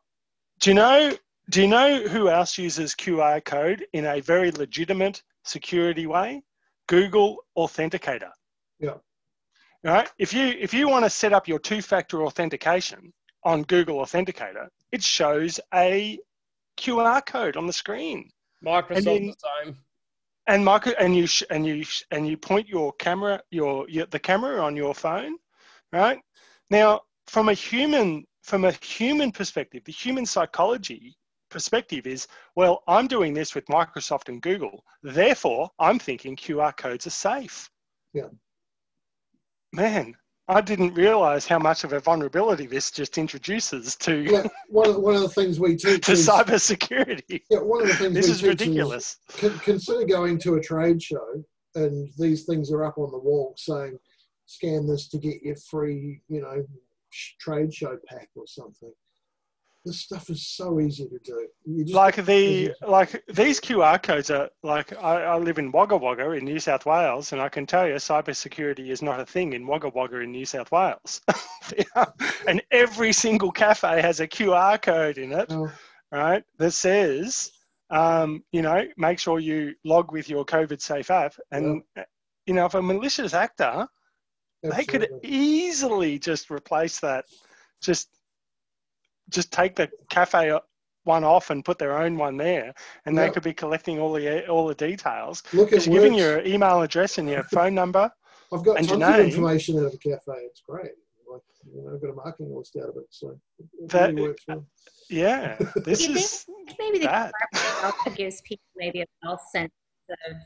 do 0.61 0.71
you 0.71 0.75
know? 0.75 1.13
Do 1.49 1.63
you 1.63 1.69
know 1.69 2.03
who 2.09 2.29
else 2.29 2.59
uses 2.59 2.95
QR 2.95 3.45
code 3.45 3.87
in 3.93 4.05
a 4.05 4.21
very 4.21 4.51
legitimate 4.51 5.23
security 5.49 6.07
way? 6.07 6.43
Google 6.89 7.39
Authenticator. 7.57 8.31
Yeah. 8.79 8.95
Right. 9.83 10.09
If 10.19 10.33
you 10.35 10.47
if 10.47 10.73
you 10.75 10.89
want 10.89 11.05
to 11.05 11.11
set 11.11 11.33
up 11.33 11.47
your 11.49 11.59
two-factor 11.59 12.23
authentication 12.25 13.13
on 13.45 13.63
Google 13.65 13.99
Authenticator, 13.99 14.69
it 14.93 15.03
shows 15.03 15.61
a 15.75 16.19
QR 16.77 17.25
code 17.25 17.57
on 17.57 17.67
the 17.67 17.73
screen 17.73 18.31
Microsoft 18.65 19.05
then- 19.05 19.27
the 19.29 19.35
same. 19.65 19.77
and 20.49 20.65
micro 20.65 20.93
and 20.99 21.17
you 21.17 21.27
sh- 21.27 21.43
and 21.51 21.67
you 21.67 21.83
sh- 21.85 22.05
and 22.11 22.27
you 22.27 22.37
point 22.37 22.69
your 22.69 22.93
camera 22.95 23.41
your, 23.51 23.89
your 23.89 24.07
the 24.07 24.19
camera 24.19 24.61
on 24.63 24.77
your 24.77 24.95
phone 24.95 25.37
right 25.93 26.19
now 26.71 27.01
from 27.27 27.49
a 27.49 27.55
human 27.55 28.25
from 28.43 28.65
a 28.65 28.73
human 28.83 29.33
perspective 29.33 29.83
the 29.85 29.93
human 29.93 30.25
psychology 30.27 31.17
perspective 31.61 32.07
is 32.07 32.29
well 32.55 32.83
i'm 32.87 33.07
doing 33.07 33.33
this 33.33 33.55
with 33.55 33.65
microsoft 33.69 34.29
and 34.29 34.43
google. 34.43 34.85
Therefore 35.03 35.71
i'm 35.79 35.99
thinking 35.99 36.37
qr 36.37 36.77
codes 36.77 37.07
are 37.07 37.19
safe. 37.31 37.71
Yeah. 38.13 38.29
man 39.73 40.15
i 40.49 40.61
didn't 40.61 40.93
realize 40.93 41.47
how 41.47 41.59
much 41.59 41.83
of 41.83 41.95
a 41.95 42.01
vulnerability 42.01 42.67
this 42.67 42.91
just 42.91 43.17
introduces 43.17 43.97
to 43.97 44.13
Yeah, 44.19 44.45
one 44.69 44.91
of, 44.91 44.97
one 44.97 45.15
of 45.15 45.23
the 45.23 45.31
things 45.31 45.59
we 45.59 45.77
teach 45.85 46.05
to 46.05 46.13
is, 46.13 46.29
cybersecurity. 46.29 47.41
Yeah, 47.49 47.61
one 47.61 47.81
of 47.81 47.89
the 47.89 47.95
things 47.95 48.15
this 48.15 48.27
we 48.27 48.33
is 48.33 48.43
ridiculous. 48.43 49.17
con- 49.39 49.59
consider 49.61 50.05
going 50.05 50.39
to 50.41 50.57
a 50.57 50.61
trade 50.61 51.03
show 51.03 51.43
and 51.75 52.11
these 52.19 52.45
things 52.45 52.71
are 52.71 52.85
up 52.85 52.99
on 52.99 53.11
the 53.11 53.19
wall 53.19 53.55
saying 53.57 53.99
scan 54.45 54.87
this 54.87 55.09
to 55.09 55.17
get 55.19 55.43
your 55.43 55.57
free 55.71 56.21
you 56.29 56.43
know 56.43 56.63
sh- 57.09 57.33
trade 57.41 57.73
show 57.73 57.97
pack 58.07 58.29
or 58.37 58.47
something 58.47 58.93
this 59.87 60.01
stuff 60.01 60.29
is 60.29 60.47
so 60.47 60.81
easy 60.81 61.09
to 61.09 61.19
do 61.21 61.47
like 61.95 62.17
the 62.27 62.73
like 62.87 63.23
these 63.29 63.61
QR 63.61 64.03
codes 64.03 64.31
are 64.31 64.51
like 64.63 64.93
I, 64.93 65.23
I 65.23 65.39
live 65.39 65.59
in 65.59 65.71
Wagga 65.71 65.97
Wagga 65.97 66.33
in 66.33 66.45
New 66.45 66.59
South 66.59 66.85
Wales, 66.85 67.33
and 67.33 67.41
I 67.41 67.49
can 67.49 67.67
tell 67.67 67.87
you 67.87 67.95
cybersecurity 67.95 68.89
is 68.89 69.01
not 69.01 69.21
a 69.21 69.27
thing 69.27 69.53
in 69.53 69.67
Wagga 69.67 69.89
Wagga 69.89 70.19
in 70.21 70.33
New 70.33 70.45
South 70.45 70.71
Wales. 70.73 71.21
and 72.49 72.63
every 72.71 73.13
single 73.13 73.53
cafe 73.53 74.01
has 74.03 74.21
a 74.21 74.29
QR 74.29 74.81
code 74.83 75.19
in 75.19 75.33
it, 75.33 75.47
Oh, 75.51 75.71
right? 76.11 76.43
That 76.59 76.73
says, 76.73 77.51
um, 77.91 78.43
you 78.53 78.63
know, 78.63 78.87
make 78.97 79.19
sure 79.19 79.39
you 79.39 79.75
log 79.85 80.13
with 80.13 80.29
your 80.29 80.45
COVID 80.45 80.81
safe 80.81 81.11
app. 81.11 81.35
And 81.53 81.83
you 82.47 82.55
know, 82.55 82.67
if 82.67 82.75
a 82.75 82.83
malicious 82.83 83.35
actor, 83.35 83.87
they 84.63 84.85
could 84.85 85.09
easily 85.23 86.19
just 86.19 86.51
replace 86.51 87.01
that, 87.01 87.25
just 87.81 88.09
just 89.31 89.53
take 89.53 89.75
the 89.75 89.91
cafe 90.11 90.59
one 91.05 91.25
off 91.25 91.51
and 91.51 91.65
put 91.65 91.79
their 91.79 91.97
own 91.99 92.17
one 92.17 92.37
there, 92.37 92.75
and 93.05 93.17
they 93.17 93.25
Yep. 93.27 93.35
could 93.35 93.43
be 93.45 93.55
collecting 93.55 93.99
all 94.01 94.13
the 94.13 94.47
all 94.49 94.67
the 94.67 94.75
details. 94.75 95.43
look 95.53 95.69
at 95.73 95.77
Just 95.77 95.91
giving 95.91 96.15
your 96.15 96.45
email 96.45 96.83
address 96.83 97.19
and 97.19 97.29
your 97.29 97.45
phone 97.45 97.75
number. 97.75 98.11
I've 98.53 98.65
got 98.65 98.79
and 98.79 98.89
tons 98.89 99.01
your 99.01 99.11
of 99.15 99.21
information 99.21 99.79
out 99.79 99.87
of 99.87 99.95
a 99.95 99.99
cafe 99.99 100.33
it's 100.45 100.61
great 100.61 100.93
like 101.29 101.43
you 101.75 101.83
know 101.83 101.93
I've 101.95 102.01
got 102.01 102.11
a 102.11 102.15
marketing 102.15 102.55
list 102.57 102.77
out 102.77 102.89
of 102.91 102.97
it 102.97 103.07
so 103.11 103.31
it 103.59 103.89
That- 103.91 104.11
really 104.15 104.23
works 104.29 104.45
well. 104.47 104.65
Yeah, 105.11 105.57
this 105.85 106.07
You 106.09 106.15
is 106.15 106.47
Maybe 106.79 106.99
the 106.99 107.07
that. 107.07 107.33
QR 107.55 107.85
also 108.07 108.11
gives 108.17 108.41
people 108.43 108.65
maybe 108.77 109.01
a 109.03 109.07
false 109.25 109.43
sense 109.53 109.73
of 110.29 110.37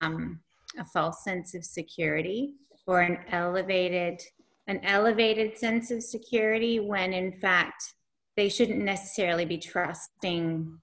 um, 0.00 0.40
a 0.78 0.84
false 0.84 1.22
sense 1.24 1.54
of 1.54 1.64
security 1.64 2.54
or 2.86 3.00
an 3.00 3.18
elevated 3.30 4.20
an 4.66 4.80
elevated 4.84 5.56
sense 5.58 5.90
of 5.90 6.02
security 6.02 6.80
when 6.80 7.12
in 7.12 7.32
fact 7.40 7.94
they 8.36 8.48
shouldn't 8.48 8.82
necessarily 8.82 9.44
be 9.44 9.58
trusting 9.58 10.78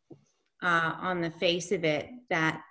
uh, 0.64 0.94
on 1.00 1.22
the 1.22 1.32
face 1.32 1.72
of 1.72 1.84
it 1.84 2.10
that 2.30 2.62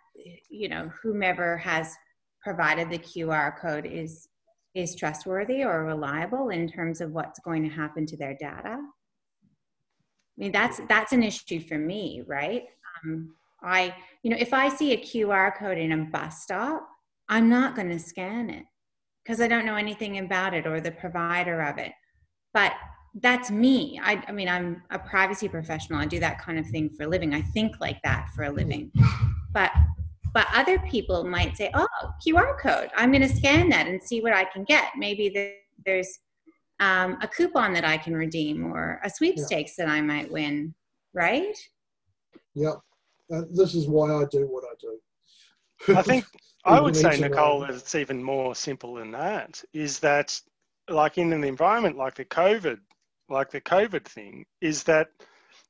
you 0.48 0.68
know 0.68 0.90
whomever 1.02 1.56
has 1.56 1.94
provided 2.42 2.90
the 2.90 2.98
QR 2.98 3.58
code 3.58 3.86
is 3.86 4.28
is 4.74 4.94
trustworthy 4.94 5.64
or 5.64 5.84
reliable 5.84 6.50
in 6.50 6.68
terms 6.68 7.00
of 7.00 7.10
what's 7.10 7.40
going 7.40 7.62
to 7.62 7.68
happen 7.68 8.06
to 8.06 8.16
their 8.16 8.34
data. 8.34 8.78
I 8.78 10.36
mean, 10.36 10.52
that's 10.52 10.80
that's 10.88 11.12
an 11.12 11.22
issue 11.22 11.60
for 11.60 11.76
me, 11.76 12.22
right? 12.26 12.64
Um, 13.04 13.34
I, 13.62 13.94
you 14.22 14.30
know, 14.30 14.38
if 14.38 14.54
I 14.54 14.68
see 14.68 14.92
a 14.92 14.96
QR 14.96 15.54
code 15.56 15.76
in 15.76 15.92
a 15.92 16.04
bus 16.04 16.42
stop, 16.42 16.88
I'm 17.28 17.48
not 17.48 17.76
going 17.76 17.90
to 17.90 17.98
scan 17.98 18.48
it 18.48 18.64
because 19.22 19.40
I 19.40 19.48
don't 19.48 19.66
know 19.66 19.76
anything 19.76 20.18
about 20.18 20.54
it 20.54 20.66
or 20.66 20.80
the 20.80 20.92
provider 20.92 21.60
of 21.60 21.78
it. 21.78 21.92
But 22.54 22.72
that's 23.14 23.50
me. 23.50 24.00
I, 24.02 24.22
I 24.28 24.32
mean, 24.32 24.48
I'm 24.48 24.82
a 24.90 24.98
privacy 24.98 25.48
professional. 25.48 25.98
I 25.98 26.06
do 26.06 26.20
that 26.20 26.40
kind 26.40 26.58
of 26.58 26.66
thing 26.66 26.90
for 26.90 27.04
a 27.04 27.08
living. 27.08 27.34
I 27.34 27.42
think 27.42 27.80
like 27.80 28.00
that 28.02 28.28
for 28.34 28.44
a 28.44 28.50
living. 28.50 28.92
But 29.52 29.72
but 30.32 30.46
other 30.54 30.78
people 30.78 31.24
might 31.24 31.56
say, 31.56 31.70
"Oh, 31.74 31.88
QR 32.24 32.56
code. 32.58 32.90
I'm 32.94 33.10
going 33.10 33.28
to 33.28 33.36
scan 33.36 33.68
that 33.70 33.88
and 33.88 34.00
see 34.00 34.20
what 34.20 34.32
I 34.32 34.44
can 34.44 34.62
get. 34.62 34.92
Maybe 34.96 35.58
there's 35.84 36.18
um, 36.78 37.18
a 37.20 37.26
coupon 37.26 37.72
that 37.72 37.84
I 37.84 37.98
can 37.98 38.14
redeem 38.14 38.72
or 38.72 39.00
a 39.04 39.10
sweepstakes 39.10 39.74
that 39.76 39.88
I 39.88 40.00
might 40.00 40.30
win." 40.30 40.74
Right? 41.12 41.56
yeah 42.54 42.74
uh, 43.32 43.42
this 43.50 43.74
is 43.74 43.88
why 43.88 44.12
I 44.14 44.24
do 44.30 44.46
what 44.46 44.64
I 44.64 44.74
do 44.80 45.96
I 45.96 46.02
think 46.02 46.24
I 46.64 46.78
would 46.78 46.94
say, 46.94 47.18
Nicole, 47.18 47.60
that 47.60 47.70
it's 47.70 47.94
even 47.94 48.22
more 48.22 48.54
simple 48.54 48.94
than 48.94 49.12
that. 49.12 49.64
Is 49.72 49.98
that 50.00 50.38
like 50.90 51.16
in 51.16 51.32
an 51.32 51.42
environment 51.42 51.96
like 51.96 52.14
the 52.14 52.24
COVID, 52.26 52.78
like 53.30 53.50
the 53.50 53.60
COVID 53.60 54.04
thing, 54.04 54.44
is 54.60 54.82
that 54.84 55.08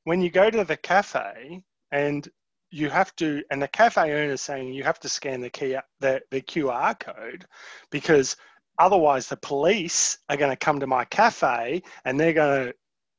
when 0.03 0.21
you 0.21 0.29
go 0.29 0.49
to 0.49 0.63
the 0.63 0.77
cafe 0.77 1.61
and 1.91 2.27
you 2.71 2.89
have 2.89 3.15
to, 3.17 3.43
and 3.51 3.61
the 3.61 3.67
cafe 3.67 4.01
owner 4.01 4.31
is 4.33 4.41
saying 4.41 4.73
you 4.73 4.83
have 4.83 4.99
to 5.01 5.09
scan 5.09 5.41
the 5.41 5.49
key, 5.49 5.77
the, 5.99 6.21
the 6.31 6.41
QR 6.41 6.97
code, 6.99 7.45
because 7.91 8.35
otherwise 8.79 9.27
the 9.27 9.37
police 9.37 10.17
are 10.29 10.37
going 10.37 10.51
to 10.51 10.55
come 10.55 10.79
to 10.79 10.87
my 10.87 11.05
cafe 11.05 11.81
and 12.05 12.19
they're 12.19 12.33
going 12.33 12.67
to, 12.67 12.73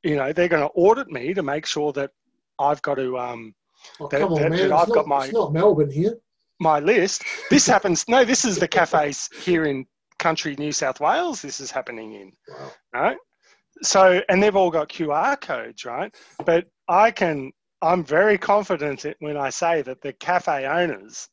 you 0.09 0.15
know, 0.15 0.33
they're 0.33 0.47
going 0.49 0.67
to 0.67 0.73
audit 0.73 1.09
me 1.09 1.33
to 1.33 1.43
make 1.43 1.65
sure 1.65 1.93
that 1.93 2.11
I've 2.59 2.81
got 2.81 2.95
to 2.95 3.17
um, 3.17 3.53
oh, 3.99 4.07
that- 4.07 4.21
on 4.23 4.41
that- 4.41 4.51
that 4.51 4.71
I've 4.71 4.87
not, 4.89 4.95
got 4.95 5.07
my- 5.07 5.25
it's 5.25 5.33
not 5.33 5.53
Melbourne 5.53 5.91
here 5.91 6.17
my 6.59 6.79
list. 6.79 7.23
This 7.49 7.67
happens. 7.67 8.07
No, 8.07 8.23
this 8.23 8.45
is 8.45 8.57
the 8.57 8.67
cafes 8.67 9.29
here 9.43 9.65
in 9.65 9.85
country 10.19 10.55
New 10.57 10.71
South 10.71 10.99
Wales. 10.99 11.41
This 11.41 11.59
is 11.59 11.69
happening 11.71 12.13
in 12.13 12.31
wow. 12.47 12.71
right. 12.93 13.17
So, 13.81 14.21
and 14.29 14.41
they've 14.41 14.55
all 14.55 14.71
got 14.71 14.89
QR 14.89 15.39
codes, 15.39 15.85
right? 15.85 16.13
But 16.45 16.67
I 16.87 17.11
can. 17.11 17.51
I'm 17.81 18.03
very 18.03 18.37
confident 18.37 19.05
when 19.19 19.35
I 19.35 19.49
say 19.49 19.81
that 19.81 20.01
the 20.01 20.13
cafe 20.13 20.65
owners, 20.65 21.27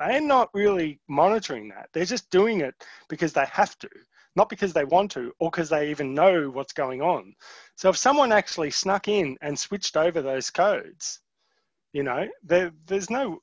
they're 0.00 0.20
not 0.20 0.48
really 0.52 0.98
monitoring 1.08 1.68
that. 1.68 1.88
They're 1.92 2.04
just 2.04 2.28
doing 2.30 2.62
it 2.62 2.74
because 3.08 3.32
they 3.32 3.46
have 3.46 3.78
to, 3.78 3.88
not 4.34 4.48
because 4.48 4.72
they 4.72 4.84
want 4.84 5.12
to, 5.12 5.30
or 5.38 5.50
because 5.52 5.68
they 5.68 5.90
even 5.90 6.12
know 6.12 6.50
what's 6.50 6.72
going 6.72 7.00
on. 7.00 7.32
So, 7.76 7.90
if 7.90 7.96
someone 7.96 8.32
actually 8.32 8.70
snuck 8.70 9.08
in 9.08 9.36
and 9.40 9.58
switched 9.58 9.96
over 9.96 10.20
those 10.22 10.50
codes, 10.50 11.20
you 11.92 12.02
know, 12.02 12.26
there, 12.42 12.72
there's 12.86 13.10
no 13.10 13.38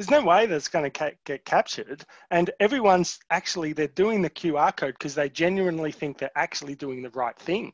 there's 0.00 0.10
no 0.10 0.24
way 0.24 0.46
that's 0.46 0.68
going 0.68 0.84
to 0.84 0.90
ca- 0.90 1.10
get 1.26 1.44
captured 1.44 2.06
and 2.30 2.50
everyone's 2.58 3.18
actually 3.28 3.74
they're 3.74 3.86
doing 3.88 4.22
the 4.22 4.30
qr 4.30 4.74
code 4.74 4.94
because 4.94 5.14
they 5.14 5.28
genuinely 5.28 5.92
think 5.92 6.16
they're 6.16 6.30
actually 6.36 6.74
doing 6.74 7.02
the 7.02 7.10
right 7.10 7.38
thing 7.38 7.70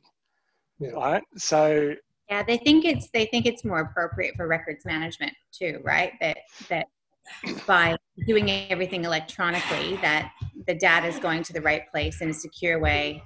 Yeah. 0.77 0.89
right 0.89 1.23
so 1.37 1.95
Yeah, 2.29 2.43
they 2.43 2.57
think 2.57 2.83
it's 2.83 3.09
they 3.13 3.27
think 3.27 3.45
it's 3.45 3.63
more 3.63 3.79
appropriate 3.79 4.35
for 4.35 4.45
records 4.45 4.83
management 4.85 5.31
too, 5.53 5.79
right? 5.85 6.11
That 6.19 6.39
that 6.67 6.87
by 7.65 7.95
doing 8.25 8.49
everything 8.69 9.05
electronically, 9.05 9.95
that 10.01 10.33
the 10.67 10.75
data 10.75 11.07
is 11.07 11.19
going 11.19 11.43
to 11.43 11.53
the 11.53 11.61
right 11.61 11.89
place 11.89 12.19
in 12.19 12.29
a 12.29 12.33
secure 12.33 12.77
way 12.79 13.23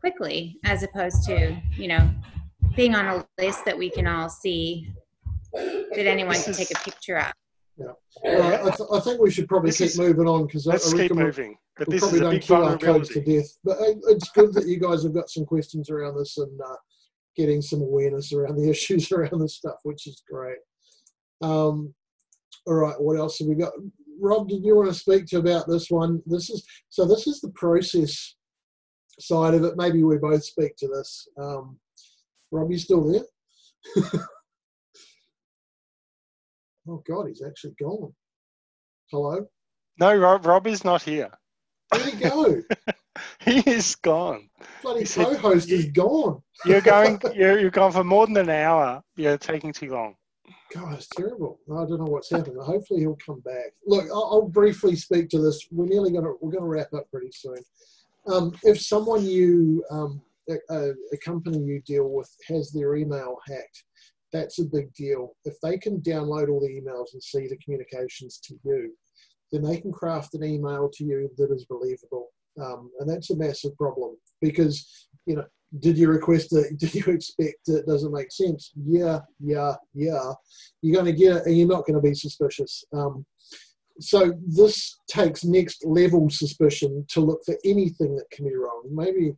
quickly, 0.00 0.58
as 0.64 0.82
opposed 0.82 1.22
to 1.28 1.56
you 1.76 1.86
know 1.86 2.10
being 2.74 2.96
on 2.96 3.06
a 3.06 3.24
list 3.40 3.64
that 3.66 3.78
we 3.78 3.88
can 3.88 4.08
all 4.08 4.28
see 4.28 4.90
that 5.94 6.06
anyone 6.06 6.42
can 6.42 6.54
take 6.54 6.72
a 6.72 6.80
picture 6.80 7.18
of. 7.20 7.32
Yeah. 7.78 7.86
Uh, 8.24 8.66
I, 8.66 8.76
th- 8.76 8.88
I, 8.92 9.00
think 9.00 9.20
we 9.20 9.30
should 9.30 9.48
probably 9.48 9.70
This 9.70 9.78
keep 9.78 9.86
is- 9.86 9.98
moving 9.98 10.26
on 10.26 10.46
because 10.46 10.66
I, 10.66 10.72
Let's 10.72 10.92
I 10.92 10.96
keep 10.96 11.12
we- 11.12 11.22
moving. 11.22 11.56
But 11.76 11.88
we've 11.88 12.00
this 12.00 12.10
probably 12.10 12.18
is 12.18 12.20
a 12.20 12.24
done 12.24 12.68
big 12.68 12.78
QR 12.78 12.80
codes 12.80 13.08
to 13.10 13.20
death. 13.22 13.58
But 13.64 13.78
uh, 13.78 13.94
it's 14.08 14.28
good 14.30 14.52
that 14.54 14.66
you 14.66 14.78
guys 14.78 15.02
have 15.04 15.14
got 15.14 15.30
some 15.30 15.46
questions 15.46 15.88
around 15.88 16.18
this 16.18 16.36
and 16.36 16.60
uh, 16.60 16.76
getting 17.34 17.62
some 17.62 17.80
awareness 17.80 18.32
around 18.32 18.56
the 18.56 18.68
issues 18.70 19.10
around 19.10 19.40
this 19.40 19.56
stuff, 19.56 19.76
which 19.84 20.06
is 20.06 20.22
great. 20.30 20.58
Um, 21.40 21.94
all 22.66 22.74
right, 22.74 23.00
what 23.00 23.16
else 23.16 23.38
have 23.38 23.48
we 23.48 23.54
got? 23.54 23.72
Rob, 24.20 24.48
did 24.48 24.62
you 24.64 24.76
want 24.76 24.88
to 24.88 24.94
speak 24.94 25.26
to 25.28 25.38
about 25.38 25.66
this 25.66 25.90
one? 25.90 26.22
This 26.26 26.50
is 26.50 26.64
so. 26.90 27.06
This 27.06 27.26
is 27.26 27.40
the 27.40 27.50
process 27.50 28.36
side 29.18 29.54
of 29.54 29.64
it. 29.64 29.76
Maybe 29.76 30.02
we 30.04 30.18
both 30.18 30.44
speak 30.44 30.76
to 30.76 30.88
this. 30.88 31.26
Um, 31.40 31.78
Rob, 32.52 32.70
you 32.70 32.78
still 32.78 33.10
there? 33.10 33.24
oh 36.88 37.02
God, 37.08 37.28
he's 37.28 37.42
actually 37.46 37.74
gone. 37.80 38.12
Hello, 39.10 39.46
No, 39.98 40.16
Rob, 40.16 40.46
Rob 40.46 40.66
is 40.66 40.84
not 40.84 41.02
here. 41.02 41.30
where'd 41.90 42.04
he 42.06 42.16
go? 42.28 42.62
He 43.44 43.58
is 43.70 43.94
gone. 43.96 44.48
Bloody 44.82 45.00
He 45.00 45.04
said- 45.06 45.26
co-host 45.26 45.70
is 45.70 45.86
gone. 45.86 46.42
You're 46.64 46.80
going. 46.80 47.20
You're, 47.34 47.58
you're 47.58 47.70
gone 47.70 47.92
for 47.92 48.02
more 48.04 48.26
than 48.26 48.38
an 48.38 48.48
hour. 48.48 49.02
You're 49.16 49.36
taking 49.36 49.70
too 49.72 49.90
long. 49.90 50.14
God, 50.74 50.94
it's 50.94 51.08
terrible. 51.08 51.60
I 51.70 51.84
don't 51.84 51.98
know 51.98 52.06
what's 52.10 52.30
happened. 52.30 52.56
Hopefully 52.62 53.00
he'll 53.00 53.18
come 53.24 53.40
back. 53.40 53.72
Look, 53.86 54.06
I'll, 54.10 54.28
I'll 54.32 54.48
briefly 54.48 54.96
speak 54.96 55.28
to 55.30 55.40
this. 55.42 55.66
We're 55.70 55.86
nearly 55.86 56.10
going 56.10 56.24
to 56.24 56.34
we're 56.40 56.50
going 56.52 56.62
to 56.64 56.68
wrap 56.68 56.92
up 56.94 57.10
pretty 57.10 57.30
soon. 57.32 57.58
Um, 58.26 58.54
if 58.62 58.80
someone 58.80 59.24
you 59.26 59.84
um, 59.90 60.22
a, 60.48 60.54
a 61.12 61.16
company 61.22 61.58
you 61.58 61.82
deal 61.86 62.08
with 62.08 62.34
has 62.48 62.72
their 62.72 62.94
email 62.96 63.36
hacked, 63.46 63.84
that's 64.32 64.58
a 64.58 64.64
big 64.64 64.92
deal. 64.94 65.34
If 65.44 65.54
they 65.62 65.78
can 65.78 66.00
download 66.00 66.48
all 66.48 66.60
the 66.60 66.68
emails 66.68 67.12
and 67.12 67.22
see 67.22 67.48
the 67.48 67.58
communications 67.58 68.38
to 68.44 68.54
you, 68.64 68.92
then 69.50 69.62
they 69.62 69.78
can 69.78 69.92
craft 69.92 70.34
an 70.34 70.44
email 70.44 70.90
to 70.94 71.04
you 71.04 71.30
that 71.36 71.52
is 71.52 71.66
believable, 71.66 72.28
um, 72.60 72.90
and 73.00 73.08
that's 73.08 73.30
a 73.30 73.36
massive 73.36 73.76
problem 73.76 74.16
because 74.40 75.08
you 75.26 75.36
know 75.36 75.44
did 75.78 75.96
you 75.96 76.08
request 76.08 76.52
it? 76.52 76.78
Did 76.78 76.94
you 76.94 77.12
expect 77.12 77.68
it? 77.68 77.86
Does 77.86 78.04
it 78.04 78.12
make 78.12 78.30
sense? 78.30 78.72
Yeah, 78.76 79.20
yeah, 79.40 79.74
yeah. 79.94 80.32
You're 80.82 81.02
going 81.02 81.12
to 81.12 81.18
get 81.18 81.36
it, 81.36 81.46
and 81.46 81.56
you're 81.56 81.68
not 81.68 81.86
going 81.86 81.94
to 81.94 82.06
be 82.06 82.14
suspicious. 82.14 82.84
Um, 82.92 83.24
so 84.00 84.32
this 84.46 84.98
takes 85.08 85.44
next 85.44 85.84
level 85.84 86.28
suspicion 86.30 87.04
to 87.08 87.20
look 87.20 87.40
for 87.44 87.56
anything 87.64 88.16
that 88.16 88.30
can 88.30 88.46
be 88.46 88.54
wrong. 88.54 88.82
Maybe 88.90 89.34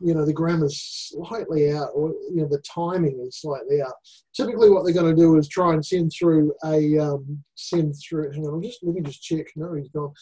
you 0.00 0.14
know 0.14 0.24
the 0.24 0.32
grammar's 0.32 1.12
slightly 1.12 1.70
out, 1.72 1.90
or 1.94 2.10
you 2.30 2.42
know 2.42 2.48
the 2.48 2.62
timing 2.62 3.22
is 3.26 3.40
slightly 3.40 3.82
out. 3.82 3.92
Typically, 4.34 4.70
what 4.70 4.84
they're 4.84 4.94
going 4.94 5.14
to 5.14 5.20
do 5.20 5.36
is 5.36 5.48
try 5.48 5.74
and 5.74 5.84
send 5.84 6.10
through 6.18 6.52
a 6.64 6.98
um, 6.98 7.42
send 7.54 7.94
through. 7.96 8.32
Hang 8.32 8.46
on, 8.46 8.62
just 8.62 8.82
let 8.82 8.94
me 8.94 9.02
just 9.02 9.22
check. 9.22 9.46
No, 9.56 9.74
he's 9.74 9.90
gone. 9.90 10.12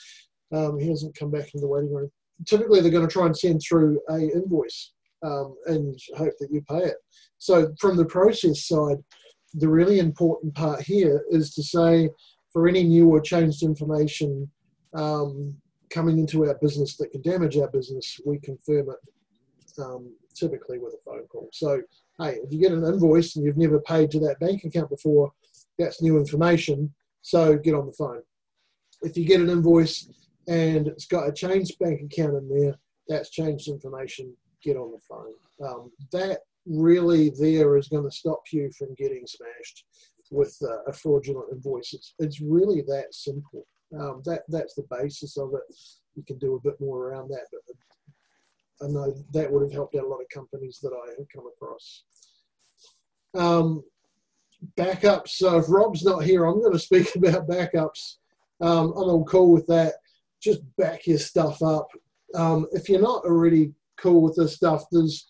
Um, 0.52 0.78
he 0.78 0.88
hasn't 0.88 1.16
come 1.16 1.30
back 1.30 1.54
in 1.54 1.60
the 1.60 1.68
waiting 1.68 1.92
room. 1.92 2.10
Typically, 2.46 2.80
they're 2.80 2.90
going 2.90 3.06
to 3.06 3.12
try 3.12 3.26
and 3.26 3.36
send 3.36 3.60
through 3.66 4.00
a 4.10 4.18
invoice 4.18 4.92
um, 5.22 5.54
and 5.66 5.98
hope 6.16 6.32
that 6.40 6.50
you 6.50 6.62
pay 6.68 6.84
it. 6.84 6.96
So, 7.38 7.72
from 7.80 7.96
the 7.96 8.04
process 8.04 8.66
side, 8.66 8.98
the 9.54 9.68
really 9.68 10.00
important 10.00 10.54
part 10.54 10.82
here 10.82 11.24
is 11.30 11.54
to 11.54 11.62
say 11.62 12.10
for 12.52 12.66
any 12.66 12.82
new 12.82 13.08
or 13.08 13.20
changed 13.20 13.62
information 13.62 14.50
um, 14.94 15.54
coming 15.90 16.18
into 16.18 16.46
our 16.46 16.54
business 16.60 16.96
that 16.96 17.12
can 17.12 17.22
damage 17.22 17.56
our 17.56 17.68
business, 17.68 18.18
we 18.26 18.38
confirm 18.40 18.90
it 18.90 18.96
um, 19.78 20.12
typically 20.34 20.78
with 20.78 20.94
a 20.94 21.04
phone 21.04 21.26
call. 21.26 21.48
So, 21.52 21.82
hey, 22.20 22.38
if 22.42 22.52
you 22.52 22.60
get 22.60 22.72
an 22.72 22.84
invoice 22.84 23.36
and 23.36 23.44
you've 23.44 23.56
never 23.56 23.80
paid 23.80 24.10
to 24.12 24.20
that 24.20 24.40
bank 24.40 24.64
account 24.64 24.90
before, 24.90 25.32
that's 25.78 26.02
new 26.02 26.18
information. 26.18 26.92
So, 27.22 27.56
get 27.56 27.74
on 27.74 27.86
the 27.86 27.92
phone. 27.92 28.22
If 29.02 29.16
you 29.16 29.24
get 29.24 29.40
an 29.40 29.50
invoice 29.50 30.08
and 30.48 30.88
it's 30.88 31.06
got 31.06 31.28
a 31.28 31.32
changed 31.32 31.78
bank 31.78 32.00
account 32.00 32.34
in 32.34 32.48
there, 32.48 32.74
that's 33.08 33.30
changed 33.30 33.68
information 33.68 34.34
get 34.62 34.76
on 34.76 34.92
the 34.92 34.98
phone. 34.98 35.34
Um, 35.64 35.90
that 36.12 36.40
really 36.66 37.30
there 37.30 37.76
is 37.76 37.88
going 37.88 38.04
to 38.04 38.10
stop 38.10 38.42
you 38.52 38.70
from 38.72 38.94
getting 38.94 39.26
smashed 39.26 39.84
with 40.30 40.56
uh, 40.62 40.82
a 40.86 40.92
fraudulent 40.92 41.52
invoice. 41.52 41.94
It's, 41.94 42.14
it's 42.18 42.40
really 42.40 42.82
that 42.82 43.14
simple. 43.14 43.66
Um, 43.98 44.22
that 44.26 44.42
that's 44.48 44.74
the 44.74 44.86
basis 44.90 45.38
of 45.38 45.54
it. 45.54 45.62
You 46.14 46.22
can 46.22 46.38
do 46.38 46.56
a 46.56 46.60
bit 46.60 46.78
more 46.80 47.08
around 47.08 47.28
that, 47.30 47.46
but 47.50 47.62
I 48.82 48.86
know 48.86 49.12
that 49.32 49.50
would 49.50 49.62
have 49.62 49.72
helped 49.72 49.94
out 49.96 50.04
a 50.04 50.08
lot 50.08 50.20
of 50.20 50.28
companies 50.32 50.78
that 50.82 50.92
I 50.92 51.10
have 51.10 51.26
come 51.34 51.44
across. 51.46 52.04
Um, 53.34 53.82
backups. 54.76 55.30
So 55.30 55.58
if 55.58 55.66
Rob's 55.68 56.04
not 56.04 56.24
here, 56.24 56.44
I'm 56.44 56.60
going 56.60 56.72
to 56.72 56.78
speak 56.78 57.12
about 57.16 57.48
backups. 57.48 58.16
Um, 58.60 58.92
I'm 58.96 59.08
all 59.10 59.24
cool 59.24 59.52
with 59.52 59.66
that. 59.66 59.94
Just 60.40 60.60
back 60.76 61.06
your 61.06 61.18
stuff 61.18 61.62
up. 61.62 61.88
Um, 62.34 62.66
if 62.72 62.88
you're 62.88 63.00
not 63.00 63.24
already 63.24 63.72
cool 63.98 64.22
with 64.22 64.36
this 64.36 64.54
stuff. 64.54 64.84
There's 64.90 65.28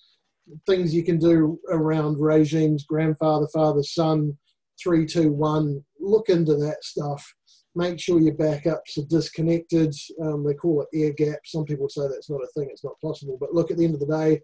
things 0.67 0.95
you 0.95 1.05
can 1.05 1.19
do 1.19 1.59
around 1.71 2.21
regimes, 2.21 2.85
grandfather, 2.85 3.49
father, 3.53 3.83
son, 3.83 4.37
three, 4.81 5.07
two, 5.07 5.33
one. 5.33 5.85
Look 5.99 6.29
into 6.29 6.55
that 6.57 6.85
stuff. 6.85 7.35
Make 7.79 8.01
sure 8.01 8.19
your 8.21 8.35
backups 8.35 8.99
are 8.99 9.07
disconnected. 9.09 9.95
Um, 10.21 10.45
they 10.45 10.55
call 10.55 10.83
it 10.83 10.89
air 10.93 11.13
gap. 11.13 11.39
Some 11.45 11.65
people 11.65 11.89
say 11.89 12.09
that's 12.09 12.29
not 12.29 12.43
a 12.43 12.49
thing, 12.49 12.69
it's 12.73 12.83
not 12.83 13.01
possible. 13.01 13.37
But 13.41 13.55
look, 13.55 13.71
at 13.71 13.77
the 13.77 13.85
end 13.85 13.95
of 13.95 14.01
the 14.01 14.07
day, 14.07 14.43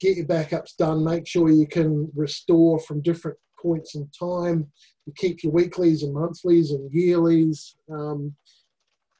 get 0.00 0.16
your 0.16 0.24
backups 0.24 0.74
done. 0.78 1.04
Make 1.04 1.26
sure 1.26 1.50
you 1.50 1.66
can 1.66 2.10
restore 2.16 2.78
from 2.80 3.02
different 3.02 3.36
points 3.60 3.96
in 3.96 4.08
time. 4.18 4.66
You 5.04 5.12
keep 5.14 5.42
your 5.42 5.52
weeklies 5.52 6.02
and 6.04 6.14
monthlies 6.14 6.70
and 6.70 6.90
yearlies. 6.90 7.74
Um, 7.92 8.34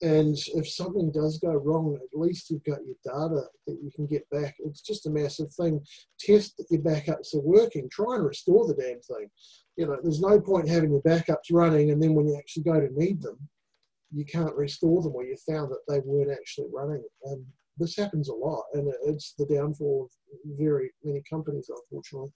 and 0.01 0.37
if 0.55 0.69
something 0.69 1.11
does 1.11 1.39
go 1.39 1.53
wrong, 1.55 1.97
at 1.97 2.19
least 2.19 2.51
you've 2.51 2.65
got 2.65 2.79
your 2.85 2.95
data 3.05 3.43
that 3.67 3.79
you 3.83 3.91
can 3.95 4.07
get 4.07 4.29
back. 4.31 4.55
It's 4.61 4.81
just 4.81 5.07
a 5.07 5.11
massive 5.11 5.53
thing. 5.55 5.85
Test 6.21 6.57
that 6.57 6.71
your 6.71 6.83
backups 6.83 7.35
are 7.35 7.41
working. 7.41 7.89
Try 7.91 8.17
and 8.17 8.25
restore 8.25 8.67
the 8.67 8.75
damn 8.75 9.01
thing. 9.01 9.29
You 9.77 9.87
know, 9.87 9.99
there's 10.03 10.21
no 10.21 10.41
point 10.41 10.69
having 10.69 10.93
your 10.93 11.03
backups 11.03 11.51
running 11.51 11.91
and 11.91 12.01
then 12.01 12.15
when 12.15 12.29
you 12.29 12.37
actually 12.37 12.63
go 12.63 12.81
to 12.81 12.89
need 12.97 13.21
them, 13.23 13.39
you 14.13 14.25
can't 14.25 14.55
restore 14.55 15.03
them 15.03 15.15
or 15.15 15.25
you 15.25 15.37
found 15.49 15.73
that 15.73 15.83
they 15.89 16.01
weren't 16.05 16.31
actually 16.31 16.69
running. 16.73 17.03
And 17.25 17.45
this 17.79 17.97
happens 17.97 18.29
a 18.29 18.35
lot, 18.35 18.65
and 18.75 18.93
it's 19.05 19.35
the 19.39 19.47
downfall 19.47 20.09
of 20.11 20.39
very 20.59 20.91
many 21.05 21.23
companies, 21.29 21.71
unfortunately. 21.71 22.31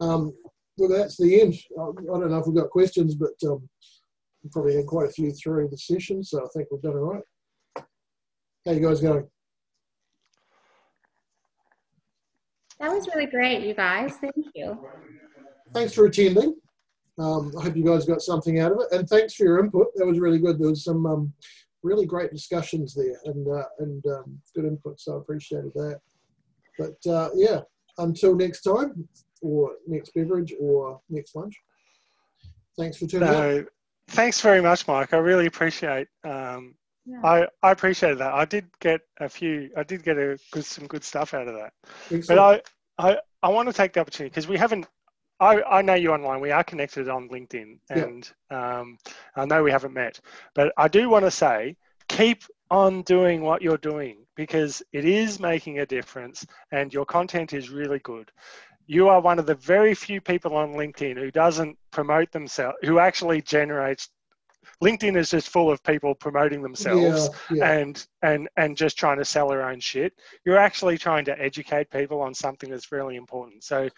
Um, 0.00 0.34
well, 0.78 0.88
that's 0.88 1.16
the 1.16 1.40
end. 1.40 1.54
I 1.78 1.90
don't 2.18 2.30
know 2.30 2.38
if 2.38 2.46
we've 2.46 2.56
got 2.56 2.70
questions, 2.70 3.14
but 3.14 3.34
um, 3.46 3.68
we 4.42 4.50
probably 4.50 4.76
had 4.76 4.86
quite 4.86 5.08
a 5.08 5.12
few 5.12 5.32
through 5.32 5.68
the 5.68 5.78
session, 5.78 6.22
so 6.22 6.38
I 6.44 6.48
think 6.54 6.68
we've 6.70 6.82
done 6.82 6.96
all 6.96 7.14
right. 7.14 7.84
How 8.66 8.72
you 8.72 8.86
guys 8.86 9.00
going? 9.00 9.26
That 12.80 12.92
was 12.92 13.08
really 13.08 13.26
great, 13.26 13.66
you 13.66 13.74
guys. 13.74 14.14
Thank 14.20 14.46
you. 14.54 14.78
Thanks 15.74 15.92
for 15.94 16.06
attending. 16.06 16.54
Um, 17.18 17.52
I 17.58 17.64
hope 17.64 17.76
you 17.76 17.84
guys 17.84 18.06
got 18.06 18.22
something 18.22 18.60
out 18.60 18.72
of 18.72 18.78
it, 18.78 18.96
and 18.96 19.08
thanks 19.08 19.34
for 19.34 19.44
your 19.44 19.58
input. 19.58 19.88
That 19.96 20.06
was 20.06 20.20
really 20.20 20.38
good. 20.38 20.58
There 20.58 20.68
was 20.68 20.84
some 20.84 21.04
um, 21.04 21.32
really 21.82 22.06
great 22.06 22.32
discussions 22.32 22.94
there, 22.94 23.18
and 23.24 23.48
uh, 23.48 23.64
and 23.80 24.04
um, 24.06 24.38
good 24.54 24.64
input. 24.64 25.00
So 25.00 25.16
I 25.16 25.18
appreciated 25.18 25.72
that. 25.74 26.00
But 26.78 27.10
uh, 27.10 27.30
yeah, 27.34 27.60
until 27.98 28.36
next 28.36 28.62
time, 28.62 29.08
or 29.42 29.72
next 29.88 30.14
beverage, 30.14 30.54
or 30.60 31.00
next 31.10 31.34
lunch. 31.34 31.56
Thanks 32.78 32.96
for 32.96 33.06
tuning 33.08 33.28
in. 33.28 33.68
No, 34.08 34.14
thanks 34.14 34.40
very 34.40 34.60
much, 34.60 34.86
Mike. 34.88 35.12
I 35.12 35.18
really 35.18 35.46
appreciate. 35.46 36.08
Um, 36.24 36.74
Yeah. 37.06 37.20
I 37.24 37.48
I 37.62 37.70
appreciated 37.72 38.18
that. 38.18 38.34
I 38.34 38.44
did 38.44 38.66
get 38.80 39.00
a 39.18 39.28
few. 39.28 39.70
I 39.76 39.82
did 39.82 40.02
get 40.02 40.18
a 40.18 40.38
good 40.50 40.64
some 40.64 40.86
good 40.86 41.04
stuff 41.04 41.34
out 41.34 41.48
of 41.48 41.54
that. 41.54 41.72
But 42.26 42.38
I, 42.38 42.62
I, 42.98 43.18
I 43.42 43.48
want 43.48 43.68
to 43.68 43.72
take 43.72 43.92
the 43.94 44.00
opportunity 44.00 44.30
because 44.30 44.48
we 44.48 44.58
haven't. 44.58 44.86
I, 45.40 45.62
I 45.62 45.82
know 45.82 45.94
you 45.94 46.12
online. 46.12 46.40
We 46.40 46.50
are 46.50 46.64
connected 46.64 47.08
on 47.08 47.28
LinkedIn, 47.28 47.78
Yeah. 47.94 48.04
and 48.04 48.30
um, 48.50 48.98
I 49.36 49.44
know 49.46 49.62
we 49.62 49.70
haven't 49.70 49.94
met. 49.94 50.20
But 50.54 50.72
I 50.76 50.88
do 50.88 51.08
want 51.08 51.24
to 51.24 51.30
say, 51.30 51.76
keep 52.08 52.42
on 52.70 53.02
doing 53.02 53.42
what 53.42 53.62
you're 53.62 53.78
doing 53.78 54.26
because 54.36 54.82
it 54.92 55.04
is 55.04 55.38
making 55.40 55.78
a 55.78 55.86
difference, 55.86 56.44
and 56.72 56.92
your 56.92 57.06
content 57.06 57.52
is 57.52 57.70
really 57.70 58.00
good. 58.00 58.30
You 58.88 59.08
are 59.08 59.20
one 59.20 59.38
of 59.38 59.46
the 59.46 59.54
very 59.54 59.94
few 59.94 60.20
people 60.20 60.56
on 60.56 60.72
LinkedIn 60.72 61.16
who 61.16 61.30
doesn't 61.30 61.78
promote 61.92 62.32
themselves, 62.32 62.76
who 62.82 62.98
actually 62.98 63.42
generates. 63.42 64.08
LinkedIn 64.82 65.16
is 65.16 65.30
just 65.30 65.48
full 65.48 65.70
of 65.70 65.82
people 65.84 66.14
promoting 66.14 66.62
themselves 66.62 67.30
yeah, 67.50 67.56
yeah. 67.56 67.72
and 67.72 68.06
and 68.22 68.48
and 68.56 68.76
just 68.76 68.98
trying 68.98 69.18
to 69.18 69.24
sell 69.24 69.48
their 69.48 69.68
own 69.68 69.80
shit 69.80 70.12
you're 70.44 70.58
actually 70.58 70.96
trying 70.96 71.24
to 71.24 71.40
educate 71.40 71.90
people 71.90 72.20
on 72.20 72.32
something 72.32 72.70
that's 72.70 72.92
really 72.92 73.16
important 73.16 73.64
so 73.64 73.88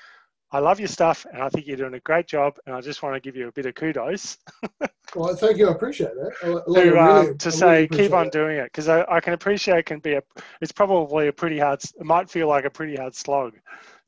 I 0.52 0.58
love 0.58 0.80
your 0.80 0.88
stuff, 0.88 1.26
and 1.32 1.42
I 1.42 1.48
think 1.48 1.66
you're 1.66 1.76
doing 1.76 1.94
a 1.94 2.00
great 2.00 2.26
job. 2.26 2.56
And 2.66 2.74
I 2.74 2.80
just 2.80 3.02
want 3.02 3.14
to 3.14 3.20
give 3.20 3.36
you 3.36 3.46
a 3.46 3.52
bit 3.52 3.66
of 3.66 3.74
kudos. 3.74 4.36
Well, 5.16 5.34
thank 5.34 5.56
you. 5.56 5.68
I 5.68 5.72
appreciate 5.72 6.14
that. 6.14 6.32
I, 6.40 6.46
I 6.46 6.52
to, 6.52 6.88
really, 6.88 6.98
uh, 6.98 7.02
I 7.02 7.24
to 7.24 7.48
really 7.48 7.50
say 7.50 7.88
keep 7.88 8.12
on 8.12 8.26
that. 8.26 8.32
doing 8.32 8.58
it 8.58 8.66
because 8.66 8.88
I, 8.88 9.04
I 9.08 9.18
can 9.18 9.32
appreciate 9.32 9.78
it 9.78 9.86
can 9.86 9.98
be 9.98 10.14
a 10.14 10.22
it's 10.60 10.70
probably 10.70 11.26
a 11.26 11.32
pretty 11.32 11.58
hard 11.58 11.82
it 11.82 12.04
might 12.04 12.30
feel 12.30 12.46
like 12.46 12.64
a 12.64 12.70
pretty 12.70 12.94
hard 12.94 13.16
slog 13.16 13.54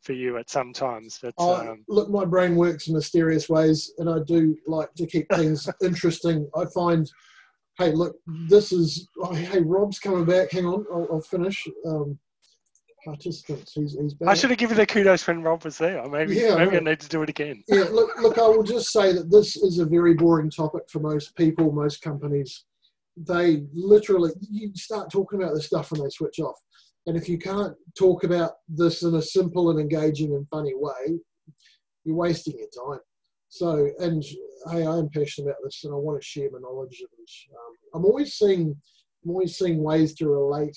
for 0.03 0.13
you 0.13 0.37
at 0.37 0.51
some 0.51 0.73
times 0.73 1.19
but 1.23 1.35
I, 1.39 1.69
um, 1.69 1.85
look, 1.89 2.11
my 2.11 2.25
brain 2.25 2.57
works 2.57 2.89
in 2.89 2.95
mysterious 2.95 3.49
ways, 3.49 3.93
and 3.99 4.09
I 4.09 4.19
do 4.27 4.57
like 4.67 4.93
to 4.95 5.07
keep 5.07 5.27
things 5.33 5.69
interesting. 5.83 6.49
I 6.57 6.65
find, 6.75 7.11
hey, 7.79 7.93
look, 7.93 8.17
this 8.49 8.73
is. 8.73 9.09
Oh, 9.21 9.33
hey, 9.33 9.61
Rob's 9.61 9.99
coming 9.99 10.25
back. 10.25 10.53
Hang 10.53 10.67
on, 10.67 10.85
I'll, 10.93 11.09
I'll 11.13 11.21
finish. 11.21 11.67
Um, 11.87 12.19
participants, 13.05 13.73
he's, 13.75 13.97
he's 14.01 14.15
back. 14.15 14.29
I 14.29 14.35
should 14.35 14.51
have 14.51 14.59
given 14.59 14.77
the 14.77 14.87
kudos 14.87 15.27
when 15.27 15.43
Rob 15.43 15.65
was 15.65 15.77
there 15.77 16.07
maybe 16.09 16.37
Yeah, 16.37 16.55
I 16.55 16.65
maybe 16.65 16.77
I 16.77 16.81
need 16.81 17.01
to 17.01 17.09
do 17.09 17.23
it 17.23 17.29
again 17.29 17.65
yeah, 17.69 17.85
look, 17.91 18.11
look, 18.21 18.39
I 18.39 18.47
will 18.47 18.63
just 18.63 18.93
say 18.93 19.13
that 19.13 19.29
this 19.29 19.57
is 19.57 19.81
a 19.81 19.85
very 19.85 20.15
boring 20.15 20.51
topic 20.51 20.83
for 20.89 21.01
most 21.01 21.35
people, 21.37 21.73
most 21.73 22.01
companies. 22.01 22.65
They 23.17 23.65
literally, 23.75 24.31
you 24.41 24.71
start 24.75 25.11
talking 25.11 25.43
about 25.43 25.55
this 25.55 25.67
stuff 25.67 25.91
and 25.91 26.01
they 26.01 26.11
switch 26.11 26.39
off. 26.39 26.57
And 27.07 27.17
if 27.17 27.29
you 27.29 27.39
can't 27.39 27.75
talk 27.99 28.25
about 28.25 28.53
this 28.69 29.03
in 29.03 29.15
a 29.15 29.23
simple 29.23 29.71
and 29.71 29.81
engaging 29.81 30.33
and 30.35 30.47
funny 30.49 30.73
way, 30.75 31.19
you're 32.05 32.17
wasting 32.17 32.59
your 32.59 32.69
time. 32.87 33.01
So, 33.49 33.91
and 33.99 34.23
hey, 34.71 34.87
I 34.87 34.97
am 34.97 35.09
passionate 35.11 35.49
about 35.49 35.59
this 35.65 35.85
and 35.85 35.93
I 35.93 35.97
want 35.97 36.21
to 36.21 36.27
share 36.27 36.49
my 36.51 36.59
knowledge. 36.61 37.01
And 37.01 37.57
um, 37.57 37.75
I'm 37.95 38.05
always 38.05 38.35
seeing, 38.35 38.77
I'm 39.25 39.31
always 39.31 39.59
seeing 39.59 39.83
ways 39.83 40.15
to 40.15 40.29
relate 40.29 40.77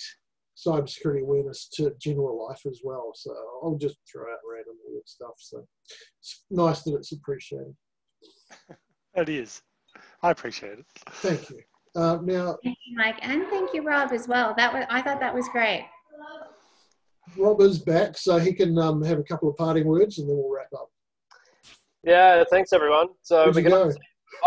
cybersecurity 0.58 1.22
awareness 1.22 1.68
to 1.76 1.94
general 2.00 2.48
life 2.48 2.62
as 2.66 2.82
well. 2.84 3.12
So 3.14 3.32
I'll 3.64 3.78
just 3.78 3.98
throw 4.12 4.24
out 4.24 4.40
random 4.52 4.76
weird 4.88 5.08
stuff. 5.08 5.36
So 5.38 5.66
it's 6.20 6.44
nice 6.50 6.82
that 6.84 6.96
it's 6.96 7.12
appreciated. 7.12 7.76
it 9.16 9.30
is 9.30 9.62
I 10.22 10.32
appreciate 10.32 10.80
it 10.80 10.86
Thank 11.16 11.50
you. 11.50 11.62
Uh, 11.96 12.20
now, 12.24 12.58
Thank 12.64 12.78
you, 12.86 12.98
Mike, 12.98 13.16
and 13.22 13.48
thank 13.48 13.74
you, 13.74 13.82
Rob, 13.82 14.12
as 14.12 14.28
well. 14.28 14.54
That 14.58 14.74
was 14.74 14.86
I 14.90 15.02
thought 15.02 15.22
that 15.22 15.34
was 15.34 15.48
great. 15.48 15.86
Rob 17.38 17.62
is 17.62 17.80
back, 17.80 18.18
so 18.18 18.38
he 18.38 18.54
can 18.54 18.78
um, 18.78 19.04
have 19.04 19.20
a 19.20 19.24
couple 19.24 19.50
of 19.50 19.58
parting 19.58 19.86
words 19.86 20.20
and 20.20 20.30
then 20.30 20.38
we'll 20.38 20.54
wrap 20.54 20.72
up. 20.74 20.90
Yeah, 22.04 22.44
thanks 22.50 22.72
everyone. 22.72 23.08
So 23.24 23.52
gonna, 23.52 23.70
go? 23.70 23.92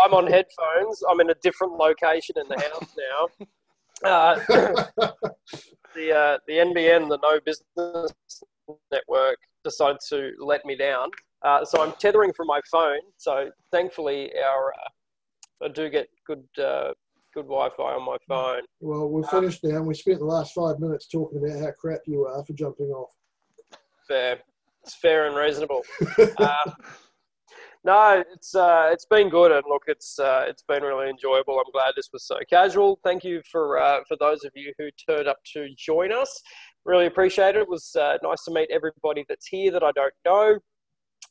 I'm 0.01 0.13
on 0.13 0.27
headphones. 0.27 1.03
I'm 1.09 1.19
in 1.19 1.29
a 1.29 1.35
different 1.41 1.73
location 1.73 2.35
in 2.37 2.47
the 2.47 2.59
house 2.59 2.95
now. 2.97 3.45
Uh, 4.01 4.35
the 5.93 6.15
uh, 6.15 6.37
the 6.47 6.53
NBN, 6.53 7.09
the 7.09 7.19
No 7.21 7.37
Business 7.45 8.13
Network, 8.89 9.37
decided 9.65 9.97
to 10.07 10.31
let 10.39 10.63
me 10.63 10.77
down. 10.77 11.09
Uh, 11.43 11.65
so 11.65 11.83
I'm 11.83 11.91
tethering 11.99 12.31
from 12.31 12.47
my 12.47 12.61
phone. 12.71 13.01
So 13.17 13.49
thankfully, 13.73 14.31
our 14.41 14.71
uh, 14.71 15.65
I 15.65 15.67
do 15.67 15.89
get 15.89 16.07
good 16.25 16.45
uh, 16.57 16.91
good 17.33 17.45
Wi-Fi 17.45 17.93
on 17.93 18.05
my 18.05 18.17
phone. 18.27 18.61
well, 18.79 19.07
we're 19.07 19.23
finished 19.23 19.63
now. 19.63 19.77
and 19.77 19.87
We 19.87 19.93
spent 19.93 20.19
the 20.19 20.25
last 20.25 20.53
five 20.53 20.79
minutes 20.79 21.07
talking 21.07 21.37
about 21.43 21.59
how 21.59 21.71
crap 21.79 22.01
you 22.05 22.25
are 22.25 22.43
for 22.43 22.53
jumping 22.53 22.87
off. 22.87 23.11
Fair, 24.07 24.39
it's 24.83 24.95
fair 24.95 25.27
and 25.27 25.35
reasonable. 25.35 25.83
uh, 26.39 26.71
no, 27.85 28.23
it's 28.33 28.55
uh, 28.55 28.89
it's 28.91 29.05
been 29.05 29.29
good, 29.29 29.51
and 29.51 29.63
look, 29.69 29.83
it's 29.87 30.19
uh, 30.19 30.45
it's 30.47 30.63
been 30.63 30.83
really 30.83 31.09
enjoyable. 31.09 31.57
I'm 31.57 31.71
glad 31.71 31.93
this 31.95 32.09
was 32.11 32.25
so 32.25 32.37
casual. 32.49 32.99
Thank 33.03 33.23
you 33.23 33.41
for 33.49 33.79
uh, 33.79 33.99
for 34.07 34.17
those 34.19 34.43
of 34.43 34.51
you 34.55 34.73
who 34.77 34.89
turned 35.07 35.27
up 35.27 35.37
to 35.53 35.67
join 35.77 36.11
us. 36.11 36.41
Really 36.85 37.05
appreciate 37.05 37.55
it. 37.55 37.61
It 37.61 37.69
was 37.69 37.95
uh, 37.95 38.17
nice 38.23 38.43
to 38.45 38.51
meet 38.51 38.69
everybody 38.71 39.25
that's 39.29 39.47
here 39.47 39.71
that 39.71 39.83
I 39.83 39.91
don't 39.91 40.13
know. 40.25 40.59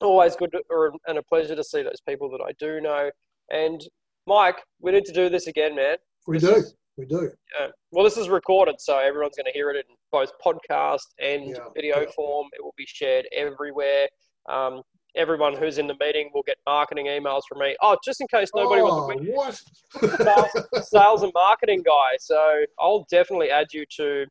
Always 0.01 0.37
good 0.37 0.53
to, 0.53 0.63
or, 0.71 0.93
and 1.07 1.19
a 1.19 1.23
pleasure 1.23 1.57
to 1.57 1.65
see 1.65 1.83
those 1.83 2.01
people 2.09 2.31
that 2.31 2.41
I 2.47 2.53
do 2.59 2.81
know. 2.81 3.11
And 3.51 3.81
Mike, 4.29 4.63
we 4.81 4.93
need 4.93 5.07
to 5.07 5.13
do 5.13 5.29
this 5.31 5.47
again, 5.47 5.75
man. 5.75 5.97
We 6.27 6.39
This 6.39 6.51
do. 6.51 6.57
is- 6.57 6.75
We 6.99 7.07
do. 7.07 7.31
uh, 7.59 7.69
well, 7.93 8.05
this 8.05 8.17
is 8.17 8.29
recorded, 8.29 8.75
so 8.81 8.99
everyone's 8.99 9.37
going 9.37 9.47
to 9.47 9.53
hear 9.53 9.71
it 9.71 9.77
in 9.77 9.95
both 10.13 10.31
podcast 10.45 11.07
and 11.21 11.47
Yeah, 11.51 11.69
video 11.75 12.01
yeah. 12.01 12.11
form. 12.15 12.49
It 12.53 12.63
will 12.63 12.75
be 12.77 12.85
shared 12.87 13.27
everywhere. 13.33 14.09
Um, 14.49 14.83
everyone 15.17 15.57
who's 15.57 15.79
in 15.79 15.87
the 15.87 15.97
meeting 16.01 16.31
will 16.35 16.43
get 16.43 16.57
marketing 16.67 17.07
emails 17.07 17.43
from 17.49 17.61
me. 17.61 17.77
Oh, 17.83 17.97
just 18.05 18.21
in 18.21 18.27
case 18.27 18.51
nobody 18.55 18.83
oh, 18.83 19.07
was 19.07 19.65
what? 19.95 20.51
a 20.75 20.83
sales 20.83 21.23
and 21.23 21.33
marketing 21.35 21.83
guy, 21.85 22.17
so 22.19 22.65
I'll 22.81 23.07
definitely 23.11 23.51
add 23.51 23.69
you 23.73 23.85
to 23.97 24.27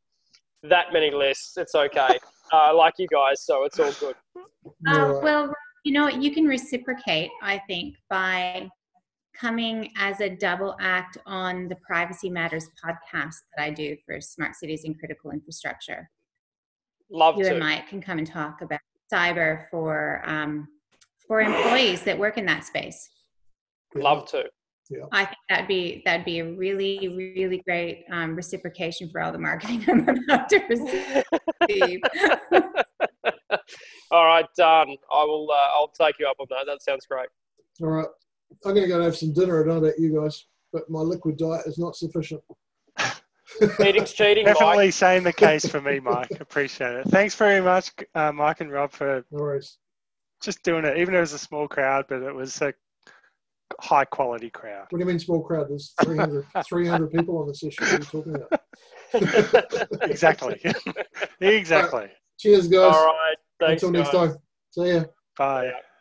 that 0.64 0.88
many 0.94 1.10
lists. 1.12 1.58
It's 1.58 1.74
okay. 1.76 2.20
Uh, 2.54 2.56
I 2.56 2.72
like 2.72 2.94
you 2.98 3.08
guys, 3.10 3.44
so 3.44 3.66
it's 3.66 3.78
all 3.78 3.92
good. 4.00 4.16
Uh, 4.88 5.20
well, 5.22 5.54
you 5.84 5.92
know, 5.92 6.08
you 6.08 6.32
can 6.32 6.46
reciprocate, 6.46 7.30
I 7.42 7.62
think, 7.68 7.96
by 8.10 8.70
coming 9.40 9.92
as 9.98 10.22
a 10.22 10.30
double 10.30 10.76
act 10.80 11.18
on 11.26 11.68
the 11.68 11.76
Privacy 11.76 12.30
Matters 12.30 12.68
podcast 12.84 13.36
that 13.56 13.64
I 13.64 13.70
do 13.70 13.96
for 14.06 14.20
smart 14.20 14.56
cities 14.56 14.84
and 14.86 14.98
critical 14.98 15.32
infrastructure. 15.32 16.10
Love 17.10 17.38
You 17.38 17.46
to. 17.46 17.52
and 17.52 17.60
Mike 17.60 17.88
can 17.88 18.02
come 18.02 18.18
and 18.18 18.28
talk 18.28 18.62
about 18.62 18.80
cyber 19.12 19.70
for 19.72 20.22
um, 20.26 20.68
for 21.28 21.42
employees 21.42 22.04
that 22.04 22.18
work 22.18 22.38
in 22.38 22.46
that 22.46 22.64
space. 22.64 23.10
Love 23.96 24.28
to. 24.32 24.44
Yeah. 24.90 25.06
I 25.12 25.26
think 25.26 25.38
that'd 25.50 25.68
be 25.68 26.02
that'd 26.06 26.26
be 26.26 26.40
a 26.40 26.46
really 26.54 27.08
really 27.10 27.62
great 27.66 28.06
um, 28.12 28.36
reciprocation 28.36 29.10
for 29.10 29.22
all 29.22 29.32
the 29.32 29.38
marketing 29.38 29.84
I'm 29.88 30.08
about 30.08 30.50
to 30.50 30.62
receive. 30.70 32.02
all 34.12 34.26
right, 34.26 34.46
done. 34.58 34.96
I 35.12 35.24
will. 35.24 35.50
Uh, 35.52 35.78
I'll 35.78 35.92
take 36.00 36.16
you 36.20 36.28
up 36.28 36.38
on 36.40 36.48
that. 36.50 36.66
That 36.66 36.82
sounds 36.82 37.06
great. 37.06 37.28
All 37.82 37.90
right. 37.90 38.08
I'm 38.66 38.74
going 38.74 38.84
to 38.84 38.88
go 38.88 38.96
and 38.96 39.04
have 39.06 39.18
some 39.18 39.34
dinner. 39.34 39.62
I 39.64 39.68
don't 39.68 39.82
know 39.82 39.88
about 39.88 40.00
you 40.00 40.20
guys, 40.20 40.46
but 40.74 40.90
my 40.90 41.00
liquid 41.00 41.38
diet 41.38 41.66
is 41.68 41.78
not 41.78 41.96
sufficient. 41.96 42.42
Meeting's 43.80 44.14
cheating, 44.14 44.46
Mike. 44.46 44.56
definitely 44.56 44.92
saying 44.92 45.24
the 45.24 45.34
case 45.34 45.66
for 45.66 45.80
me 45.80 46.00
Mike 46.02 46.30
appreciate 46.42 46.96
it 46.98 47.08
thanks 47.08 47.34
very 47.34 47.62
much 47.62 47.92
uh, 48.14 48.32
Mike 48.32 48.60
and 48.60 48.70
Rob 48.70 48.92
for 48.92 49.24
No 49.32 49.60
just 50.44 50.62
doing 50.64 50.84
it 50.84 50.98
even 50.98 51.14
though 51.14 51.20
it 51.20 51.22
was 51.22 51.34
a 51.34 51.40
small 51.40 51.66
crowd 51.68 52.06
but 52.10 52.22
it 52.22 52.36
was 52.36 52.62
a 52.62 52.74
high 53.80 54.04
quality 54.04 54.50
crowd 54.50 54.86
What 54.90 55.00
do 55.00 55.04
you 55.04 55.06
mean 55.06 55.18
small 55.18 55.42
crowd? 55.42 55.70
There's 55.70 55.94
300, 56.04 56.46
300 56.68 57.12
people 57.12 57.38
on 57.38 57.48
this 57.48 57.64
issue. 57.64 57.84
What 57.86 57.94
are 57.94 57.98
you 57.98 58.06
talking 58.06 58.36
about? 58.36 60.12
exactly 60.12 60.62
exactly 61.40 62.10
Cheers, 62.40 62.68
guys. 62.68 62.94
All 62.94 63.06
right. 63.08 63.36
Thanks, 63.60 63.82
Until 63.82 64.00
next 64.00 64.14
guys. 64.14 64.30
time. 64.30 64.38
See 64.72 64.94
ya. 64.94 65.04
bye 65.38 65.66
Yeah. 65.66 65.72